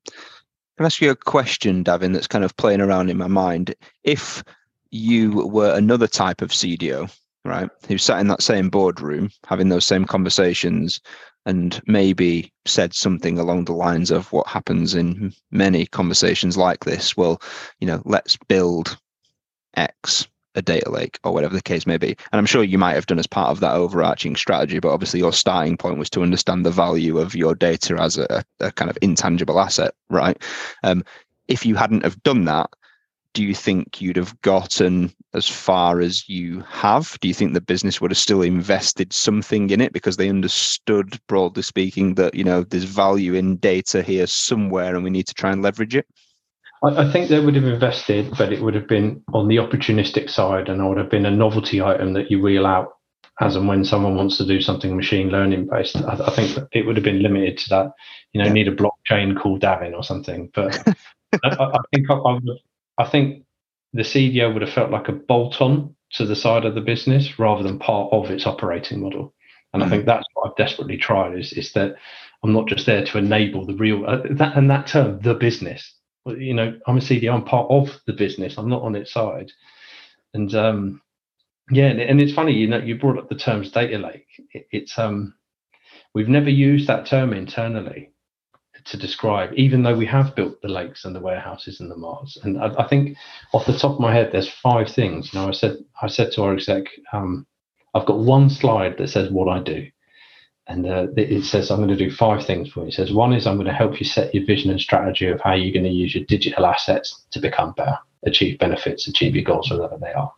Can 0.77 0.85
I 0.85 0.87
ask 0.87 1.03
you 1.03 1.11
a 1.11 1.17
question, 1.17 1.85
Davin, 1.85 2.15
that's 2.15 2.27
kind 2.27 2.45
of 2.45 2.57
playing 2.57 2.81
around 2.81 3.11
in 3.11 3.19
my 3.19 3.27
mind? 3.27 3.75
If 4.05 4.43
you 4.91 5.47
were 5.47 5.75
another 5.75 6.07
type 6.07 6.41
of 6.41 6.51
CDO, 6.51 7.15
right, 7.45 7.69
who 7.87 7.99
sat 7.99 8.21
in 8.21 8.29
that 8.29 8.43
same 8.43 8.71
boardroom 8.71 9.31
having 9.47 9.69
those 9.69 9.85
same 9.85 10.07
conversations 10.07 11.01
and 11.47 11.81
maybe 11.87 12.53
said 12.67 12.95
something 12.95 13.39
along 13.39 13.65
the 13.65 13.73
lines 13.73 14.11
of 14.11 14.33
what 14.33 14.47
happens 14.47 14.95
in 14.95 15.33
many 15.51 15.87
conversations 15.87 16.57
like 16.57 16.85
this. 16.85 17.17
Well 17.17 17.41
you 17.81 17.87
know 17.87 18.03
let's 18.05 18.37
build 18.49 18.99
x 19.75 20.27
a 20.57 20.63
data 20.63 20.91
lake 20.91 21.19
or 21.23 21.33
whatever 21.33 21.55
the 21.55 21.63
case 21.63 21.87
may 21.87 21.97
be. 21.97 22.09
And 22.09 22.39
i'm 22.39 22.47
sure 22.47 22.65
you 22.65 22.79
might 22.79 22.95
have 22.95 23.07
done 23.07 23.21
as 23.21 23.27
part 23.27 23.51
of 23.51 23.61
that 23.61 23.75
overarching 23.75 24.35
strategy 24.37 24.81
but 24.81 24.93
obviously 24.93 25.21
your 25.21 25.33
starting 25.33 25.77
point 25.77 25.99
was 25.99 26.11
to 26.11 26.23
understand 26.23 26.67
the 26.67 26.71
value 26.71 27.19
of 27.19 27.35
your 27.35 27.55
data 27.55 27.97
as 28.01 28.19
a, 28.19 28.45
a 28.59 28.73
kind 28.73 28.91
of 28.91 28.99
intangible 29.01 29.61
asset 29.61 29.95
right? 30.09 30.43
Um, 30.83 31.05
if 31.49 31.67
you 31.67 31.75
hadn't 31.75 32.05
have 32.05 32.23
done 32.23 32.45
that 32.45 32.71
do 33.33 33.45
you 33.45 33.55
think 33.55 34.01
you'd 34.01 34.17
have 34.17 34.41
gotten 34.43 35.13
as 35.35 35.49
far 35.49 36.01
as 36.01 36.29
you 36.29 36.61
have? 36.69 37.17
Do 37.21 37.29
you 37.29 37.35
think 37.35 37.53
the 37.53 37.61
business 37.61 38.01
would 38.01 38.11
have 38.11 38.19
still 38.19 38.43
invested 38.43 39.13
something 39.13 39.71
in 39.71 39.81
it 39.81 39.93
because 39.93 40.17
they 40.17 40.29
understood, 40.29 41.19
broadly 41.27 41.63
speaking, 41.63 42.15
that 42.15 42.35
you 42.35 42.45
know 42.45 42.65
there's 42.65 42.85
value 42.85 43.35
in 43.35 43.57
data 43.57 44.03
here 44.03 44.27
somewhere 44.27 44.95
and 44.95 45.05
we 45.05 45.11
need 45.11 45.29
to 45.29 45.35
try 45.35 45.53
and 45.53 45.63
leverage 45.63 45.95
it? 45.95 46.07
I, 46.83 47.07
I 47.07 47.13
think 47.13 47.29
they 47.29 47.41
would 47.41 47.55
have 47.55 47.65
invested, 47.65 48.33
but 48.37 48.53
it 48.53 48.63
would 48.63 48.75
have 48.75 48.89
been 48.89 49.23
on 49.33 49.49
the 49.49 49.57
opportunistic 49.57 50.31
side, 50.31 50.69
and 50.69 50.81
it 50.81 50.85
would 50.85 50.99
have 50.99 51.11
been 51.11 51.27
a 51.27 51.31
novelty 51.31 51.81
item 51.81 52.15
that 52.15 52.31
you 52.31 52.41
wheel 52.41 52.67
out 52.67 52.95
as 53.41 53.57
and 53.57 53.67
when 53.67 53.85
someone 53.85 54.17
wants 54.17 54.37
to 54.37 54.45
do 54.45 54.61
something 54.61 54.97
machine 54.97 55.31
learning 55.31 55.67
based. 55.71 55.97
I, 55.97 56.13
I 56.27 56.31
think 56.31 56.59
it 56.73 56.87
would 56.87 56.97
have 56.97 57.05
been 57.05 57.23
limited 57.23 57.59
to 57.59 57.69
that. 57.71 57.93
You 58.33 58.41
know, 58.41 58.47
yeah. 58.49 58.53
need 58.53 58.69
a 58.69 58.77
blockchain 58.77 59.41
called 59.41 59.63
Davin 59.63 59.95
or 59.95 60.05
something. 60.05 60.51
But 60.55 60.77
I, 61.45 61.49
I, 61.49 61.79
think 61.93 62.11
I, 62.11 62.15
I, 62.15 62.33
would, 62.35 62.59
I 63.01 63.09
think 63.09 63.45
the 63.93 64.03
CDO 64.03 64.53
would 64.53 64.63
have 64.63 64.73
felt 64.73 64.91
like 64.91 65.09
a 65.09 65.13
bolt 65.13 65.61
on 65.61 65.95
to 66.13 66.27
the 66.27 66.37
side 66.37 66.65
of 66.65 66.75
the 66.75 66.81
business 66.81 67.39
rather 67.39 67.63
than 67.63 67.79
part 67.79 68.13
of 68.13 68.31
its 68.31 68.47
operating 68.47 69.01
model. 69.01 69.35
And 69.73 69.83
mm-hmm. 69.83 69.93
I 69.93 69.97
think 69.97 70.07
that's 70.07 70.27
what 70.35 70.51
I've 70.51 70.57
desperately 70.57 70.99
tried 70.99 71.39
is, 71.39 71.53
is 71.53 71.73
that 71.73 71.97
I'm 72.43 72.53
not 72.53 72.69
just 72.69 72.87
there 72.87 73.05
to 73.05 73.19
enable 73.19 73.65
the 73.65 73.75
real 73.75 74.05
uh, 74.07 74.19
that 74.33 74.57
and 74.57 74.71
that 74.71 74.87
term, 74.87 75.21
the 75.21 75.35
business. 75.35 75.95
You 76.27 76.55
know, 76.55 76.79
I'm 76.87 76.99
a 76.99 77.01
CDO, 77.01 77.33
I'm 77.33 77.45
part 77.45 77.71
of 77.71 77.89
the 78.07 78.13
business. 78.13 78.59
I'm 78.59 78.69
not 78.69 78.83
on 78.83 78.95
its 78.95 79.13
side. 79.13 79.51
And 80.35 80.55
um, 80.55 81.01
yeah, 81.71 81.87
and 81.87 82.21
it's 82.21 82.35
funny, 82.35 82.53
you 82.53 82.67
know, 82.67 82.79
you 82.79 82.99
brought 82.99 83.19
up 83.19 83.29
the 83.29 83.35
terms 83.35 83.71
data 83.71 83.99
lake. 83.99 84.27
It, 84.53 84.67
it's 84.71 84.99
um, 84.99 85.35
we've 86.15 86.29
never 86.29 86.51
used 86.51 86.89
that 86.89 87.07
term 87.07 87.33
internally 87.33 88.11
to 88.87 88.97
describe, 88.97 89.53
even 89.55 89.83
though 89.83 89.97
we 89.97 90.07
have 90.07 90.35
built 90.35 90.61
the 90.63 90.69
lakes 90.69 91.05
and 91.05 91.15
the 91.15 91.21
warehouses 91.21 91.81
and 91.81 91.91
the 91.91 91.97
marts. 91.97 92.37
And 92.43 92.59
I, 92.59 92.73
I, 92.79 92.89
think 92.89 93.17
off 93.53 93.67
the 93.67 93.77
top 93.77 93.93
of 93.93 94.01
my 94.01 94.15
head, 94.15 94.31
there's 94.33 94.49
five 94.49 94.89
things. 94.89 95.33
You 95.33 95.41
know, 95.41 95.49
I 95.49 95.53
said 95.53 95.79
I 96.03 96.09
said 96.09 96.33
to 96.33 96.43
our 96.43 96.55
exec, 96.55 96.85
um, 97.13 97.47
I've 97.95 98.07
got 98.07 98.21
one 98.21 98.51
slide 98.51 98.99
that 98.99 99.09
says 99.09 99.31
what 99.31 99.49
I 99.49 99.63
do. 99.63 99.89
And 100.67 100.87
uh, 100.87 101.09
it 101.17 101.45
says, 101.45 101.71
I'm 101.71 101.79
going 101.79 101.89
to 101.89 101.97
do 101.97 102.15
five 102.15 102.47
things 102.47 102.71
for 102.71 102.83
you. 102.83 102.89
It 102.89 102.95
says, 102.95 103.13
one 103.13 103.33
is 103.33 103.45
I'm 103.45 103.57
going 103.57 103.67
to 103.67 103.73
help 103.73 103.99
you 103.99 104.07
set 104.07 104.33
your 104.33 104.47
vision 104.47 104.71
and 104.71 104.81
strategy 104.81 105.27
of 105.27 105.41
how 105.41 105.55
you're 105.55 105.73
going 105.73 105.85
to 105.85 105.91
use 105.91 106.15
your 106.15 106.25
digital 106.27 106.65
assets 106.65 107.25
to 107.33 107.41
become 107.41 107.73
better, 107.73 107.99
achieve 108.25 108.61
benefits, 108.61 109.09
achieve 109.09 109.35
your 109.35 109.43
goals, 109.43 109.69
whatever 109.69 109.99
they 110.01 110.13
are. 110.13 110.33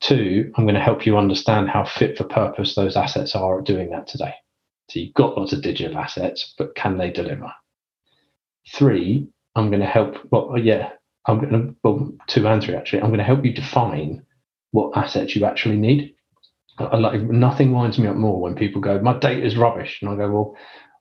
Two, 0.00 0.52
I'm 0.56 0.64
going 0.64 0.74
to 0.74 0.80
help 0.80 1.06
you 1.06 1.16
understand 1.16 1.68
how 1.68 1.84
fit 1.84 2.18
for 2.18 2.24
purpose 2.24 2.74
those 2.74 2.96
assets 2.96 3.36
are 3.36 3.60
at 3.60 3.64
doing 3.64 3.90
that 3.90 4.08
today. 4.08 4.34
So 4.90 4.98
you've 4.98 5.14
got 5.14 5.38
lots 5.38 5.52
of 5.52 5.62
digital 5.62 5.96
assets, 5.98 6.52
but 6.58 6.74
can 6.74 6.98
they 6.98 7.10
deliver? 7.10 7.52
Three, 8.74 9.28
I'm 9.54 9.70
going 9.70 9.80
to 9.80 9.86
help. 9.86 10.16
Well, 10.32 10.58
yeah, 10.58 10.90
I'm 11.26 11.38
going 11.38 11.52
to. 11.52 11.76
Well, 11.84 12.12
two 12.26 12.46
and 12.48 12.60
three 12.60 12.74
actually. 12.74 13.02
I'm 13.02 13.10
going 13.10 13.18
to 13.18 13.24
help 13.24 13.44
you 13.44 13.52
define 13.52 14.24
what 14.72 14.96
assets 14.96 15.36
you 15.36 15.44
actually 15.44 15.76
need. 15.76 16.14
I, 16.78 16.96
like 16.96 17.20
nothing 17.20 17.72
winds 17.72 17.98
me 17.98 18.08
up 18.08 18.16
more 18.16 18.40
when 18.40 18.56
people 18.56 18.80
go, 18.80 19.00
"My 19.00 19.16
data 19.16 19.44
is 19.44 19.56
rubbish," 19.56 20.00
and 20.02 20.10
I 20.10 20.16
go, 20.16 20.30
"Well, 20.30 20.56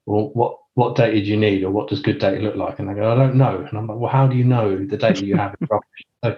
well, 0.06 0.30
what 0.34 0.58
what 0.75 0.95
data 0.95 1.19
do 1.19 1.25
you 1.25 1.38
need, 1.38 1.63
or 1.63 1.71
what 1.71 1.89
does 1.89 2.02
good 2.02 2.19
data 2.19 2.41
look 2.41 2.56
like?" 2.56 2.78
And 2.78 2.88
they 2.88 2.93
go, 2.93 3.12
"I 3.12 3.15
don't 3.15 3.36
know," 3.36 3.65
and 3.67 3.75
I'm 3.75 3.88
like, 3.88 3.97
"Well, 3.97 4.12
how 4.12 4.28
do 4.28 4.38
you 4.38 4.43
know 4.43 4.86
the 4.86 4.97
data 4.97 5.25
you 5.25 5.36
have 5.36 5.56
is 5.60 5.67
rubbish?" 5.71 6.06
So, 6.23 6.36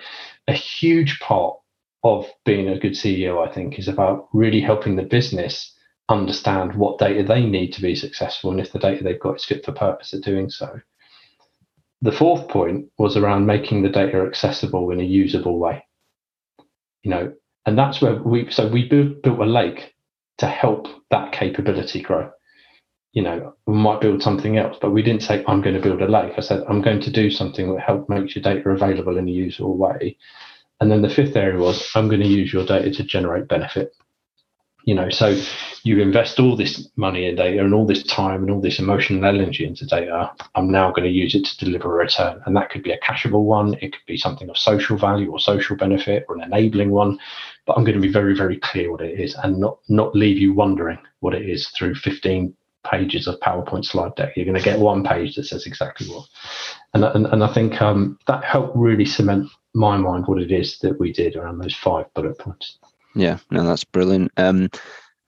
a 0.47 0.53
huge 0.53 1.19
part 1.19 1.57
of 2.03 2.27
being 2.45 2.69
a 2.69 2.79
good 2.79 2.93
CDO, 2.93 3.45
I 3.45 3.51
think, 3.53 3.77
is 3.77 3.89
about 3.89 4.29
really 4.31 4.61
helping 4.61 4.95
the 4.95 5.03
business 5.03 5.75
understand 6.11 6.75
what 6.75 6.99
data 6.99 7.23
they 7.23 7.45
need 7.45 7.71
to 7.73 7.81
be 7.81 7.95
successful 7.95 8.51
and 8.51 8.59
if 8.59 8.71
the 8.71 8.79
data 8.79 9.03
they've 9.03 9.19
got 9.19 9.37
is 9.37 9.45
fit 9.45 9.65
for 9.65 9.71
purpose 9.71 10.13
at 10.13 10.21
doing 10.21 10.49
so. 10.49 10.79
The 12.01 12.11
fourth 12.11 12.47
point 12.49 12.87
was 12.97 13.15
around 13.15 13.45
making 13.45 13.83
the 13.83 13.89
data 13.89 14.21
accessible 14.21 14.91
in 14.91 14.99
a 14.99 15.03
usable 15.03 15.59
way. 15.59 15.85
You 17.03 17.11
know, 17.11 17.33
and 17.65 17.77
that's 17.77 18.01
where 18.01 18.15
we 18.15 18.49
so 18.51 18.67
we 18.67 18.87
built, 18.87 19.21
built 19.23 19.39
a 19.39 19.45
lake 19.45 19.95
to 20.39 20.47
help 20.47 20.87
that 21.11 21.31
capability 21.31 22.01
grow. 22.01 22.31
You 23.13 23.23
know, 23.23 23.53
we 23.67 23.75
might 23.75 24.01
build 24.01 24.23
something 24.23 24.57
else, 24.57 24.77
but 24.81 24.91
we 24.91 25.03
didn't 25.03 25.23
say 25.23 25.43
I'm 25.47 25.61
going 25.61 25.75
to 25.75 25.81
build 25.81 26.01
a 26.01 26.07
lake. 26.07 26.33
I 26.37 26.41
said 26.41 26.63
I'm 26.67 26.81
going 26.81 27.01
to 27.01 27.11
do 27.11 27.29
something 27.29 27.73
that 27.73 27.81
help 27.81 28.09
make 28.09 28.33
your 28.35 28.41
data 28.41 28.67
available 28.69 29.17
in 29.17 29.27
a 29.27 29.31
usable 29.31 29.77
way. 29.77 30.17
And 30.79 30.89
then 30.89 31.03
the 31.03 31.09
fifth 31.09 31.35
area 31.35 31.59
was 31.59 31.91
I'm 31.93 32.07
going 32.07 32.21
to 32.21 32.27
use 32.27 32.51
your 32.51 32.65
data 32.65 32.89
to 32.91 33.03
generate 33.03 33.47
benefit 33.47 33.93
you 34.85 34.93
know 34.93 35.09
so 35.09 35.39
you 35.83 35.99
invest 35.99 36.39
all 36.39 36.55
this 36.55 36.87
money 36.95 37.27
in 37.27 37.35
data 37.35 37.63
and 37.63 37.73
all 37.73 37.85
this 37.85 38.03
time 38.03 38.41
and 38.41 38.51
all 38.51 38.61
this 38.61 38.79
emotional 38.79 39.25
energy 39.25 39.65
into 39.65 39.85
data 39.85 40.31
i'm 40.55 40.71
now 40.71 40.91
going 40.91 41.03
to 41.03 41.13
use 41.13 41.35
it 41.35 41.45
to 41.45 41.65
deliver 41.65 41.93
a 41.93 42.03
return. 42.03 42.41
And 42.45 42.55
that 42.55 42.69
could 42.69 42.83
be 42.83 42.91
a 42.91 42.99
cashable 42.99 43.43
one 43.43 43.75
it 43.75 43.91
could 43.91 44.05
be 44.07 44.17
something 44.17 44.49
of 44.49 44.57
social 44.57 44.97
value 44.97 45.31
or 45.31 45.39
social 45.39 45.75
benefit 45.75 46.25
or 46.27 46.35
an 46.35 46.43
enabling 46.43 46.91
one 46.91 47.17
but 47.65 47.77
i'm 47.77 47.83
going 47.83 47.95
to 47.95 48.07
be 48.07 48.11
very 48.11 48.35
very 48.35 48.57
clear 48.57 48.91
what 48.91 49.01
it 49.01 49.19
is 49.19 49.35
and 49.43 49.59
not 49.59 49.79
not 49.89 50.15
leave 50.15 50.37
you 50.37 50.53
wondering 50.53 50.99
what 51.19 51.33
it 51.33 51.47
is 51.47 51.67
through 51.69 51.95
15 51.95 52.53
pages 52.83 53.27
of 53.27 53.39
powerpoint 53.41 53.85
slide 53.85 54.15
deck. 54.15 54.35
You're 54.35 54.45
going 54.45 54.57
to 54.57 54.63
get 54.63 54.79
one 54.79 55.03
page 55.03 55.35
that 55.35 55.43
says 55.43 55.67
exactly 55.67 56.07
what. 56.07 56.25
And, 56.93 57.03
and, 57.03 57.27
and 57.27 57.43
i 57.43 57.53
think 57.53 57.81
um, 57.81 58.17
that 58.27 58.43
helped 58.43 58.75
really 58.75 59.05
cement 59.05 59.49
my 59.73 59.95
mind 59.95 60.27
what 60.27 60.41
it 60.41 60.51
is 60.51 60.79
that 60.79 60.99
we 60.99 61.13
did 61.13 61.35
around 61.35 61.59
those 61.59 61.75
five 61.75 62.05
bullet 62.13 62.37
points 62.37 62.79
yeah, 63.15 63.37
no, 63.49 63.63
that's 63.63 63.83
brilliant. 63.83 64.31
Um, 64.37 64.69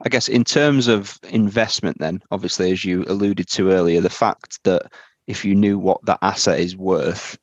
I 0.05 0.09
guess 0.09 0.27
in 0.27 0.43
terms 0.43 0.87
of 0.87 1.17
investment, 1.29 1.97
then 1.99 2.21
obviously, 2.31 2.71
as 2.71 2.83
you 2.83 3.05
alluded 3.07 3.47
to 3.49 3.71
earlier, 3.71 4.01
the 4.01 4.09
fact 4.09 4.59
that 4.63 4.91
if 5.27 5.45
you 5.45 5.55
knew 5.55 5.79
what 5.79 6.03
that 6.05 6.19
asset 6.21 6.59
is 6.59 6.75
worth, 6.75 7.37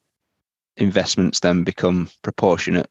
investments 0.77 1.41
then 1.41 1.65
become 1.65 2.11
proportionate 2.23 2.89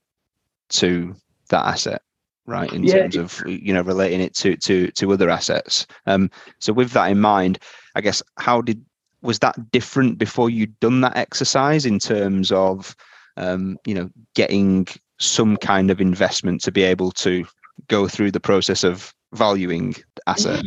to 0.69 1.15
that 1.49 1.65
asset, 1.65 2.01
right? 2.45 2.71
In 2.73 2.83
yeah. 2.83 3.07
terms 3.07 3.15
of 3.15 3.43
you 3.45 3.73
know 3.73 3.81
relating 3.81 4.21
it 4.21 4.35
to 4.37 4.55
to 4.57 4.91
to 4.91 5.13
other 5.13 5.29
assets. 5.29 5.85
Um, 6.05 6.31
so 6.59 6.73
with 6.73 6.91
that 6.91 7.11
in 7.11 7.19
mind, 7.19 7.59
I 7.95 8.01
guess 8.01 8.23
how 8.37 8.61
did 8.61 8.83
was 9.21 9.39
that 9.39 9.71
different 9.71 10.17
before 10.17 10.49
you'd 10.49 10.79
done 10.79 11.01
that 11.01 11.17
exercise 11.17 11.85
in 11.85 11.99
terms 11.99 12.51
of 12.51 12.95
um, 13.37 13.77
you 13.85 13.93
know 13.93 14.09
getting 14.35 14.87
some 15.19 15.57
kind 15.57 15.91
of 15.91 16.01
investment 16.01 16.61
to 16.61 16.71
be 16.71 16.83
able 16.83 17.11
to 17.11 17.45
go 17.87 18.07
through 18.07 18.31
the 18.31 18.39
process 18.39 18.83
of 18.83 19.13
valuing 19.33 19.95
asset. 20.27 20.63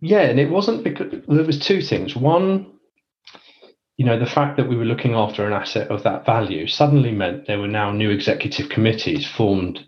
Yeah, 0.00 0.22
and 0.22 0.40
it 0.40 0.50
wasn't 0.50 0.84
because 0.84 1.12
there 1.28 1.44
was 1.44 1.58
two 1.58 1.82
things. 1.82 2.16
One, 2.16 2.72
you 3.96 4.06
know, 4.06 4.18
the 4.18 4.26
fact 4.26 4.56
that 4.56 4.68
we 4.68 4.76
were 4.76 4.86
looking 4.86 5.14
after 5.14 5.46
an 5.46 5.52
asset 5.52 5.88
of 5.88 6.02
that 6.04 6.24
value 6.24 6.66
suddenly 6.66 7.12
meant 7.12 7.46
there 7.46 7.58
were 7.58 7.68
now 7.68 7.90
new 7.90 8.10
executive 8.10 8.70
committees 8.70 9.26
formed 9.26 9.84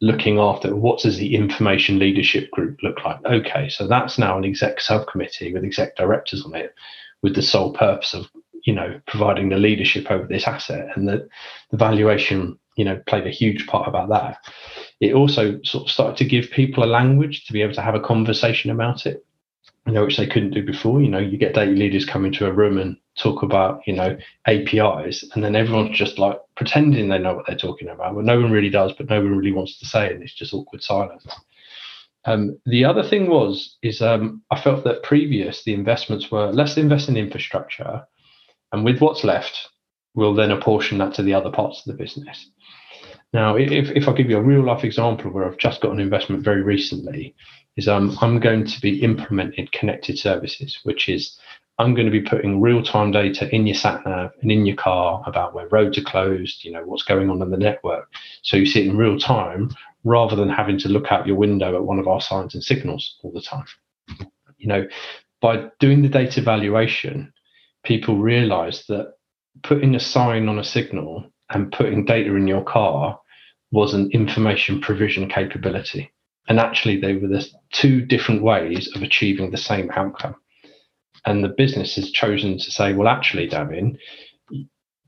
looking 0.00 0.38
after 0.38 0.74
what 0.74 1.00
does 1.00 1.16
the 1.16 1.34
information 1.34 1.98
leadership 1.98 2.50
group 2.50 2.78
look 2.82 3.04
like. 3.04 3.24
Okay, 3.24 3.68
so 3.68 3.86
that's 3.86 4.18
now 4.18 4.36
an 4.36 4.44
exec 4.44 4.80
subcommittee 4.80 5.52
with 5.52 5.64
exec 5.64 5.96
directors 5.96 6.44
on 6.44 6.54
it 6.54 6.74
with 7.22 7.34
the 7.34 7.42
sole 7.42 7.72
purpose 7.72 8.14
of 8.14 8.26
you 8.64 8.74
know 8.74 9.00
providing 9.06 9.48
the 9.48 9.56
leadership 9.56 10.10
over 10.10 10.26
this 10.26 10.46
asset 10.46 10.88
and 10.96 11.08
the 11.08 11.28
valuation 11.72 12.58
you 12.76 12.84
know 12.84 13.00
played 13.06 13.26
a 13.26 13.30
huge 13.30 13.66
part 13.66 13.88
about 13.88 14.08
that. 14.10 14.38
It 15.00 15.14
also 15.14 15.60
sort 15.64 15.86
of 15.86 15.90
started 15.90 16.16
to 16.18 16.24
give 16.24 16.50
people 16.50 16.84
a 16.84 16.86
language 16.86 17.46
to 17.46 17.52
be 17.52 17.62
able 17.62 17.74
to 17.74 17.82
have 17.82 17.94
a 17.94 18.00
conversation 18.00 18.70
about 18.70 19.06
it 19.06 19.26
you 19.86 19.92
know 19.92 20.04
which 20.04 20.16
they 20.16 20.26
couldn't 20.26 20.50
do 20.50 20.64
before. 20.64 21.00
You 21.00 21.08
know 21.08 21.18
you 21.18 21.38
get 21.38 21.54
data 21.54 21.70
leaders 21.70 22.04
come 22.04 22.24
into 22.24 22.46
a 22.46 22.52
room 22.52 22.78
and 22.78 22.96
talk 23.16 23.42
about 23.42 23.80
you 23.86 23.94
know 23.94 24.16
apis 24.46 25.24
and 25.34 25.42
then 25.42 25.56
everyone's 25.56 25.96
just 25.96 26.18
like 26.18 26.38
pretending 26.56 27.08
they 27.08 27.18
know 27.18 27.34
what 27.34 27.46
they're 27.46 27.56
talking 27.56 27.88
about 27.88 28.14
but 28.14 28.24
no 28.24 28.38
one 28.38 28.50
really 28.50 28.68
does 28.68 28.92
but 28.92 29.08
no 29.08 29.20
one 29.20 29.36
really 29.36 29.52
wants 29.52 29.78
to 29.78 29.86
say 29.86 30.06
it 30.06 30.12
and 30.12 30.22
it's 30.22 30.34
just 30.34 30.52
awkward 30.52 30.82
silence. 30.82 31.26
Um, 32.24 32.58
the 32.66 32.84
other 32.84 33.04
thing 33.04 33.30
was 33.30 33.76
is 33.82 34.02
um, 34.02 34.42
I 34.50 34.60
felt 34.60 34.82
that 34.84 35.04
previous 35.04 35.62
the 35.62 35.74
investments 35.74 36.30
were 36.30 36.50
let's 36.52 36.76
invest 36.76 37.08
in 37.08 37.16
infrastructure, 37.16 38.04
and 38.72 38.84
with 38.84 39.00
what's 39.00 39.22
left, 39.22 39.68
we'll 40.14 40.34
then 40.34 40.50
apportion 40.50 40.98
that 40.98 41.14
to 41.14 41.22
the 41.22 41.34
other 41.34 41.50
parts 41.50 41.78
of 41.80 41.84
the 41.84 42.02
business. 42.02 42.50
Now, 43.32 43.56
if, 43.56 43.90
if 43.90 44.08
I 44.08 44.12
give 44.12 44.30
you 44.30 44.38
a 44.38 44.42
real 44.42 44.64
life 44.64 44.84
example 44.84 45.30
where 45.30 45.44
I've 45.44 45.58
just 45.58 45.80
got 45.80 45.92
an 45.92 46.00
investment 46.00 46.42
very 46.42 46.62
recently, 46.62 47.34
is 47.76 47.88
um, 47.88 48.16
I'm 48.20 48.40
going 48.40 48.66
to 48.66 48.80
be 48.80 49.02
implementing 49.02 49.68
connected 49.72 50.18
services, 50.18 50.78
which 50.84 51.08
is 51.08 51.38
I'm 51.78 51.94
going 51.94 52.06
to 52.06 52.12
be 52.12 52.22
putting 52.22 52.60
real 52.60 52.82
time 52.82 53.12
data 53.12 53.54
in 53.54 53.66
your 53.66 53.76
sat 53.76 54.04
nav 54.06 54.32
and 54.40 54.50
in 54.50 54.64
your 54.64 54.76
car 54.76 55.22
about 55.26 55.54
where 55.54 55.68
roads 55.68 55.98
are 55.98 56.04
closed, 56.04 56.64
you 56.64 56.72
know, 56.72 56.82
what's 56.84 57.02
going 57.02 57.28
on 57.28 57.42
in 57.42 57.50
the 57.50 57.58
network. 57.58 58.10
So 58.42 58.56
you 58.56 58.64
see 58.64 58.80
it 58.80 58.88
in 58.88 58.96
real 58.96 59.18
time 59.18 59.70
rather 60.04 60.36
than 60.36 60.48
having 60.48 60.78
to 60.78 60.88
look 60.88 61.12
out 61.12 61.26
your 61.26 61.36
window 61.36 61.74
at 61.74 61.84
one 61.84 61.98
of 61.98 62.08
our 62.08 62.20
signs 62.20 62.54
and 62.54 62.64
signals 62.64 63.18
all 63.22 63.32
the 63.32 63.42
time. 63.42 63.66
You 64.56 64.68
know, 64.68 64.86
by 65.42 65.68
doing 65.80 66.00
the 66.00 66.08
data 66.08 66.40
valuation, 66.40 67.32
people 67.84 68.16
realize 68.18 68.84
that 68.88 69.14
putting 69.62 69.94
a 69.94 70.00
sign 70.00 70.48
on 70.48 70.58
a 70.58 70.64
signal 70.64 71.30
and 71.50 71.72
putting 71.72 72.04
data 72.04 72.34
in 72.34 72.46
your 72.46 72.64
car 72.64 73.20
was 73.70 73.94
an 73.94 74.10
information 74.12 74.80
provision 74.80 75.28
capability. 75.28 76.12
And 76.48 76.60
actually, 76.60 77.00
they 77.00 77.14
were 77.14 77.28
the 77.28 77.46
two 77.72 78.02
different 78.02 78.42
ways 78.42 78.90
of 78.94 79.02
achieving 79.02 79.50
the 79.50 79.56
same 79.56 79.90
outcome. 79.90 80.36
And 81.24 81.42
the 81.42 81.48
business 81.48 81.96
has 81.96 82.10
chosen 82.12 82.58
to 82.58 82.70
say, 82.70 82.92
well, 82.92 83.08
actually, 83.08 83.48
Davin, 83.48 83.98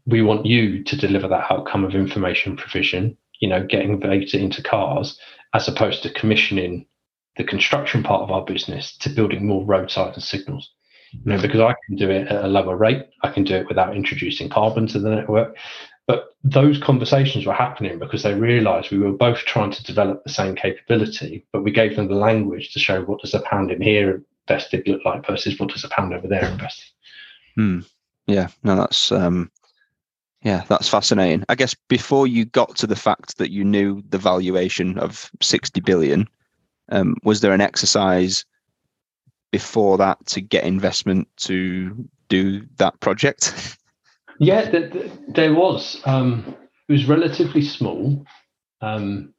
we 0.06 0.22
want 0.22 0.46
you 0.46 0.82
to 0.82 0.96
deliver 0.96 1.28
that 1.28 1.50
outcome 1.50 1.84
of 1.84 1.94
information 1.94 2.56
provision, 2.56 3.16
you 3.40 3.48
know, 3.48 3.64
getting 3.64 4.00
data 4.00 4.38
into 4.38 4.62
cars, 4.62 5.18
as 5.54 5.68
opposed 5.68 6.02
to 6.02 6.12
commissioning 6.12 6.86
the 7.36 7.44
construction 7.44 8.02
part 8.02 8.22
of 8.22 8.30
our 8.30 8.44
business 8.44 8.96
to 8.98 9.08
building 9.08 9.46
more 9.46 9.64
roadside 9.64 10.14
and 10.14 10.22
signals. 10.22 10.72
You 11.12 11.20
know, 11.24 11.34
mm-hmm. 11.34 11.42
because 11.42 11.60
I 11.60 11.74
can 11.86 11.96
do 11.96 12.10
it 12.10 12.28
at 12.28 12.44
a 12.44 12.48
lower 12.48 12.76
rate, 12.76 13.06
I 13.22 13.30
can 13.30 13.44
do 13.44 13.54
it 13.54 13.68
without 13.68 13.96
introducing 13.96 14.48
carbon 14.48 14.86
to 14.88 14.98
the 14.98 15.10
network. 15.10 15.56
But 16.08 16.34
those 16.42 16.78
conversations 16.78 17.44
were 17.44 17.52
happening 17.52 17.98
because 17.98 18.22
they 18.22 18.32
realized 18.32 18.90
we 18.90 18.98
were 18.98 19.12
both 19.12 19.40
trying 19.40 19.70
to 19.72 19.84
develop 19.84 20.24
the 20.24 20.32
same 20.32 20.56
capability, 20.56 21.44
but 21.52 21.62
we 21.62 21.70
gave 21.70 21.94
them 21.94 22.08
the 22.08 22.14
language 22.14 22.72
to 22.72 22.80
show 22.80 23.02
what 23.02 23.20
does 23.20 23.34
a 23.34 23.40
pound 23.40 23.70
in 23.70 23.82
here 23.82 24.22
invested 24.48 24.88
look 24.88 25.04
like 25.04 25.26
versus 25.26 25.60
what 25.60 25.68
does 25.68 25.84
a 25.84 25.88
pound 25.90 26.14
over 26.14 26.26
there 26.26 26.46
invested. 26.46 26.86
Hmm. 27.54 27.80
Yeah, 28.26 28.48
no, 28.62 28.74
that's 28.76 29.12
um, 29.12 29.50
yeah, 30.42 30.64
that's 30.68 30.88
fascinating. 30.88 31.44
I 31.50 31.54
guess 31.54 31.74
before 31.88 32.26
you 32.26 32.46
got 32.46 32.74
to 32.76 32.86
the 32.86 32.96
fact 32.96 33.36
that 33.36 33.50
you 33.50 33.62
knew 33.64 34.02
the 34.08 34.18
valuation 34.18 34.98
of 34.98 35.30
sixty 35.42 35.80
billion, 35.80 36.26
um, 36.90 37.16
was 37.22 37.40
there 37.40 37.52
an 37.52 37.60
exercise 37.60 38.46
before 39.50 39.98
that 39.98 40.24
to 40.26 40.40
get 40.40 40.64
investment 40.64 41.28
to 41.36 42.08
do 42.28 42.66
that 42.76 42.98
project? 43.00 43.76
Yeah, 44.38 44.70
th- 44.70 44.92
th- 44.92 45.12
there 45.28 45.54
was. 45.54 46.00
Um, 46.04 46.56
it 46.88 46.92
was 46.92 47.06
relatively 47.06 47.62
small. 47.62 48.24
Um, 48.80 49.34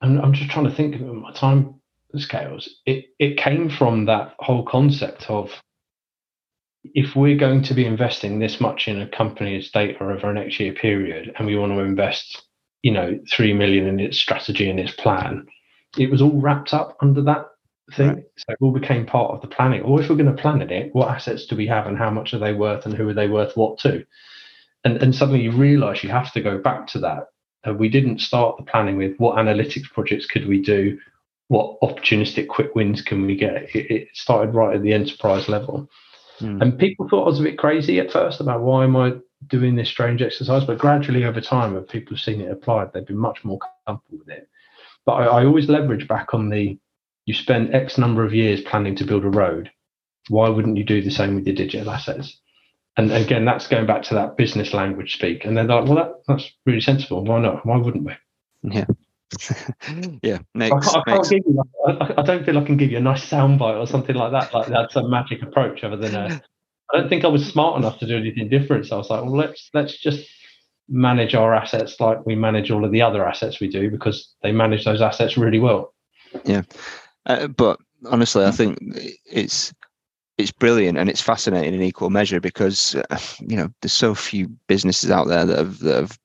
and 0.00 0.20
I'm 0.20 0.32
just 0.34 0.50
trying 0.50 0.66
to 0.66 0.74
think 0.74 0.94
of 0.96 1.00
my 1.02 1.32
time 1.32 1.80
scales. 2.16 2.68
It 2.86 3.06
it 3.18 3.36
came 3.38 3.70
from 3.70 4.06
that 4.06 4.34
whole 4.38 4.64
concept 4.64 5.30
of 5.30 5.50
if 6.84 7.16
we're 7.16 7.38
going 7.38 7.62
to 7.62 7.74
be 7.74 7.86
investing 7.86 8.38
this 8.38 8.60
much 8.60 8.88
in 8.88 9.00
a 9.00 9.08
company's 9.08 9.70
data 9.70 10.04
over 10.04 10.30
a 10.30 10.34
next 10.34 10.60
year 10.60 10.74
period, 10.74 11.32
and 11.36 11.46
we 11.46 11.56
want 11.56 11.72
to 11.72 11.80
invest, 11.80 12.42
you 12.82 12.92
know, 12.92 13.18
three 13.32 13.54
million 13.54 13.86
in 13.86 13.98
its 13.98 14.18
strategy 14.18 14.68
and 14.68 14.78
its 14.78 14.92
plan, 14.92 15.46
it 15.98 16.10
was 16.10 16.20
all 16.20 16.38
wrapped 16.40 16.74
up 16.74 16.96
under 17.00 17.22
that 17.22 17.46
thing. 17.92 18.08
Right. 18.08 18.24
So 18.36 18.44
it 18.52 18.58
all 18.60 18.72
became 18.72 19.06
part 19.06 19.32
of 19.32 19.40
the 19.40 19.54
planning. 19.54 19.82
Or 19.82 20.00
if 20.00 20.08
we're 20.08 20.16
going 20.16 20.34
to 20.34 20.42
plan 20.42 20.62
it, 20.62 20.94
what 20.94 21.08
assets 21.08 21.46
do 21.46 21.56
we 21.56 21.66
have 21.66 21.86
and 21.86 21.98
how 21.98 22.10
much 22.10 22.34
are 22.34 22.38
they 22.38 22.52
worth 22.52 22.86
and 22.86 22.94
who 22.94 23.08
are 23.08 23.14
they 23.14 23.28
worth 23.28 23.56
what 23.56 23.78
to? 23.80 24.04
And, 24.84 25.02
and 25.02 25.14
suddenly 25.14 25.42
you 25.42 25.52
realize 25.52 26.02
you 26.02 26.10
have 26.10 26.32
to 26.32 26.40
go 26.40 26.58
back 26.58 26.86
to 26.88 26.98
that. 27.00 27.26
Uh, 27.66 27.74
we 27.74 27.88
didn't 27.88 28.20
start 28.20 28.56
the 28.56 28.64
planning 28.64 28.96
with 28.96 29.16
what 29.16 29.36
analytics 29.36 29.90
projects 29.92 30.26
could 30.26 30.46
we 30.46 30.60
do, 30.60 30.98
what 31.48 31.80
opportunistic 31.80 32.48
quick 32.48 32.74
wins 32.74 33.00
can 33.00 33.26
we 33.26 33.36
get. 33.36 33.74
It, 33.74 33.90
it 33.90 34.08
started 34.12 34.54
right 34.54 34.76
at 34.76 34.82
the 34.82 34.92
enterprise 34.92 35.48
level. 35.48 35.88
Mm. 36.40 36.60
And 36.60 36.78
people 36.78 37.08
thought 37.08 37.24
I 37.24 37.30
was 37.30 37.40
a 37.40 37.44
bit 37.44 37.58
crazy 37.58 38.00
at 38.00 38.10
first 38.10 38.40
about 38.40 38.60
why 38.60 38.84
am 38.84 38.96
I 38.96 39.12
doing 39.48 39.76
this 39.76 39.88
strange 39.88 40.22
exercise, 40.22 40.64
but 40.64 40.78
gradually 40.78 41.24
over 41.24 41.40
time, 41.40 41.74
when 41.74 41.84
people 41.84 42.16
have 42.16 42.22
seen 42.22 42.40
it 42.40 42.50
applied, 42.50 42.92
they've 42.92 43.06
been 43.06 43.16
much 43.16 43.44
more 43.44 43.58
comfortable 43.86 44.18
with 44.18 44.28
it. 44.28 44.48
But 45.06 45.12
I, 45.12 45.24
I 45.24 45.44
always 45.44 45.68
leverage 45.68 46.08
back 46.08 46.34
on 46.34 46.48
the 46.48 46.78
you 47.26 47.34
spend 47.34 47.74
X 47.74 47.98
number 47.98 48.24
of 48.24 48.34
years 48.34 48.60
planning 48.60 48.94
to 48.96 49.04
build 49.04 49.24
a 49.24 49.30
road. 49.30 49.70
Why 50.28 50.48
wouldn't 50.48 50.76
you 50.76 50.84
do 50.84 51.02
the 51.02 51.10
same 51.10 51.34
with 51.34 51.46
your 51.46 51.56
digital 51.56 51.90
assets? 51.90 52.38
And 52.96 53.10
again, 53.10 53.44
that's 53.44 53.66
going 53.66 53.86
back 53.86 54.02
to 54.04 54.14
that 54.14 54.36
business 54.36 54.72
language 54.72 55.14
speak. 55.14 55.44
And 55.44 55.56
they're 55.56 55.64
like, 55.64 55.86
well, 55.86 55.96
that, 55.96 56.12
that's 56.28 56.50
really 56.64 56.80
sensible. 56.80 57.24
Why 57.24 57.40
not? 57.40 57.66
Why 57.66 57.76
wouldn't 57.76 58.04
we? 58.04 58.12
Yeah. 58.62 58.84
yeah. 60.22 60.38
Makes, 60.54 60.94
I, 60.94 61.02
I, 61.06 61.14
makes... 61.14 61.30
You, 61.32 61.64
I, 61.86 62.14
I, 62.18 62.22
don't 62.22 62.44
feel 62.44 62.56
I 62.56 62.64
can 62.64 62.76
give 62.76 62.92
you 62.92 62.98
a 62.98 63.02
nice 63.02 63.28
soundbite 63.28 63.80
or 63.80 63.86
something 63.86 64.14
like 64.14 64.30
that. 64.32 64.54
Like 64.54 64.68
that's 64.68 64.94
a 64.94 65.08
magic 65.08 65.42
approach 65.42 65.82
other 65.82 65.96
than 65.96 66.14
a, 66.14 66.42
I 66.92 66.98
don't 66.98 67.08
think 67.08 67.24
I 67.24 67.28
was 67.28 67.44
smart 67.44 67.78
enough 67.78 67.98
to 67.98 68.06
do 68.06 68.16
anything 68.16 68.48
different. 68.48 68.86
So 68.86 68.94
I 68.94 68.98
was 68.98 69.10
like, 69.10 69.22
well, 69.22 69.36
let's, 69.36 69.70
let's 69.74 69.98
just 69.98 70.28
manage 70.88 71.34
our 71.34 71.54
assets 71.54 71.98
like 71.98 72.24
we 72.26 72.36
manage 72.36 72.70
all 72.70 72.84
of 72.84 72.92
the 72.92 73.02
other 73.02 73.26
assets 73.26 73.58
we 73.58 73.68
do 73.68 73.90
because 73.90 74.34
they 74.42 74.52
manage 74.52 74.84
those 74.84 75.00
assets 75.00 75.36
really 75.36 75.58
well. 75.58 75.94
Yeah. 76.44 76.62
Uh, 77.26 77.46
but 77.48 77.78
honestly, 78.06 78.44
I 78.44 78.50
think 78.50 78.78
it's 79.30 79.72
it's 80.36 80.52
brilliant 80.52 80.98
and 80.98 81.08
it's 81.08 81.20
fascinating 81.20 81.74
in 81.74 81.82
equal 81.82 82.10
measure 82.10 82.40
because 82.40 82.94
uh, 83.10 83.18
you 83.40 83.56
know 83.56 83.68
there's 83.80 83.92
so 83.92 84.14
few 84.14 84.48
businesses 84.66 85.10
out 85.10 85.28
there 85.28 85.44
that 85.44 85.58
have 85.58 85.78
that 85.80 85.96
have 85.96 86.18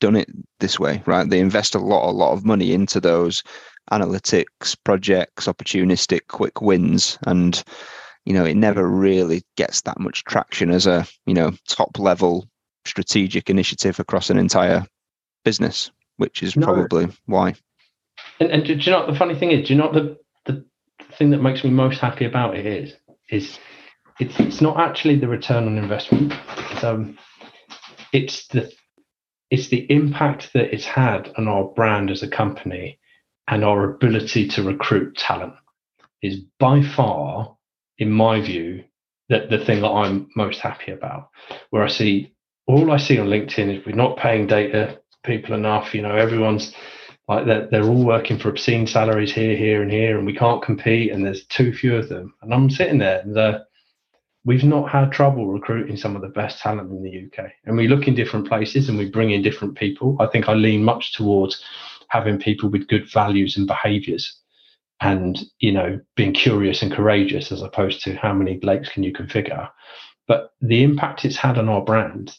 done 0.00 0.16
it 0.16 0.28
this 0.60 0.78
way, 0.78 1.02
right? 1.06 1.28
They 1.28 1.40
invest 1.40 1.74
a 1.74 1.78
lot, 1.78 2.08
a 2.08 2.12
lot 2.12 2.32
of 2.32 2.44
money 2.44 2.72
into 2.72 3.00
those 3.00 3.42
analytics 3.90 4.76
projects, 4.84 5.46
opportunistic 5.46 6.26
quick 6.28 6.60
wins, 6.60 7.18
and 7.26 7.62
you 8.24 8.32
know 8.32 8.44
it 8.44 8.56
never 8.56 8.88
really 8.88 9.42
gets 9.56 9.82
that 9.82 10.00
much 10.00 10.24
traction 10.24 10.70
as 10.70 10.86
a 10.86 11.06
you 11.26 11.34
know 11.34 11.52
top 11.68 11.98
level 11.98 12.48
strategic 12.84 13.50
initiative 13.50 13.98
across 13.98 14.30
an 14.30 14.38
entire 14.38 14.84
business, 15.44 15.90
which 16.16 16.42
is 16.42 16.56
no. 16.56 16.66
probably 16.66 17.08
why. 17.26 17.54
And, 18.40 18.50
and 18.50 18.64
do 18.64 18.74
you 18.74 18.92
know 18.92 19.06
the 19.10 19.18
funny 19.18 19.34
thing 19.34 19.50
is? 19.50 19.66
Do 19.66 19.74
you 19.74 19.78
know 19.78 19.92
the 19.92 20.16
thing 21.18 21.30
that 21.30 21.42
makes 21.42 21.64
me 21.64 21.70
most 21.70 22.00
happy 22.00 22.24
about 22.24 22.56
it 22.56 22.66
is 22.66 22.94
is 23.30 23.58
it's 24.20 24.38
it's 24.38 24.60
not 24.60 24.78
actually 24.78 25.18
the 25.18 25.28
return 25.28 25.66
on 25.66 25.78
investment. 25.78 26.32
It's, 26.70 26.84
um, 26.84 27.18
it's 28.12 28.46
the 28.48 28.70
it's 29.50 29.68
the 29.68 29.90
impact 29.90 30.52
that 30.54 30.72
it's 30.74 30.84
had 30.84 31.32
on 31.36 31.48
our 31.48 31.64
brand 31.64 32.10
as 32.10 32.22
a 32.22 32.28
company 32.28 32.98
and 33.48 33.64
our 33.64 33.84
ability 33.84 34.48
to 34.48 34.62
recruit 34.62 35.16
talent 35.16 35.54
is 36.22 36.40
by 36.58 36.82
far, 36.82 37.56
in 37.98 38.10
my 38.10 38.40
view, 38.40 38.84
that 39.28 39.50
the 39.50 39.64
thing 39.64 39.82
that 39.82 39.88
I'm 39.88 40.28
most 40.34 40.60
happy 40.60 40.92
about. 40.92 41.28
Where 41.70 41.84
I 41.84 41.88
see 41.88 42.32
all 42.66 42.90
I 42.90 42.96
see 42.96 43.18
on 43.18 43.28
LinkedIn 43.28 43.78
is 43.78 43.86
we're 43.86 43.94
not 43.94 44.16
paying 44.16 44.46
data 44.46 45.00
people 45.24 45.54
enough. 45.54 45.94
You 45.94 46.02
know, 46.02 46.14
everyone's 46.14 46.74
like 47.28 47.46
they're, 47.46 47.66
they're 47.70 47.84
all 47.84 48.04
working 48.04 48.38
for 48.38 48.48
obscene 48.48 48.86
salaries 48.86 49.32
here, 49.32 49.56
here, 49.56 49.82
and 49.82 49.90
here, 49.90 50.16
and 50.16 50.26
we 50.26 50.34
can't 50.34 50.62
compete, 50.62 51.10
and 51.12 51.24
there's 51.24 51.44
too 51.46 51.72
few 51.72 51.96
of 51.96 52.08
them. 52.08 52.34
And 52.42 52.54
I'm 52.54 52.70
sitting 52.70 52.98
there, 52.98 53.20
and 53.20 53.36
uh, 53.36 53.60
we've 54.44 54.64
not 54.64 54.88
had 54.88 55.10
trouble 55.10 55.48
recruiting 55.48 55.96
some 55.96 56.14
of 56.14 56.22
the 56.22 56.28
best 56.28 56.60
talent 56.60 56.90
in 56.90 57.02
the 57.02 57.26
UK. 57.26 57.50
And 57.64 57.76
we 57.76 57.88
look 57.88 58.06
in 58.06 58.14
different 58.14 58.46
places 58.46 58.88
and 58.88 58.96
we 58.96 59.10
bring 59.10 59.32
in 59.32 59.42
different 59.42 59.76
people. 59.76 60.16
I 60.20 60.26
think 60.26 60.48
I 60.48 60.54
lean 60.54 60.84
much 60.84 61.14
towards 61.14 61.62
having 62.08 62.38
people 62.38 62.68
with 62.70 62.86
good 62.86 63.10
values 63.10 63.56
and 63.56 63.66
behaviours, 63.66 64.38
and 65.00 65.36
you 65.58 65.72
know, 65.72 66.00
being 66.14 66.32
curious 66.32 66.80
and 66.80 66.92
courageous, 66.92 67.50
as 67.50 67.60
opposed 67.60 68.02
to 68.04 68.14
how 68.14 68.32
many 68.32 68.60
lakes 68.62 68.88
can 68.88 69.02
you 69.02 69.12
configure. 69.12 69.68
But 70.28 70.52
the 70.60 70.84
impact 70.84 71.24
it's 71.24 71.36
had 71.36 71.58
on 71.58 71.68
our 71.68 71.82
brand 71.82 72.36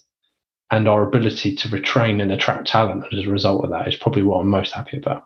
and 0.72 0.88
our 0.88 1.04
ability 1.04 1.56
to 1.56 1.70
retrain 1.70 2.22
and 2.22 2.32
attract 2.32 2.68
talent 2.68 3.06
as 3.12 3.26
a 3.26 3.30
result 3.30 3.64
of 3.64 3.72
that 3.72 3.88
is 3.88 3.96
probably 3.96 4.24
what 4.24 4.40
I'm 4.40 4.50
most 4.50 4.74
happy 4.74 4.98
about. 4.98 5.26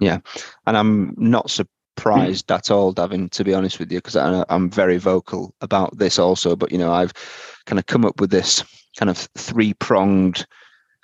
Yeah, 0.00 0.18
and 0.66 0.76
I'm 0.76 1.14
not 1.16 1.50
surprised 1.50 2.50
at 2.50 2.70
all, 2.70 2.92
Davin, 2.92 3.30
to 3.30 3.44
be 3.44 3.54
honest 3.54 3.78
with 3.78 3.92
you, 3.92 3.98
because 3.98 4.16
I'm 4.16 4.70
very 4.70 4.98
vocal 4.98 5.54
about 5.60 5.96
this 5.98 6.18
also. 6.18 6.56
But 6.56 6.72
you 6.72 6.78
know, 6.78 6.92
I've 6.92 7.12
kind 7.66 7.78
of 7.78 7.86
come 7.86 8.04
up 8.04 8.20
with 8.20 8.30
this 8.30 8.64
kind 8.96 9.10
of 9.10 9.16
three 9.36 9.74
pronged 9.74 10.46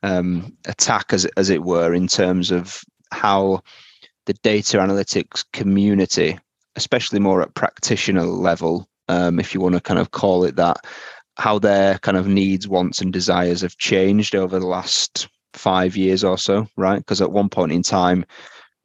um, 0.02 0.56
attack, 0.66 1.12
as 1.12 1.24
as 1.36 1.50
it 1.50 1.62
were, 1.62 1.94
in 1.94 2.08
terms 2.08 2.50
of 2.50 2.82
how 3.12 3.62
the 4.26 4.34
data 4.34 4.78
analytics 4.78 5.44
community, 5.52 6.38
especially 6.76 7.20
more 7.20 7.40
at 7.42 7.54
practitioner 7.54 8.24
level, 8.24 8.88
um, 9.08 9.40
if 9.40 9.54
you 9.54 9.60
want 9.60 9.74
to 9.74 9.80
kind 9.80 9.98
of 9.98 10.10
call 10.10 10.44
it 10.44 10.56
that, 10.56 10.84
how 11.38 11.58
their 11.58 11.98
kind 12.00 12.16
of 12.16 12.26
needs, 12.26 12.66
wants, 12.66 13.00
and 13.00 13.12
desires 13.12 13.60
have 13.60 13.76
changed 13.78 14.34
over 14.34 14.58
the 14.58 14.66
last 14.66 15.28
five 15.54 15.96
years 15.96 16.24
or 16.24 16.36
so, 16.36 16.66
right? 16.76 16.98
Because 16.98 17.20
at 17.20 17.32
one 17.32 17.48
point 17.48 17.72
in 17.72 17.82
time, 17.82 18.24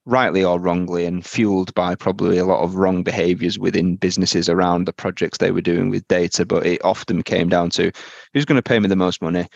rightly 0.05 0.43
or 0.43 0.59
wrongly, 0.59 1.05
and 1.05 1.25
fueled 1.25 1.73
by 1.73 1.95
probably 1.95 2.37
a 2.37 2.45
lot 2.45 2.61
of 2.61 2.75
wrong 2.75 3.03
behaviors 3.03 3.57
within 3.57 3.95
businesses 3.95 4.49
around 4.49 4.85
the 4.85 4.93
projects 4.93 5.37
they 5.37 5.51
were 5.51 5.61
doing 5.61 5.89
with 5.89 6.07
data, 6.07 6.45
but 6.45 6.65
it 6.65 6.83
often 6.83 7.23
came 7.23 7.49
down 7.49 7.69
to 7.71 7.91
who's 8.33 8.45
going 8.45 8.57
to 8.57 8.61
pay 8.61 8.79
me 8.79 8.87
the 8.87 8.95
most 8.95 9.21
money, 9.21 9.47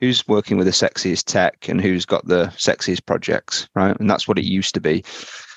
who's 0.00 0.26
working 0.28 0.56
with 0.56 0.66
the 0.66 0.72
sexiest 0.72 1.24
tech, 1.24 1.68
and 1.68 1.80
who's 1.80 2.06
got 2.06 2.26
the 2.26 2.46
sexiest 2.56 3.04
projects, 3.04 3.68
right? 3.74 3.98
And 3.98 4.08
that's 4.08 4.28
what 4.28 4.38
it 4.38 4.44
used 4.44 4.74
to 4.74 4.80
be. 4.80 5.04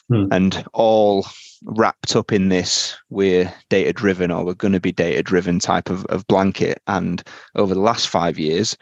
Hmm. 0.10 0.26
And 0.32 0.66
all 0.74 1.26
wrapped 1.64 2.16
up 2.16 2.32
in 2.32 2.50
this 2.50 2.98
we're 3.10 3.54
data 3.70 3.94
driven 3.94 4.32
or 4.32 4.46
we're 4.46 4.54
going 4.54 4.74
to 4.74 4.80
be 4.80 4.92
data 4.92 5.22
driven 5.22 5.60
type 5.60 5.90
of, 5.90 6.06
of 6.06 6.26
blanket. 6.28 6.82
And 6.88 7.22
over 7.56 7.74
the 7.74 7.82
last 7.82 8.08
five 8.08 8.40
years 8.40 8.78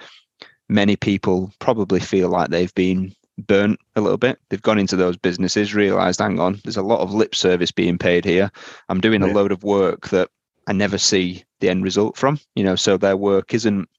many 0.69 0.95
people 0.95 1.51
probably 1.59 1.99
feel 1.99 2.29
like 2.29 2.49
they've 2.49 2.73
been 2.75 3.13
burnt 3.37 3.79
a 3.95 4.01
little 4.01 4.17
bit. 4.17 4.39
They've 4.49 4.61
gone 4.61 4.79
into 4.79 4.95
those 4.95 5.17
businesses 5.17 5.73
realized 5.73 6.19
hang 6.19 6.39
on 6.39 6.59
there's 6.63 6.77
a 6.77 6.81
lot 6.81 7.01
of 7.01 7.13
lip 7.13 7.35
service 7.35 7.71
being 7.71 7.97
paid 7.97 8.25
here. 8.25 8.51
I'm 8.89 9.01
doing 9.01 9.21
yeah. 9.21 9.31
a 9.31 9.33
load 9.33 9.51
of 9.51 9.63
work 9.63 10.09
that 10.09 10.29
i 10.67 10.73
never 10.73 10.97
see 10.97 11.45
the 11.61 11.69
end 11.69 11.83
result 11.83 12.17
from. 12.17 12.39
You 12.55 12.63
know 12.63 12.75
so 12.75 12.97
their 12.97 13.17
work 13.17 13.53
isn't 13.53 13.89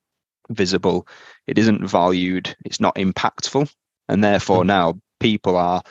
visible. 0.51 1.07
It 1.47 1.59
isn't 1.59 1.87
valued. 1.87 2.55
It's 2.65 2.81
not 2.81 2.95
impactful. 2.97 3.73
And 4.09 4.25
therefore 4.25 4.61
mm-hmm. 4.61 4.69
now 4.69 5.01
people 5.21 5.57
are 5.57 5.83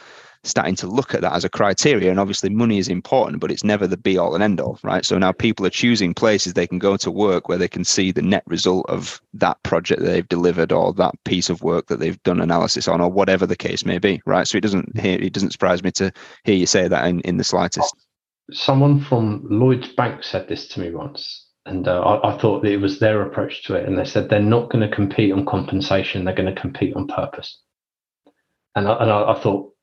starting 0.47 0.75
to 0.77 0.87
look 0.87 1.13
at 1.13 1.21
that 1.21 1.33
as 1.33 1.43
a 1.43 1.49
criteria. 1.49 2.09
And 2.09 2.19
obviously, 2.19 2.49
money 2.49 2.77
is 2.77 2.87
important, 2.87 3.39
but 3.39 3.51
it's 3.51 3.63
never 3.63 3.87
the 3.87 3.97
be 3.97 4.17
all 4.17 4.33
and 4.33 4.43
end 4.43 4.59
all, 4.59 4.79
right? 4.83 5.05
So 5.05 5.17
now 5.17 5.31
people 5.31 5.65
are 5.65 5.71
choosing 5.71 6.13
places 6.13 6.53
they 6.53 6.67
can 6.67 6.79
go 6.79 6.97
to 6.97 7.11
work 7.11 7.49
where 7.49 7.57
they 7.57 7.67
can 7.67 7.83
see 7.83 8.11
the 8.11 8.21
net 8.21 8.43
result 8.47 8.85
of 8.89 9.21
that 9.33 9.61
project 9.63 10.01
that 10.01 10.07
they've 10.07 10.27
delivered 10.27 10.71
or 10.71 10.93
that 10.93 11.15
piece 11.23 11.49
of 11.49 11.61
work 11.61 11.87
that 11.87 11.99
they've 11.99 12.21
done 12.23 12.41
analysis 12.41 12.87
on, 12.87 13.01
or 13.01 13.09
whatever 13.09 13.45
the 13.45 13.55
case 13.55 13.85
may 13.85 13.97
be, 13.97 14.21
right? 14.25 14.47
So 14.47 14.57
it 14.57 14.61
doesn't 14.61 14.91
it 14.95 15.33
doesn't 15.33 15.51
surprise 15.51 15.83
me 15.83 15.91
to 15.91 16.11
hear 16.43 16.55
you 16.55 16.65
say 16.65 16.87
that 16.87 17.05
in, 17.05 17.19
in 17.21 17.37
the 17.37 17.43
slightest. 17.43 17.95
Someone 18.51 19.01
from 19.01 19.45
Lloyds 19.49 19.89
Bank 19.89 20.23
said 20.23 20.47
this 20.47 20.67
to 20.69 20.79
me 20.79 20.91
once. 20.91 21.45
And 21.65 21.85
uh, 21.85 21.99
I, 21.99 22.33
I 22.33 22.37
thought 22.37 22.63
that 22.63 22.71
it 22.71 22.77
was 22.77 22.99
their 22.99 23.21
approach 23.23 23.63
to 23.65 23.75
it. 23.75 23.85
And 23.85 23.97
they 23.97 24.05
said 24.05 24.29
they're 24.29 24.39
not 24.39 24.69
going 24.69 24.89
to 24.89 24.95
compete 24.95 25.33
on 25.33 25.45
compensation, 25.45 26.23
they're 26.23 26.33
going 26.33 26.53
to 26.53 26.61
compete 26.61 26.95
on 26.95 27.07
purpose. 27.07 27.59
And 28.73 28.87
I, 28.87 28.93
and 29.01 29.11
I, 29.11 29.33
I 29.33 29.39
thought, 29.41 29.73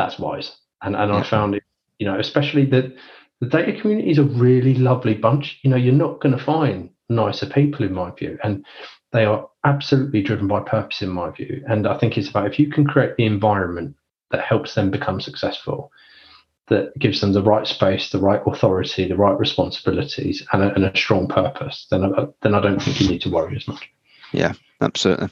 that's 0.00 0.18
wise. 0.18 0.56
And 0.82 0.96
and 0.96 1.12
I 1.12 1.22
found 1.22 1.54
it, 1.54 1.62
you 1.98 2.06
know, 2.06 2.18
especially 2.18 2.64
that 2.66 2.94
the 3.40 3.46
data 3.46 3.78
community 3.78 4.10
is 4.10 4.18
a 4.18 4.24
really 4.24 4.74
lovely 4.74 5.14
bunch. 5.14 5.58
You 5.62 5.70
know, 5.70 5.76
you're 5.76 5.92
not 5.92 6.20
going 6.20 6.36
to 6.36 6.44
find 6.44 6.90
nicer 7.08 7.46
people 7.46 7.84
in 7.84 7.92
my 7.92 8.10
view, 8.12 8.38
and 8.42 8.64
they 9.12 9.24
are 9.24 9.48
absolutely 9.64 10.22
driven 10.22 10.46
by 10.46 10.60
purpose 10.60 11.02
in 11.02 11.10
my 11.10 11.30
view. 11.30 11.62
And 11.68 11.86
I 11.86 11.98
think 11.98 12.16
it's 12.16 12.30
about 12.30 12.46
if 12.46 12.58
you 12.58 12.70
can 12.70 12.86
create 12.86 13.16
the 13.16 13.26
environment 13.26 13.96
that 14.30 14.44
helps 14.44 14.74
them 14.74 14.90
become 14.90 15.20
successful, 15.20 15.90
that 16.68 16.96
gives 16.98 17.20
them 17.20 17.32
the 17.32 17.42
right 17.42 17.66
space, 17.66 18.10
the 18.10 18.20
right 18.20 18.40
authority, 18.46 19.06
the 19.06 19.16
right 19.16 19.38
responsibilities, 19.38 20.46
and 20.52 20.62
a, 20.62 20.74
and 20.74 20.84
a 20.84 20.96
strong 20.96 21.26
purpose, 21.26 21.86
then 21.90 22.04
I, 22.04 22.26
then 22.42 22.54
I 22.54 22.60
don't 22.60 22.80
think 22.80 23.00
you 23.00 23.08
need 23.08 23.22
to 23.22 23.30
worry 23.30 23.56
as 23.56 23.66
much. 23.66 23.90
Yeah, 24.32 24.52
absolutely. 24.80 25.28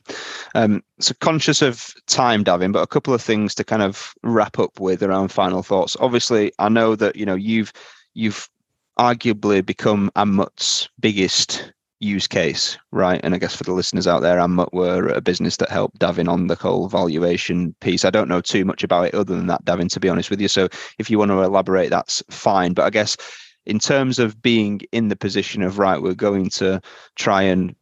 Um, 0.55 0.83
so 0.99 1.15
conscious 1.21 1.63
of 1.63 1.95
time, 2.07 2.45
Davin, 2.45 2.73
but 2.73 2.83
a 2.83 2.87
couple 2.87 3.15
of 3.15 3.23
things 3.23 3.55
to 3.57 3.65
kind 3.65 3.83
of 3.83 4.13
wrap 4.23 4.59
up 4.59 4.81
with 4.81 5.03
around 5.03 5.29
final 5.29 5.63
thoughts. 5.63 5.97
Obviously, 6.01 6.53
I 6.59 6.69
know 6.69 6.97
that 6.97 7.17
you 7.17 7.27
know 7.27 7.35
you've 7.35 7.73
you've 8.15 8.49
arguably 8.99 9.65
become 9.65 10.11
Anmut's 10.17 10.89
biggest 10.99 11.73
use 12.01 12.27
case, 12.27 12.79
right? 12.93 13.21
And 13.23 13.35
I 13.35 13.39
guess 13.39 13.55
for 13.55 13.65
the 13.65 13.73
listeners 13.73 14.07
out 14.07 14.21
there, 14.21 14.39
Anmut 14.39 14.73
were 14.73 15.09
a 15.09 15.21
business 15.21 15.57
that 15.57 15.71
helped 15.71 15.99
Davin 15.99 16.29
on 16.29 16.47
the 16.47 16.55
whole 16.55 16.89
valuation 16.89 17.75
piece. 17.81 18.05
I 18.05 18.11
don't 18.11 18.29
know 18.29 18.41
too 18.41 18.65
much 18.65 18.85
about 18.85 19.07
it 19.07 19.15
other 19.15 19.35
than 19.35 19.49
that, 19.49 19.65
Davin, 19.65 19.91
to 19.91 20.01
be 20.01 20.09
honest 20.09 20.31
with 20.31 20.41
you. 20.41 20.49
So 20.49 20.69
if 20.99 21.11
you 21.11 21.19
want 21.19 21.31
to 21.31 21.43
elaborate, 21.43 21.91
that's 21.91 22.23
fine. 22.31 22.73
But 22.73 22.85
I 22.85 22.91
guess 22.91 23.17
in 23.67 23.79
terms 23.79 24.19
of 24.19 24.41
being 24.41 24.81
in 24.93 25.09
the 25.09 25.17
position 25.17 25.63
of 25.63 25.79
right, 25.79 26.01
we're 26.01 26.15
going 26.15 26.51
to 26.51 26.81
try 27.17 27.43
and 27.43 27.75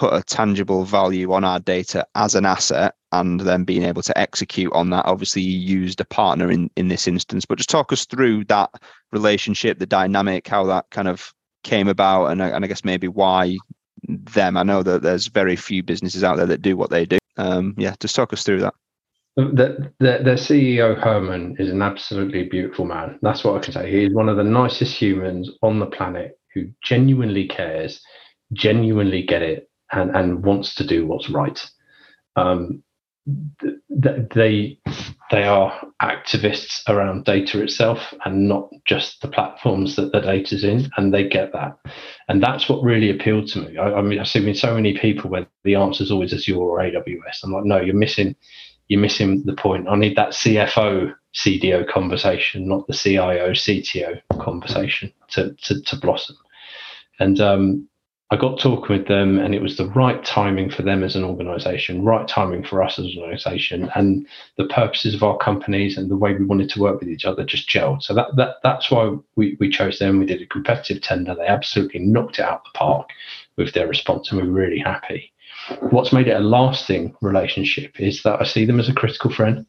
put 0.00 0.14
a 0.14 0.22
tangible 0.22 0.84
value 0.86 1.30
on 1.30 1.44
our 1.44 1.60
data 1.60 2.06
as 2.14 2.34
an 2.34 2.46
asset 2.46 2.94
and 3.12 3.40
then 3.40 3.64
being 3.64 3.82
able 3.82 4.00
to 4.00 4.16
execute 4.16 4.72
on 4.72 4.88
that 4.88 5.04
obviously 5.04 5.42
you 5.42 5.58
used 5.58 6.00
a 6.00 6.06
partner 6.06 6.50
in 6.50 6.70
in 6.76 6.88
this 6.88 7.06
instance 7.06 7.44
but 7.44 7.58
just 7.58 7.68
talk 7.68 7.92
us 7.92 8.06
through 8.06 8.42
that 8.46 8.70
relationship 9.12 9.78
the 9.78 9.84
dynamic 9.84 10.48
how 10.48 10.64
that 10.64 10.88
kind 10.90 11.06
of 11.06 11.34
came 11.64 11.86
about 11.86 12.28
and, 12.28 12.40
and 12.40 12.64
i 12.64 12.66
guess 12.66 12.82
maybe 12.82 13.08
why 13.08 13.54
them 14.08 14.56
i 14.56 14.62
know 14.62 14.82
that 14.82 15.02
there's 15.02 15.26
very 15.26 15.54
few 15.54 15.82
businesses 15.82 16.24
out 16.24 16.38
there 16.38 16.46
that 16.46 16.62
do 16.62 16.78
what 16.78 16.88
they 16.88 17.04
do 17.04 17.18
um, 17.36 17.74
yeah 17.76 17.94
just 18.00 18.16
talk 18.16 18.32
us 18.32 18.42
through 18.42 18.60
that 18.60 18.72
the, 19.36 19.92
the, 20.00 20.20
the 20.24 20.32
CEO 20.32 20.98
Herman 20.98 21.56
is 21.58 21.70
an 21.70 21.80
absolutely 21.80 22.42
beautiful 22.42 22.84
man. 22.84 23.18
That's 23.22 23.44
what 23.44 23.54
I 23.54 23.60
can 23.60 23.72
say. 23.72 23.90
He 23.90 24.04
is 24.04 24.12
one 24.12 24.28
of 24.28 24.36
the 24.36 24.44
nicest 24.44 24.92
humans 24.92 25.48
on 25.62 25.78
the 25.78 25.86
planet 25.86 26.38
who 26.52 26.66
genuinely 26.82 27.46
cares, 27.46 28.02
genuinely 28.52 29.22
get 29.22 29.40
it, 29.40 29.69
and, 29.92 30.14
and 30.16 30.44
wants 30.44 30.74
to 30.76 30.86
do 30.86 31.06
what's 31.06 31.30
right. 31.30 31.60
Um, 32.36 32.82
th- 34.02 34.28
they 34.34 34.78
they 35.30 35.44
are 35.44 35.72
activists 36.02 36.82
around 36.88 37.24
data 37.24 37.62
itself 37.62 38.12
and 38.24 38.48
not 38.48 38.68
just 38.84 39.20
the 39.20 39.28
platforms 39.28 39.94
that 39.96 40.12
the 40.12 40.20
data's 40.20 40.64
in, 40.64 40.90
and 40.96 41.12
they 41.12 41.28
get 41.28 41.52
that, 41.52 41.78
and 42.28 42.42
that's 42.42 42.68
what 42.68 42.82
really 42.82 43.10
appealed 43.10 43.48
to 43.48 43.60
me. 43.60 43.76
I, 43.76 43.94
I 43.94 44.02
mean, 44.02 44.18
I've 44.18 44.28
seen 44.28 44.52
so 44.54 44.74
many 44.74 44.96
people 44.96 45.30
where 45.30 45.46
the 45.64 45.74
answer 45.76 46.02
is 46.02 46.10
always 46.10 46.32
Azure 46.32 46.56
or 46.56 46.78
AWS. 46.78 47.44
I'm 47.44 47.52
like, 47.52 47.64
no, 47.64 47.80
you're 47.80 47.94
missing 47.94 48.34
you're 48.90 49.00
missing 49.00 49.44
the 49.44 49.54
point. 49.54 49.88
I 49.88 49.94
need 49.94 50.16
that 50.16 50.30
CFO 50.30 51.14
CDO 51.32 51.88
conversation, 51.88 52.66
not 52.66 52.86
the 52.88 52.92
CIO 52.92 53.50
CTO 53.52 54.20
conversation 54.40 55.12
to 55.30 55.54
to, 55.62 55.80
to 55.80 55.96
blossom. 55.96 56.36
And 57.20 57.40
um, 57.40 57.88
I 58.32 58.36
got 58.36 58.60
talking 58.60 58.96
with 58.96 59.08
them, 59.08 59.40
and 59.40 59.56
it 59.56 59.62
was 59.62 59.76
the 59.76 59.88
right 59.88 60.24
timing 60.24 60.70
for 60.70 60.82
them 60.82 61.02
as 61.02 61.16
an 61.16 61.24
organization, 61.24 62.04
right 62.04 62.28
timing 62.28 62.62
for 62.62 62.80
us 62.80 62.96
as 62.96 63.06
an 63.06 63.18
organization, 63.18 63.90
and 63.96 64.24
the 64.56 64.66
purposes 64.66 65.14
of 65.14 65.24
our 65.24 65.36
companies 65.36 65.98
and 65.98 66.08
the 66.08 66.16
way 66.16 66.34
we 66.34 66.44
wanted 66.44 66.70
to 66.70 66.80
work 66.80 67.00
with 67.00 67.08
each 67.08 67.24
other 67.24 67.44
just 67.44 67.68
gelled. 67.68 68.04
So 68.04 68.14
that, 68.14 68.36
that 68.36 68.56
that's 68.62 68.88
why 68.88 69.16
we, 69.34 69.56
we 69.58 69.68
chose 69.68 69.98
them. 69.98 70.20
We 70.20 70.26
did 70.26 70.42
a 70.42 70.46
competitive 70.46 71.02
tender. 71.02 71.34
They 71.34 71.46
absolutely 71.46 72.00
knocked 72.00 72.38
it 72.38 72.44
out 72.44 72.60
of 72.60 72.72
the 72.72 72.78
park 72.78 73.08
with 73.56 73.74
their 73.74 73.88
response, 73.88 74.30
and 74.30 74.40
we 74.40 74.46
we're 74.46 74.60
really 74.60 74.78
happy. 74.78 75.32
What's 75.90 76.12
made 76.12 76.28
it 76.28 76.36
a 76.36 76.40
lasting 76.40 77.16
relationship 77.20 77.98
is 77.98 78.22
that 78.22 78.40
I 78.40 78.44
see 78.44 78.64
them 78.64 78.78
as 78.78 78.88
a 78.88 78.94
critical 78.94 79.32
friend. 79.32 79.66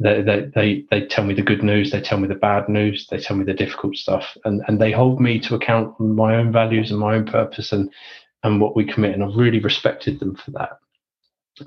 They, 0.00 0.22
they, 0.22 0.50
they, 0.54 0.84
they 0.90 1.06
tell 1.06 1.24
me 1.24 1.34
the 1.34 1.42
good 1.42 1.62
news, 1.62 1.90
they 1.90 2.00
tell 2.00 2.18
me 2.18 2.26
the 2.26 2.34
bad 2.34 2.68
news, 2.68 3.06
they 3.10 3.18
tell 3.18 3.36
me 3.36 3.44
the 3.44 3.54
difficult 3.54 3.96
stuff, 3.96 4.36
and, 4.44 4.62
and 4.66 4.80
they 4.80 4.90
hold 4.90 5.20
me 5.20 5.38
to 5.40 5.54
account 5.54 5.94
on 6.00 6.16
my 6.16 6.36
own 6.36 6.52
values 6.52 6.90
and 6.90 6.98
my 6.98 7.14
own 7.14 7.26
purpose 7.26 7.72
and, 7.72 7.90
and 8.42 8.60
what 8.60 8.74
we 8.74 8.84
commit. 8.84 9.14
And 9.14 9.22
I've 9.22 9.36
really 9.36 9.60
respected 9.60 10.18
them 10.18 10.34
for 10.34 10.50
that. 10.52 10.78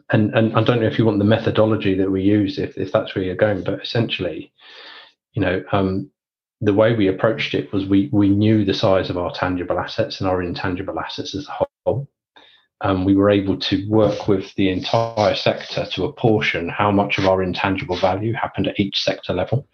And, 0.09 0.36
and 0.36 0.53
I 0.57 0.63
don't 0.63 0.82
know 0.82 0.88
if 0.88 0.99
you 0.99 1.05
want 1.05 1.19
the 1.19 1.25
methodology 1.25 1.95
that 1.95 2.11
we 2.11 2.21
use, 2.21 2.59
if, 2.59 2.78
if 2.78 2.91
that's 2.91 3.15
where 3.15 3.23
you're 3.23 3.36
going, 3.36 3.63
but 3.63 3.82
essentially, 3.82 4.51
you 5.32 5.41
know, 5.41 5.63
um, 5.71 6.11
the 6.61 6.73
way 6.73 6.95
we 6.95 7.07
approached 7.07 7.53
it 7.53 7.71
was 7.71 7.86
we 7.86 8.09
we 8.11 8.30
knew 8.30 8.65
the 8.65 8.73
size 8.73 9.09
of 9.09 9.17
our 9.17 9.32
tangible 9.32 9.80
assets 9.80 10.19
and 10.19 10.30
our 10.30 10.41
intangible 10.41 10.99
assets 10.99 11.36
as 11.36 11.47
a 11.47 11.65
whole 11.86 12.07
um, 12.82 13.05
we 13.05 13.15
were 13.15 13.30
able 13.30 13.57
to 13.57 13.88
work 13.89 14.28
with 14.28 14.53
the 14.55 14.69
entire 14.69 15.36
sector 15.36 15.86
to 15.93 16.05
apportion 16.05 16.69
how 16.69 16.91
much 16.91 17.17
of 17.17 17.25
our 17.25 17.41
intangible 17.41 17.97
value 17.97 18.34
happened 18.34 18.67
at 18.67 18.80
each 18.80 19.03
sector 19.03 19.34
level. 19.34 19.67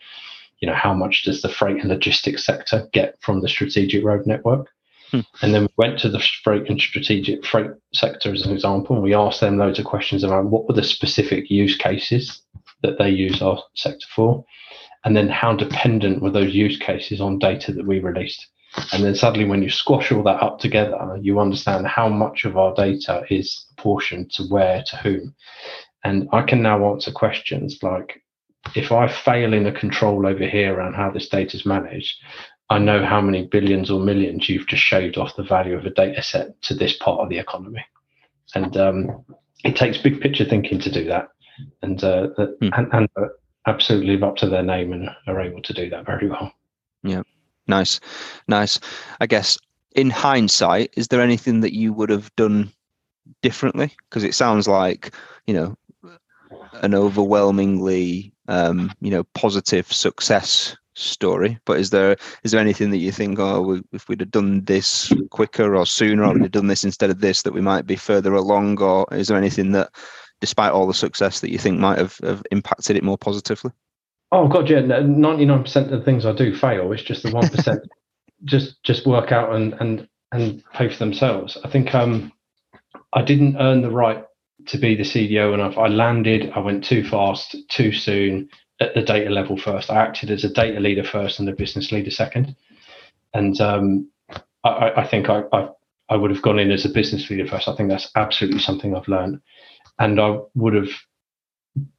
You 0.60 0.68
know, 0.68 0.76
how 0.76 0.94
much 0.94 1.24
does 1.24 1.42
the 1.42 1.50
freight 1.50 1.82
and 1.82 1.90
logistics 1.90 2.46
sector 2.46 2.88
get 2.94 3.18
from 3.22 3.42
the 3.42 3.50
strategic 3.50 4.04
road 4.04 4.26
network? 4.26 4.70
Hmm. 5.12 5.20
And 5.42 5.54
then 5.54 5.64
we 5.64 5.74
went 5.78 6.00
to 6.00 6.10
the 6.10 6.24
freight 6.44 6.70
and 6.70 6.80
strategic 6.80 7.46
freight 7.46 7.72
sector 7.94 8.32
as 8.32 8.46
an 8.46 8.54
example, 8.54 8.96
and 8.96 9.04
we 9.04 9.14
asked 9.14 9.42
them 9.42 9.58
loads 9.58 9.80
of 9.80 9.86
questions 9.86 10.24
around 10.24 10.52
what 10.52 10.68
were 10.68 10.74
the 10.74 10.84
specific 10.84 11.50
use 11.52 11.76
cases 11.76 12.42
that 12.82 12.98
they 12.98 13.10
use 13.10 13.42
our 13.42 13.62
sector 13.76 14.08
for, 14.16 14.46
and 15.04 15.16
then 15.16 15.28
how 15.28 15.54
dependent 15.54 16.22
were 16.22 16.32
those 16.32 16.56
use 16.56 16.78
cases 16.78 17.20
on 17.20 17.40
data 17.40 17.74
that 17.74 17.86
we 17.86 18.00
released. 18.00 18.48
And 18.92 19.04
then 19.04 19.16
suddenly, 19.16 19.46
when 19.46 19.62
you 19.62 19.70
squash 19.70 20.12
all 20.12 20.24
that 20.24 20.42
up 20.42 20.60
together, 20.60 21.18
you 21.22 21.40
understand 21.40 21.88
how 21.88 22.10
much 22.10 22.46
of 22.46 22.58
our 22.58 22.74
data 22.74 23.24
is 23.30 23.66
apportioned 23.78 24.32
to 24.34 24.44
where, 24.44 24.84
to 24.88 24.98
whom. 24.98 25.36
And 26.04 26.28
I 26.34 26.42
can 26.42 26.62
now 26.62 26.92
answer 26.92 27.12
questions 27.12 27.80
like 27.82 28.22
if 28.76 28.92
I 28.92 29.08
fail 29.08 29.54
in 29.54 29.68
a 29.68 29.72
control 29.72 30.26
over 30.26 30.46
here 30.46 30.74
around 30.74 30.96
how 30.96 31.12
this 31.12 31.30
data 31.30 31.56
is 31.56 31.66
managed, 31.66 32.16
I 32.70 32.80
know 32.80 33.06
how 33.06 33.22
many 33.22 33.46
billions 33.46 33.92
or 33.92 34.00
millions 34.00 34.50
you've 34.50 34.68
just 34.68 34.84
shaved 34.84 35.18
off 35.18 35.36
the 35.36 35.44
value 35.44 35.78
of 35.78 35.86
a 35.86 35.92
data 35.92 36.24
set 36.24 36.60
to 36.64 36.74
this 36.74 36.94
part 36.98 37.20
of 37.20 37.30
the 37.30 37.38
economy. 37.38 37.86
And 38.56 38.76
um, 38.78 39.26
it 39.64 39.76
takes 39.76 39.98
big 39.98 40.22
picture 40.22 40.46
thinking 40.46 40.80
to 40.80 40.92
do 40.92 41.06
that. 41.06 41.30
And, 41.82 42.04
uh, 42.04 42.28
hmm. 42.28 42.70
and, 42.74 42.94
and 42.94 43.10
uh, 43.16 43.28
absolutely 43.68 44.14
live 44.14 44.24
up 44.24 44.38
to 44.38 44.50
their 44.50 44.64
name 44.64 44.94
and 44.94 45.10
are 45.28 45.42
able 45.42 45.62
to 45.62 45.74
do 45.74 45.90
that 45.90 46.06
very 46.06 46.28
well. 46.28 46.52
Yeah. 47.04 47.24
Nice, 47.68 48.00
nice. 48.48 48.80
I 49.22 49.28
guess 49.28 49.58
in 49.96 50.10
hindsight, 50.10 50.94
is 50.98 51.08
there 51.08 51.22
anything 51.22 51.62
that 51.62 51.74
you 51.74 51.94
would 51.94 52.10
have 52.10 52.34
done 52.36 52.72
differently? 53.42 53.92
Because 54.10 54.24
it 54.24 54.36
sounds 54.36 54.68
like 54.68 55.14
you 55.48 55.54
know 55.54 55.78
an 56.82 56.94
overwhelmingly 56.96 58.34
um, 58.48 58.92
you 59.02 59.12
know 59.12 59.24
positive 59.34 59.92
success 59.92 60.76
story. 60.96 61.58
But 61.66 61.80
is 61.80 61.90
there 61.90 62.16
is 62.44 62.52
there 62.52 62.62
anything 62.62 62.92
that 62.92 62.98
you 62.98 63.12
think, 63.12 63.40
oh, 63.40 63.82
if 63.92 64.08
we'd 64.08 64.20
have 64.20 64.32
done 64.32 64.64
this 64.66 65.12
quicker 65.30 65.76
or 65.76 65.86
sooner, 65.86 66.24
or 66.24 66.34
we'd 66.34 66.44
have 66.44 66.52
done 66.52 66.68
this 66.68 66.84
instead 66.84 67.10
of 67.10 67.20
this, 67.20 67.44
that 67.44 67.54
we 67.54 67.62
might 67.62 67.86
be 67.86 67.96
further 67.96 68.34
along? 68.34 68.82
Or 68.82 69.08
is 69.12 69.28
there 69.28 69.38
anything 69.38 69.72
that, 69.74 69.90
despite 70.42 70.72
all 70.72 70.88
the 70.88 70.94
success, 70.94 71.40
that 71.40 71.52
you 71.52 71.58
think 71.58 71.80
might 71.80 71.98
have, 71.98 72.18
have 72.24 72.44
impacted 72.52 72.98
it 72.98 73.04
more 73.04 73.18
positively? 73.18 73.72
Oh 74.34 74.48
god, 74.48 74.68
yeah. 74.68 74.80
Ninety 74.82 75.46
nine 75.46 75.62
percent 75.62 75.94
of 75.94 76.00
the 76.00 76.04
things 76.04 76.26
I 76.26 76.34
do 76.34 76.56
fail. 76.56 76.92
It's 76.92 77.04
just 77.04 77.22
the 77.22 77.32
one 77.32 77.48
percent 77.50 77.82
just 78.46 78.82
just 78.84 79.06
work 79.06 79.32
out 79.32 79.54
and 79.54 79.74
and 79.80 80.10
and 80.32 80.64
pay 80.74 80.90
for 80.90 80.98
themselves. 80.98 81.56
I 81.64 81.70
think 81.70 81.94
um 81.94 82.32
I 83.14 83.22
didn't 83.22 83.58
earn 83.58 83.84
the 83.84 83.92
right 83.92 84.26
to 84.66 84.78
be 84.80 84.96
the 84.96 85.04
CDO 85.04 85.54
enough. 85.54 85.78
I 85.78 85.88
landed. 85.88 86.52
I 86.56 86.60
went 86.60 86.84
too 86.84 87.08
fast, 87.08 87.56
too 87.70 87.92
soon 87.92 88.50
at 88.80 88.96
the 88.96 89.04
data 89.04 89.30
level 89.30 89.56
first. 89.56 89.92
I 89.92 90.02
acted 90.02 90.32
as 90.32 90.44
a 90.44 90.50
data 90.50 90.80
leader 90.80 91.04
first 91.04 91.40
and 91.40 91.48
a 91.48 91.54
business 91.54 91.92
leader 91.92 92.10
second. 92.10 92.56
And 93.36 93.62
um, 93.62 94.10
I, 94.64 94.94
I, 94.98 95.08
think 95.08 95.30
I, 95.30 95.44
I 95.54 95.70
I 96.10 96.16
would 96.16 96.32
have 96.32 96.42
gone 96.42 96.58
in 96.58 96.72
as 96.72 96.86
a 96.86 96.90
business 96.90 97.30
leader 97.30 97.46
first. 97.46 97.68
I 97.68 97.76
think 97.76 97.90
that's 97.90 98.10
absolutely 98.16 98.62
something 98.62 98.96
I've 98.96 99.08
learned. 99.08 99.42
And 100.00 100.20
I 100.20 100.40
would 100.56 100.74
have 100.74 100.90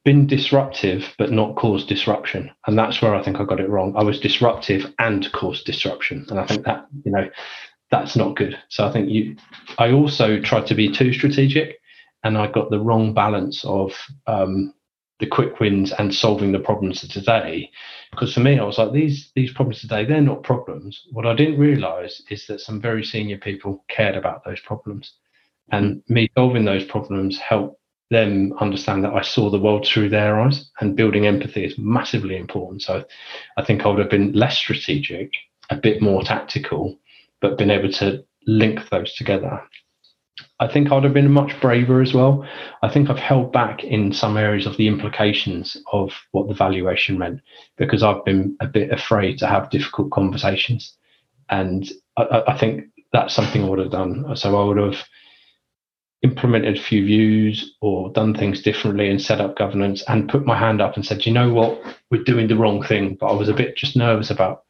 been 0.05 0.27
disruptive 0.27 1.15
but 1.19 1.33
not 1.33 1.57
caused 1.57 1.89
disruption. 1.89 2.51
And 2.67 2.79
that's 2.79 3.03
where 3.03 3.15
i 3.15 3.23
think 3.23 3.41
i 3.41 3.45
got 3.45 3.61
it 3.61 3.69
wrong. 3.69 3.95
I 3.97 4.05
was 4.05 4.21
disruptive 4.21 4.93
and 4.99 5.31
caused 5.33 5.65
disruption. 5.65 6.27
And 6.29 6.39
i 6.39 6.47
think 6.47 6.65
that 6.65 6.87
you 7.05 7.11
know 7.11 7.29
that's 7.91 8.17
not 8.17 8.37
good. 8.37 8.59
So 8.69 8.87
i 8.87 8.93
think 8.93 9.09
you 9.11 9.37
i 9.79 9.91
also 9.91 10.41
tried 10.41 10.67
to 10.67 10.75
be 10.75 10.93
too 10.93 11.13
strategic 11.13 11.79
and 12.23 12.39
i 12.39 12.47
got 12.47 12.71
the 12.71 12.81
wrong 12.81 13.15
balance 13.15 13.65
of 13.65 13.93
um, 14.27 14.75
the 15.21 15.27
quick 15.27 15.61
wins 15.61 15.93
and 15.93 16.15
solving 16.15 16.53
the 16.53 16.59
problems 16.59 17.03
of 17.05 17.11
today. 17.11 17.71
Because 18.11 18.33
for 18.33 18.41
me 18.41 18.59
i 18.59 18.65
was 18.65 18.79
like 18.79 18.93
these 18.93 19.33
these 19.35 19.53
problems 19.53 19.81
today 19.81 20.05
they're 20.05 20.21
not 20.21 20.45
problems. 20.45 21.03
What 21.11 21.27
i 21.27 21.35
didn't 21.35 21.59
realize 21.59 22.23
is 22.31 22.47
that 22.47 22.61
some 22.61 22.81
very 22.81 23.05
senior 23.05 23.39
people 23.39 23.85
cared 23.89 24.17
about 24.17 24.45
those 24.45 24.61
problems. 24.61 25.15
And 25.73 26.03
me 26.09 26.29
solving 26.37 26.67
those 26.67 26.85
problems 26.85 27.39
helped 27.39 27.81
them 28.15 28.55
understand 28.61 29.05
that 29.05 29.13
I 29.13 29.23
saw 29.23 29.51
the 29.51 29.59
world 29.59 29.87
through 29.87 30.09
their 30.09 30.41
eyes 30.41 30.71
and 30.81 30.97
building 30.97 31.27
empathy 31.27 31.65
is 31.65 31.79
massively 31.79 32.37
important. 32.37 32.83
So 32.83 33.05
I 33.57 33.65
think 33.65 33.85
I 33.85 33.89
would 33.89 33.99
have 33.99 34.11
been 34.11 34.33
less 34.33 34.57
strategic, 34.57 35.33
a 35.71 35.77
bit 35.77 36.01
more 36.01 36.23
tactical, 36.23 36.99
but 37.41 37.59
been 37.59 37.71
able 37.71 37.93
to 37.93 38.25
link 38.47 38.89
those 38.89 39.15
together. 39.15 39.61
I 40.61 40.67
think 40.67 40.91
I 40.91 40.95
would 40.95 41.05
have 41.05 41.15
been 41.15 41.31
much 41.31 41.61
braver 41.61 42.01
as 42.01 42.15
well. 42.15 42.47
I 42.83 42.89
think 42.89 43.11
I've 43.11 43.19
held 43.19 43.53
back 43.53 43.85
in 43.85 44.13
some 44.13 44.37
areas 44.37 44.67
of 44.67 44.77
the 44.77 44.89
implications 44.89 45.77
of 45.93 46.13
what 46.33 46.49
the 46.49 46.55
valuation 46.55 47.19
meant 47.19 47.41
because 47.77 48.03
I've 48.03 48.25
been 48.25 48.57
a 48.61 48.67
bit 48.67 48.91
afraid 48.91 49.39
to 49.39 49.47
have 49.47 49.71
difficult 49.71 50.11
conversations. 50.11 50.97
And 51.51 51.91
I, 52.17 52.43
I 52.49 52.59
think 52.59 52.85
that's 53.13 53.35
something 53.35 53.65
I 53.65 53.69
would 53.69 53.79
have 53.79 53.91
done. 53.91 54.37
So 54.37 54.61
I 54.61 54.65
would 54.65 54.79
have 54.79 55.05
implemented 56.25 56.79
a 56.79 56.83
few 56.83 57.05
views 57.05 57.77
or 57.83 58.11
done 58.13 58.35
things 58.35 58.63
differently 58.63 59.11
and 59.11 59.21
set 59.21 59.43
up 59.43 59.59
governance 59.59 60.03
and 60.09 60.29
put 60.29 60.47
my 60.47 60.59
hand 60.59 60.81
up 60.81 60.97
and 60.97 61.05
said, 61.05 61.27
you 61.27 61.33
know 61.33 61.53
what, 61.53 61.81
we're 62.11 62.25
doing 62.25 62.49
the 62.49 62.57
wrong 62.57 62.83
thing. 62.83 63.17
But 63.21 63.27
I 63.27 63.35
was 63.35 63.51
a 63.51 63.55
bit 63.55 63.77
just 63.77 63.95
nervous 63.95 64.31
about, 64.31 64.65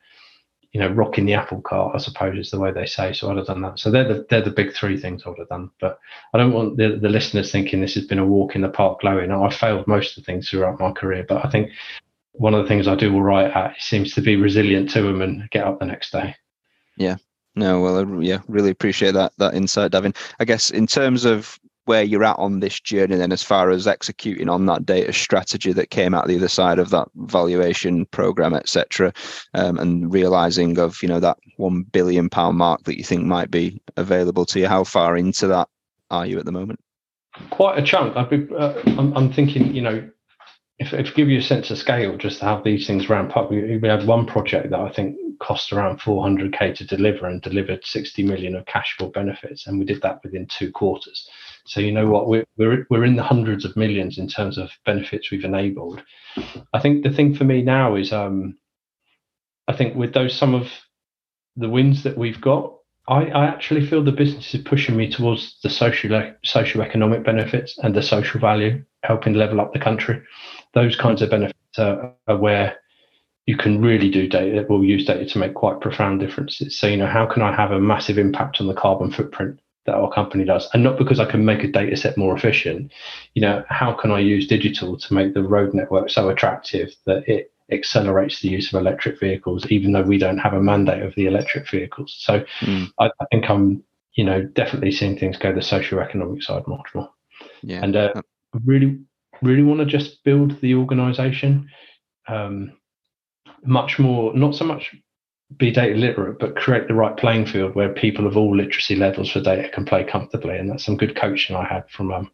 you 0.72 0.80
know, 0.80 0.88
rocking 0.88 1.26
the 1.26 1.34
apple 1.34 1.62
cart, 1.62 1.94
I 1.94 1.98
suppose 1.98 2.36
is 2.36 2.50
the 2.50 2.58
way 2.58 2.72
they 2.72 2.86
say. 2.86 3.12
So 3.12 3.30
I'd 3.30 3.36
have 3.36 3.46
done 3.46 3.62
that. 3.62 3.78
So 3.78 3.92
they're 3.92 4.08
the 4.08 4.26
they're 4.28 4.42
the 4.42 4.50
big 4.50 4.74
three 4.74 5.00
things 5.00 5.22
I 5.24 5.28
would 5.28 5.38
have 5.38 5.48
done. 5.48 5.70
But 5.80 6.00
I 6.34 6.38
don't 6.38 6.52
want 6.52 6.76
the, 6.76 6.98
the 7.00 7.08
listeners 7.08 7.52
thinking 7.52 7.80
this 7.80 7.94
has 7.94 8.06
been 8.06 8.18
a 8.18 8.26
walk 8.26 8.56
in 8.56 8.62
the 8.62 8.68
park 8.68 9.00
glowing. 9.00 9.30
I 9.30 9.48
failed 9.50 9.86
most 9.86 10.18
of 10.18 10.24
the 10.24 10.26
things 10.26 10.50
throughout 10.50 10.80
my 10.80 10.90
career, 10.90 11.24
but 11.28 11.46
I 11.46 11.50
think 11.50 11.70
one 12.32 12.54
of 12.54 12.64
the 12.64 12.68
things 12.68 12.88
I 12.88 12.96
do 12.96 13.14
all 13.14 13.22
right 13.22 13.50
at 13.52 13.80
seems 13.80 14.12
to 14.14 14.20
be 14.20 14.34
resilient 14.34 14.90
to 14.90 15.02
them 15.02 15.22
and 15.22 15.48
get 15.50 15.64
up 15.64 15.78
the 15.78 15.86
next 15.86 16.10
day. 16.10 16.34
Yeah, 16.96 17.16
no, 17.56 17.80
well, 17.80 18.22
yeah, 18.22 18.38
really 18.48 18.70
appreciate 18.70 19.12
that 19.12 19.32
that 19.38 19.54
insight, 19.54 19.92
Davin. 19.92 20.16
I 20.40 20.44
guess 20.44 20.70
in 20.70 20.86
terms 20.86 21.24
of 21.24 21.58
where 21.86 22.02
you're 22.02 22.24
at 22.24 22.38
on 22.38 22.60
this 22.60 22.80
journey, 22.80 23.16
then 23.16 23.32
as 23.32 23.42
far 23.42 23.70
as 23.70 23.86
executing 23.86 24.48
on 24.48 24.66
that 24.66 24.86
data 24.86 25.12
strategy 25.12 25.72
that 25.72 25.90
came 25.90 26.14
out 26.14 26.26
the 26.26 26.36
other 26.36 26.48
side 26.48 26.78
of 26.78 26.90
that 26.90 27.08
valuation 27.16 28.06
program, 28.06 28.54
etc., 28.54 29.12
um, 29.52 29.78
and 29.78 30.12
realizing 30.12 30.78
of 30.78 31.02
you 31.02 31.08
know 31.08 31.20
that 31.20 31.38
one 31.56 31.82
billion 31.82 32.28
pound 32.28 32.58
mark 32.58 32.82
that 32.84 32.98
you 32.98 33.04
think 33.04 33.24
might 33.24 33.50
be 33.50 33.80
available 33.96 34.46
to 34.46 34.60
you, 34.60 34.66
how 34.66 34.84
far 34.84 35.16
into 35.16 35.46
that 35.46 35.68
are 36.10 36.26
you 36.26 36.38
at 36.38 36.44
the 36.44 36.52
moment? 36.52 36.80
Quite 37.50 37.78
a 37.78 37.82
chunk. 37.82 38.16
I'd 38.16 38.30
be, 38.30 38.46
uh, 38.54 38.80
I'm, 38.86 39.16
I'm 39.16 39.32
thinking, 39.32 39.74
you 39.74 39.82
know, 39.82 40.08
if, 40.78 40.92
if 40.92 41.14
give 41.14 41.28
you 41.28 41.38
a 41.38 41.42
sense 41.42 41.70
of 41.70 41.78
scale, 41.78 42.16
just 42.16 42.40
to 42.40 42.46
have 42.46 42.64
these 42.64 42.86
things 42.86 43.08
ramp 43.08 43.36
up, 43.36 43.50
we, 43.50 43.78
we 43.78 43.88
had 43.88 44.06
one 44.06 44.26
project 44.26 44.70
that 44.70 44.80
I 44.80 44.90
think 44.92 45.16
cost 45.38 45.72
around 45.72 46.00
400k 46.00 46.74
to 46.76 46.84
deliver 46.84 47.26
and 47.26 47.40
delivered 47.42 47.84
60 47.84 48.22
million 48.24 48.56
of 48.56 48.64
cashable 48.64 49.12
benefits, 49.12 49.66
and 49.66 49.78
we 49.78 49.84
did 49.84 50.02
that 50.02 50.20
within 50.24 50.46
two 50.46 50.72
quarters. 50.72 51.28
So 51.66 51.80
you 51.80 51.92
know 51.92 52.08
what, 52.08 52.28
we're 52.28 52.44
we're 52.56 52.86
we're 52.90 53.04
in 53.04 53.16
the 53.16 53.22
hundreds 53.22 53.64
of 53.64 53.76
millions 53.76 54.18
in 54.18 54.28
terms 54.28 54.58
of 54.58 54.70
benefits 54.84 55.30
we've 55.30 55.44
enabled. 55.44 56.02
I 56.72 56.80
think 56.80 57.04
the 57.04 57.12
thing 57.12 57.34
for 57.34 57.44
me 57.44 57.62
now 57.62 57.94
is, 57.94 58.12
um, 58.12 58.58
I 59.68 59.76
think 59.76 59.94
with 59.94 60.12
those 60.12 60.36
some 60.36 60.54
of 60.54 60.68
the 61.56 61.68
wins 61.68 62.02
that 62.02 62.18
we've 62.18 62.40
got, 62.40 62.74
I, 63.06 63.26
I 63.26 63.46
actually 63.46 63.86
feel 63.86 64.02
the 64.02 64.12
business 64.12 64.54
is 64.54 64.62
pushing 64.62 64.96
me 64.96 65.10
towards 65.10 65.58
the 65.62 65.70
social 65.70 66.32
social 66.42 66.82
economic 66.82 67.24
benefits 67.24 67.78
and 67.78 67.94
the 67.94 68.02
social 68.02 68.40
value, 68.40 68.82
helping 69.04 69.34
level 69.34 69.60
up 69.60 69.72
the 69.72 69.78
country. 69.78 70.20
Those 70.72 70.96
kinds 70.96 71.22
of 71.22 71.30
benefits 71.30 71.78
are, 71.78 72.12
are 72.26 72.36
where 72.36 72.76
you 73.46 73.56
can 73.56 73.82
really 73.82 74.10
do 74.10 74.26
data 74.26 74.56
that 74.56 74.70
will 74.70 74.84
use 74.84 75.04
data 75.04 75.26
to 75.26 75.38
make 75.38 75.54
quite 75.54 75.80
profound 75.80 76.20
differences. 76.20 76.78
So 76.78 76.86
you 76.86 76.96
know 76.96 77.06
how 77.06 77.26
can 77.26 77.42
i 77.42 77.54
have 77.54 77.72
a 77.72 77.80
massive 77.80 78.18
impact 78.18 78.60
on 78.60 78.66
the 78.66 78.74
carbon 78.74 79.10
footprint 79.10 79.60
that 79.86 79.94
our 79.94 80.10
company 80.10 80.44
does? 80.44 80.68
And 80.72 80.82
not 80.82 80.98
because 80.98 81.20
i 81.20 81.30
can 81.30 81.44
make 81.44 81.62
a 81.62 81.70
data 81.70 81.96
set 81.96 82.16
more 82.16 82.34
efficient 82.34 82.92
you 83.34 83.42
know 83.42 83.62
how 83.68 83.92
can 83.92 84.10
i 84.10 84.18
use 84.18 84.46
digital 84.46 84.96
to 84.96 85.14
make 85.14 85.34
the 85.34 85.42
road 85.42 85.74
network 85.74 86.08
so 86.08 86.28
attractive 86.30 86.94
that 87.04 87.28
it 87.28 87.52
accelerates 87.70 88.40
the 88.40 88.48
use 88.48 88.72
of 88.72 88.80
electric 88.80 89.18
vehicles 89.18 89.66
even 89.70 89.92
though 89.92 90.02
we 90.02 90.18
don't 90.18 90.38
have 90.38 90.52
a 90.52 90.60
mandate 90.60 91.02
of 91.02 91.14
the 91.14 91.26
electric 91.26 91.68
vehicles? 91.70 92.14
So 92.18 92.44
mm. 92.60 92.90
I, 92.98 93.10
I, 93.20 93.24
think 93.30 93.48
i'm 93.48 93.82
you 94.14 94.24
know 94.24 94.42
definitely 94.42 94.92
seeing 94.92 95.18
things 95.18 95.36
go 95.38 95.52
the 95.52 95.62
socio-economic 95.62 96.42
side 96.42 96.66
much 96.66 96.94
more. 96.94 97.10
Yeah. 97.62 97.80
And 97.82 97.96
uh, 97.96 98.12
really 98.64 98.98
really 99.42 99.62
want 99.62 99.80
to 99.80 99.86
just 99.86 100.22
build 100.24 100.60
the 100.60 100.74
organization 100.74 101.68
um, 102.28 102.72
much 103.64 103.98
more, 103.98 104.34
not 104.34 104.54
so 104.54 104.64
much 104.64 104.94
be 105.56 105.70
data 105.70 105.94
literate, 105.94 106.38
but 106.38 106.56
create 106.56 106.88
the 106.88 106.94
right 106.94 107.16
playing 107.16 107.46
field 107.46 107.74
where 107.74 107.92
people 107.92 108.26
of 108.26 108.36
all 108.36 108.56
literacy 108.56 108.96
levels 108.96 109.30
for 109.30 109.40
data 109.40 109.68
can 109.68 109.84
play 109.84 110.04
comfortably. 110.04 110.56
And 110.56 110.70
that's 110.70 110.84
some 110.84 110.96
good 110.96 111.16
coaching 111.16 111.54
I 111.54 111.64
had 111.64 111.88
from 111.90 112.12
um, 112.12 112.30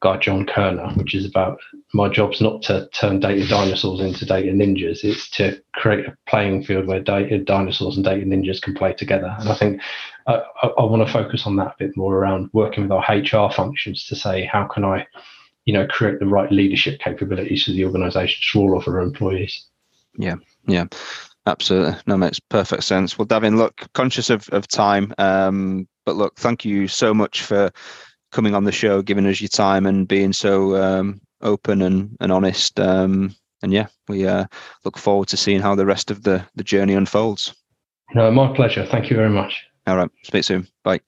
guy 0.00 0.16
John 0.16 0.46
Kerner, 0.46 0.90
which 0.94 1.14
is 1.14 1.26
about 1.26 1.60
my 1.92 2.08
job's 2.08 2.40
not 2.40 2.62
to 2.62 2.88
turn 2.88 3.20
data 3.20 3.46
dinosaurs 3.46 4.00
into 4.00 4.24
data 4.24 4.50
ninjas. 4.52 5.04
It's 5.04 5.30
to 5.32 5.60
create 5.74 6.06
a 6.06 6.16
playing 6.26 6.64
field 6.64 6.86
where 6.86 7.00
data 7.00 7.38
dinosaurs 7.38 7.96
and 7.96 8.04
data 8.04 8.24
ninjas 8.24 8.60
can 8.60 8.74
play 8.74 8.94
together. 8.94 9.36
And 9.38 9.48
I 9.50 9.54
think 9.54 9.80
uh, 10.26 10.40
I, 10.62 10.68
I 10.68 10.84
want 10.84 11.06
to 11.06 11.12
focus 11.12 11.46
on 11.46 11.56
that 11.56 11.74
a 11.74 11.76
bit 11.78 11.96
more 11.96 12.16
around 12.16 12.50
working 12.52 12.82
with 12.82 12.92
our 12.92 13.04
HR 13.06 13.52
functions 13.52 14.06
to 14.06 14.16
say 14.16 14.44
how 14.44 14.64
can 14.64 14.84
I 14.84 15.06
you 15.64 15.72
know 15.72 15.86
create 15.86 16.18
the 16.20 16.26
right 16.26 16.50
leadership 16.50 17.00
capabilities 17.00 17.64
for 17.64 17.72
the 17.72 17.84
organisation 17.84 18.40
for 18.50 18.58
all 18.60 18.78
of 18.78 18.88
our 18.88 19.00
employees. 19.00 19.66
Yeah, 20.16 20.36
yeah, 20.66 20.86
absolutely. 21.46 21.96
No, 22.06 22.16
makes 22.16 22.40
perfect 22.40 22.84
sense. 22.84 23.18
Well, 23.18 23.26
Davin, 23.26 23.56
look, 23.56 23.86
conscious 23.94 24.30
of 24.30 24.48
of 24.50 24.68
time, 24.68 25.14
um, 25.18 25.88
but 26.04 26.16
look, 26.16 26.36
thank 26.38 26.64
you 26.64 26.88
so 26.88 27.14
much 27.14 27.42
for 27.42 27.70
coming 28.32 28.54
on 28.54 28.64
the 28.64 28.72
show, 28.72 29.02
giving 29.02 29.26
us 29.26 29.40
your 29.40 29.48
time, 29.48 29.86
and 29.86 30.06
being 30.08 30.32
so 30.32 30.76
um, 30.76 31.20
open 31.42 31.82
and 31.82 32.16
and 32.20 32.32
honest. 32.32 32.78
Um, 32.80 33.34
and 33.62 33.72
yeah, 33.72 33.86
we 34.08 34.26
uh, 34.26 34.46
look 34.84 34.98
forward 34.98 35.28
to 35.28 35.36
seeing 35.36 35.60
how 35.60 35.74
the 35.74 35.86
rest 35.86 36.10
of 36.10 36.22
the 36.22 36.44
the 36.54 36.64
journey 36.64 36.94
unfolds. 36.94 37.54
No, 38.14 38.30
my 38.30 38.52
pleasure. 38.54 38.86
Thank 38.86 39.10
you 39.10 39.16
very 39.16 39.30
much. 39.30 39.64
All 39.86 39.96
right. 39.96 40.10
Speak 40.24 40.44
soon. 40.44 40.66
Bye. 40.82 41.00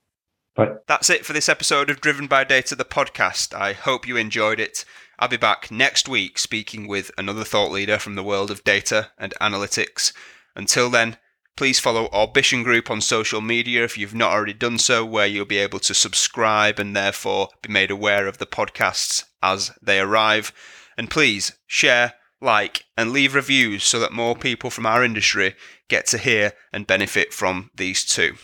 But 0.55 0.85
that's 0.87 1.09
it 1.09 1.25
for 1.25 1.33
this 1.33 1.49
episode 1.49 1.89
of 1.89 2.01
Driven 2.01 2.27
by 2.27 2.45
Data, 2.45 2.77
the 2.77 2.85
podcast. 2.85 3.55
I 3.55 3.73
hope 3.73 4.07
you 4.07 4.19
enjoyed 4.19 4.61
it. 4.61 4.85
I'll 5.19 5.29
be 5.29 5.39
back 5.39 5.71
next 5.71 6.09
week 6.09 6.39
speaking 6.39 6.87
with 6.87 7.11
another 7.17 7.45
thought 7.45 7.73
leader 7.73 7.99
from 7.99 8.17
the 8.17 8.23
world 8.23 8.51
of 8.51 8.65
data 8.65 9.11
and 9.17 9.33
analytics. 9.41 10.13
Until 10.55 10.91
then, 10.91 11.17
please 11.57 11.79
follow 11.79 12.07
Orbition 12.13 12.63
Group 12.63 12.91
on 12.91 13.01
social 13.01 13.41
media 13.41 13.83
if 13.83 13.97
you've 13.97 14.15
not 14.15 14.33
already 14.33 14.53
done 14.53 14.79
so, 14.79 15.07
where 15.07 15.27
you'll 15.27 15.47
be 15.47 15.59
able 15.59 15.79
to 15.81 15.95
subscribe 15.95 16.79
and 16.79 16.95
therefore 16.95 17.49
be 17.63 17.73
made 17.73 17.91
aware 17.91 18.27
of 18.27 18.37
the 18.37 18.47
podcasts 18.47 19.25
as 19.43 19.71
they 19.81 20.01
arrive. 20.01 20.53
And 20.99 21.09
please 21.09 21.53
share, 21.67 22.15
like, 22.43 22.85
and 22.97 23.11
leave 23.11 23.35
reviews 23.35 23.85
so 23.85 23.99
that 24.01 24.13
more 24.13 24.37
people 24.37 24.69
from 24.69 24.85
our 24.85 25.03
industry 25.03 25.55
get 25.89 26.05
to 26.09 26.19
hear 26.19 26.53
and 26.75 26.87
benefit 26.87 27.33
from 27.33 27.71
these 27.75 28.05
too. 28.05 28.35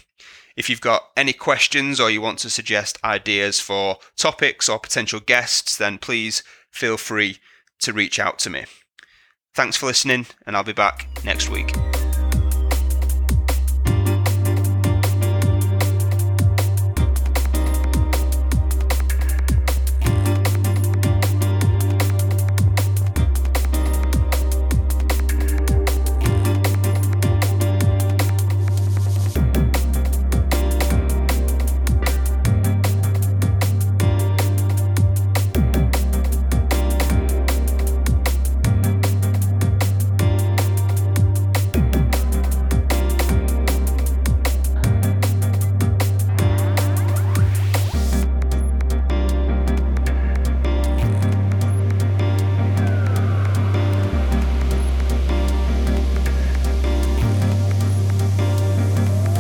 If 0.59 0.69
you've 0.69 0.81
got 0.81 1.11
any 1.17 1.33
questions 1.33 2.01
or 2.01 2.11
you 2.11 2.21
want 2.21 2.41
to 2.41 2.51
suggest 2.51 2.99
ideas 3.05 3.61
for 3.61 3.99
topics 4.17 4.69
or 4.69 4.81
potential 4.81 5.21
guests, 5.21 5.77
then 5.77 5.99
please 5.99 6.43
feel 6.73 6.97
free 6.97 7.39
to 7.79 7.93
reach 7.93 8.19
out 8.19 8.41
to 8.41 8.51
me. 8.51 8.65
Thanks 9.55 9.77
for 9.77 9.87
listening, 9.87 10.27
and 10.45 10.57
I'll 10.57 10.65
be 10.65 10.73
back 10.73 11.07
next 11.25 11.49
week. 11.49 11.73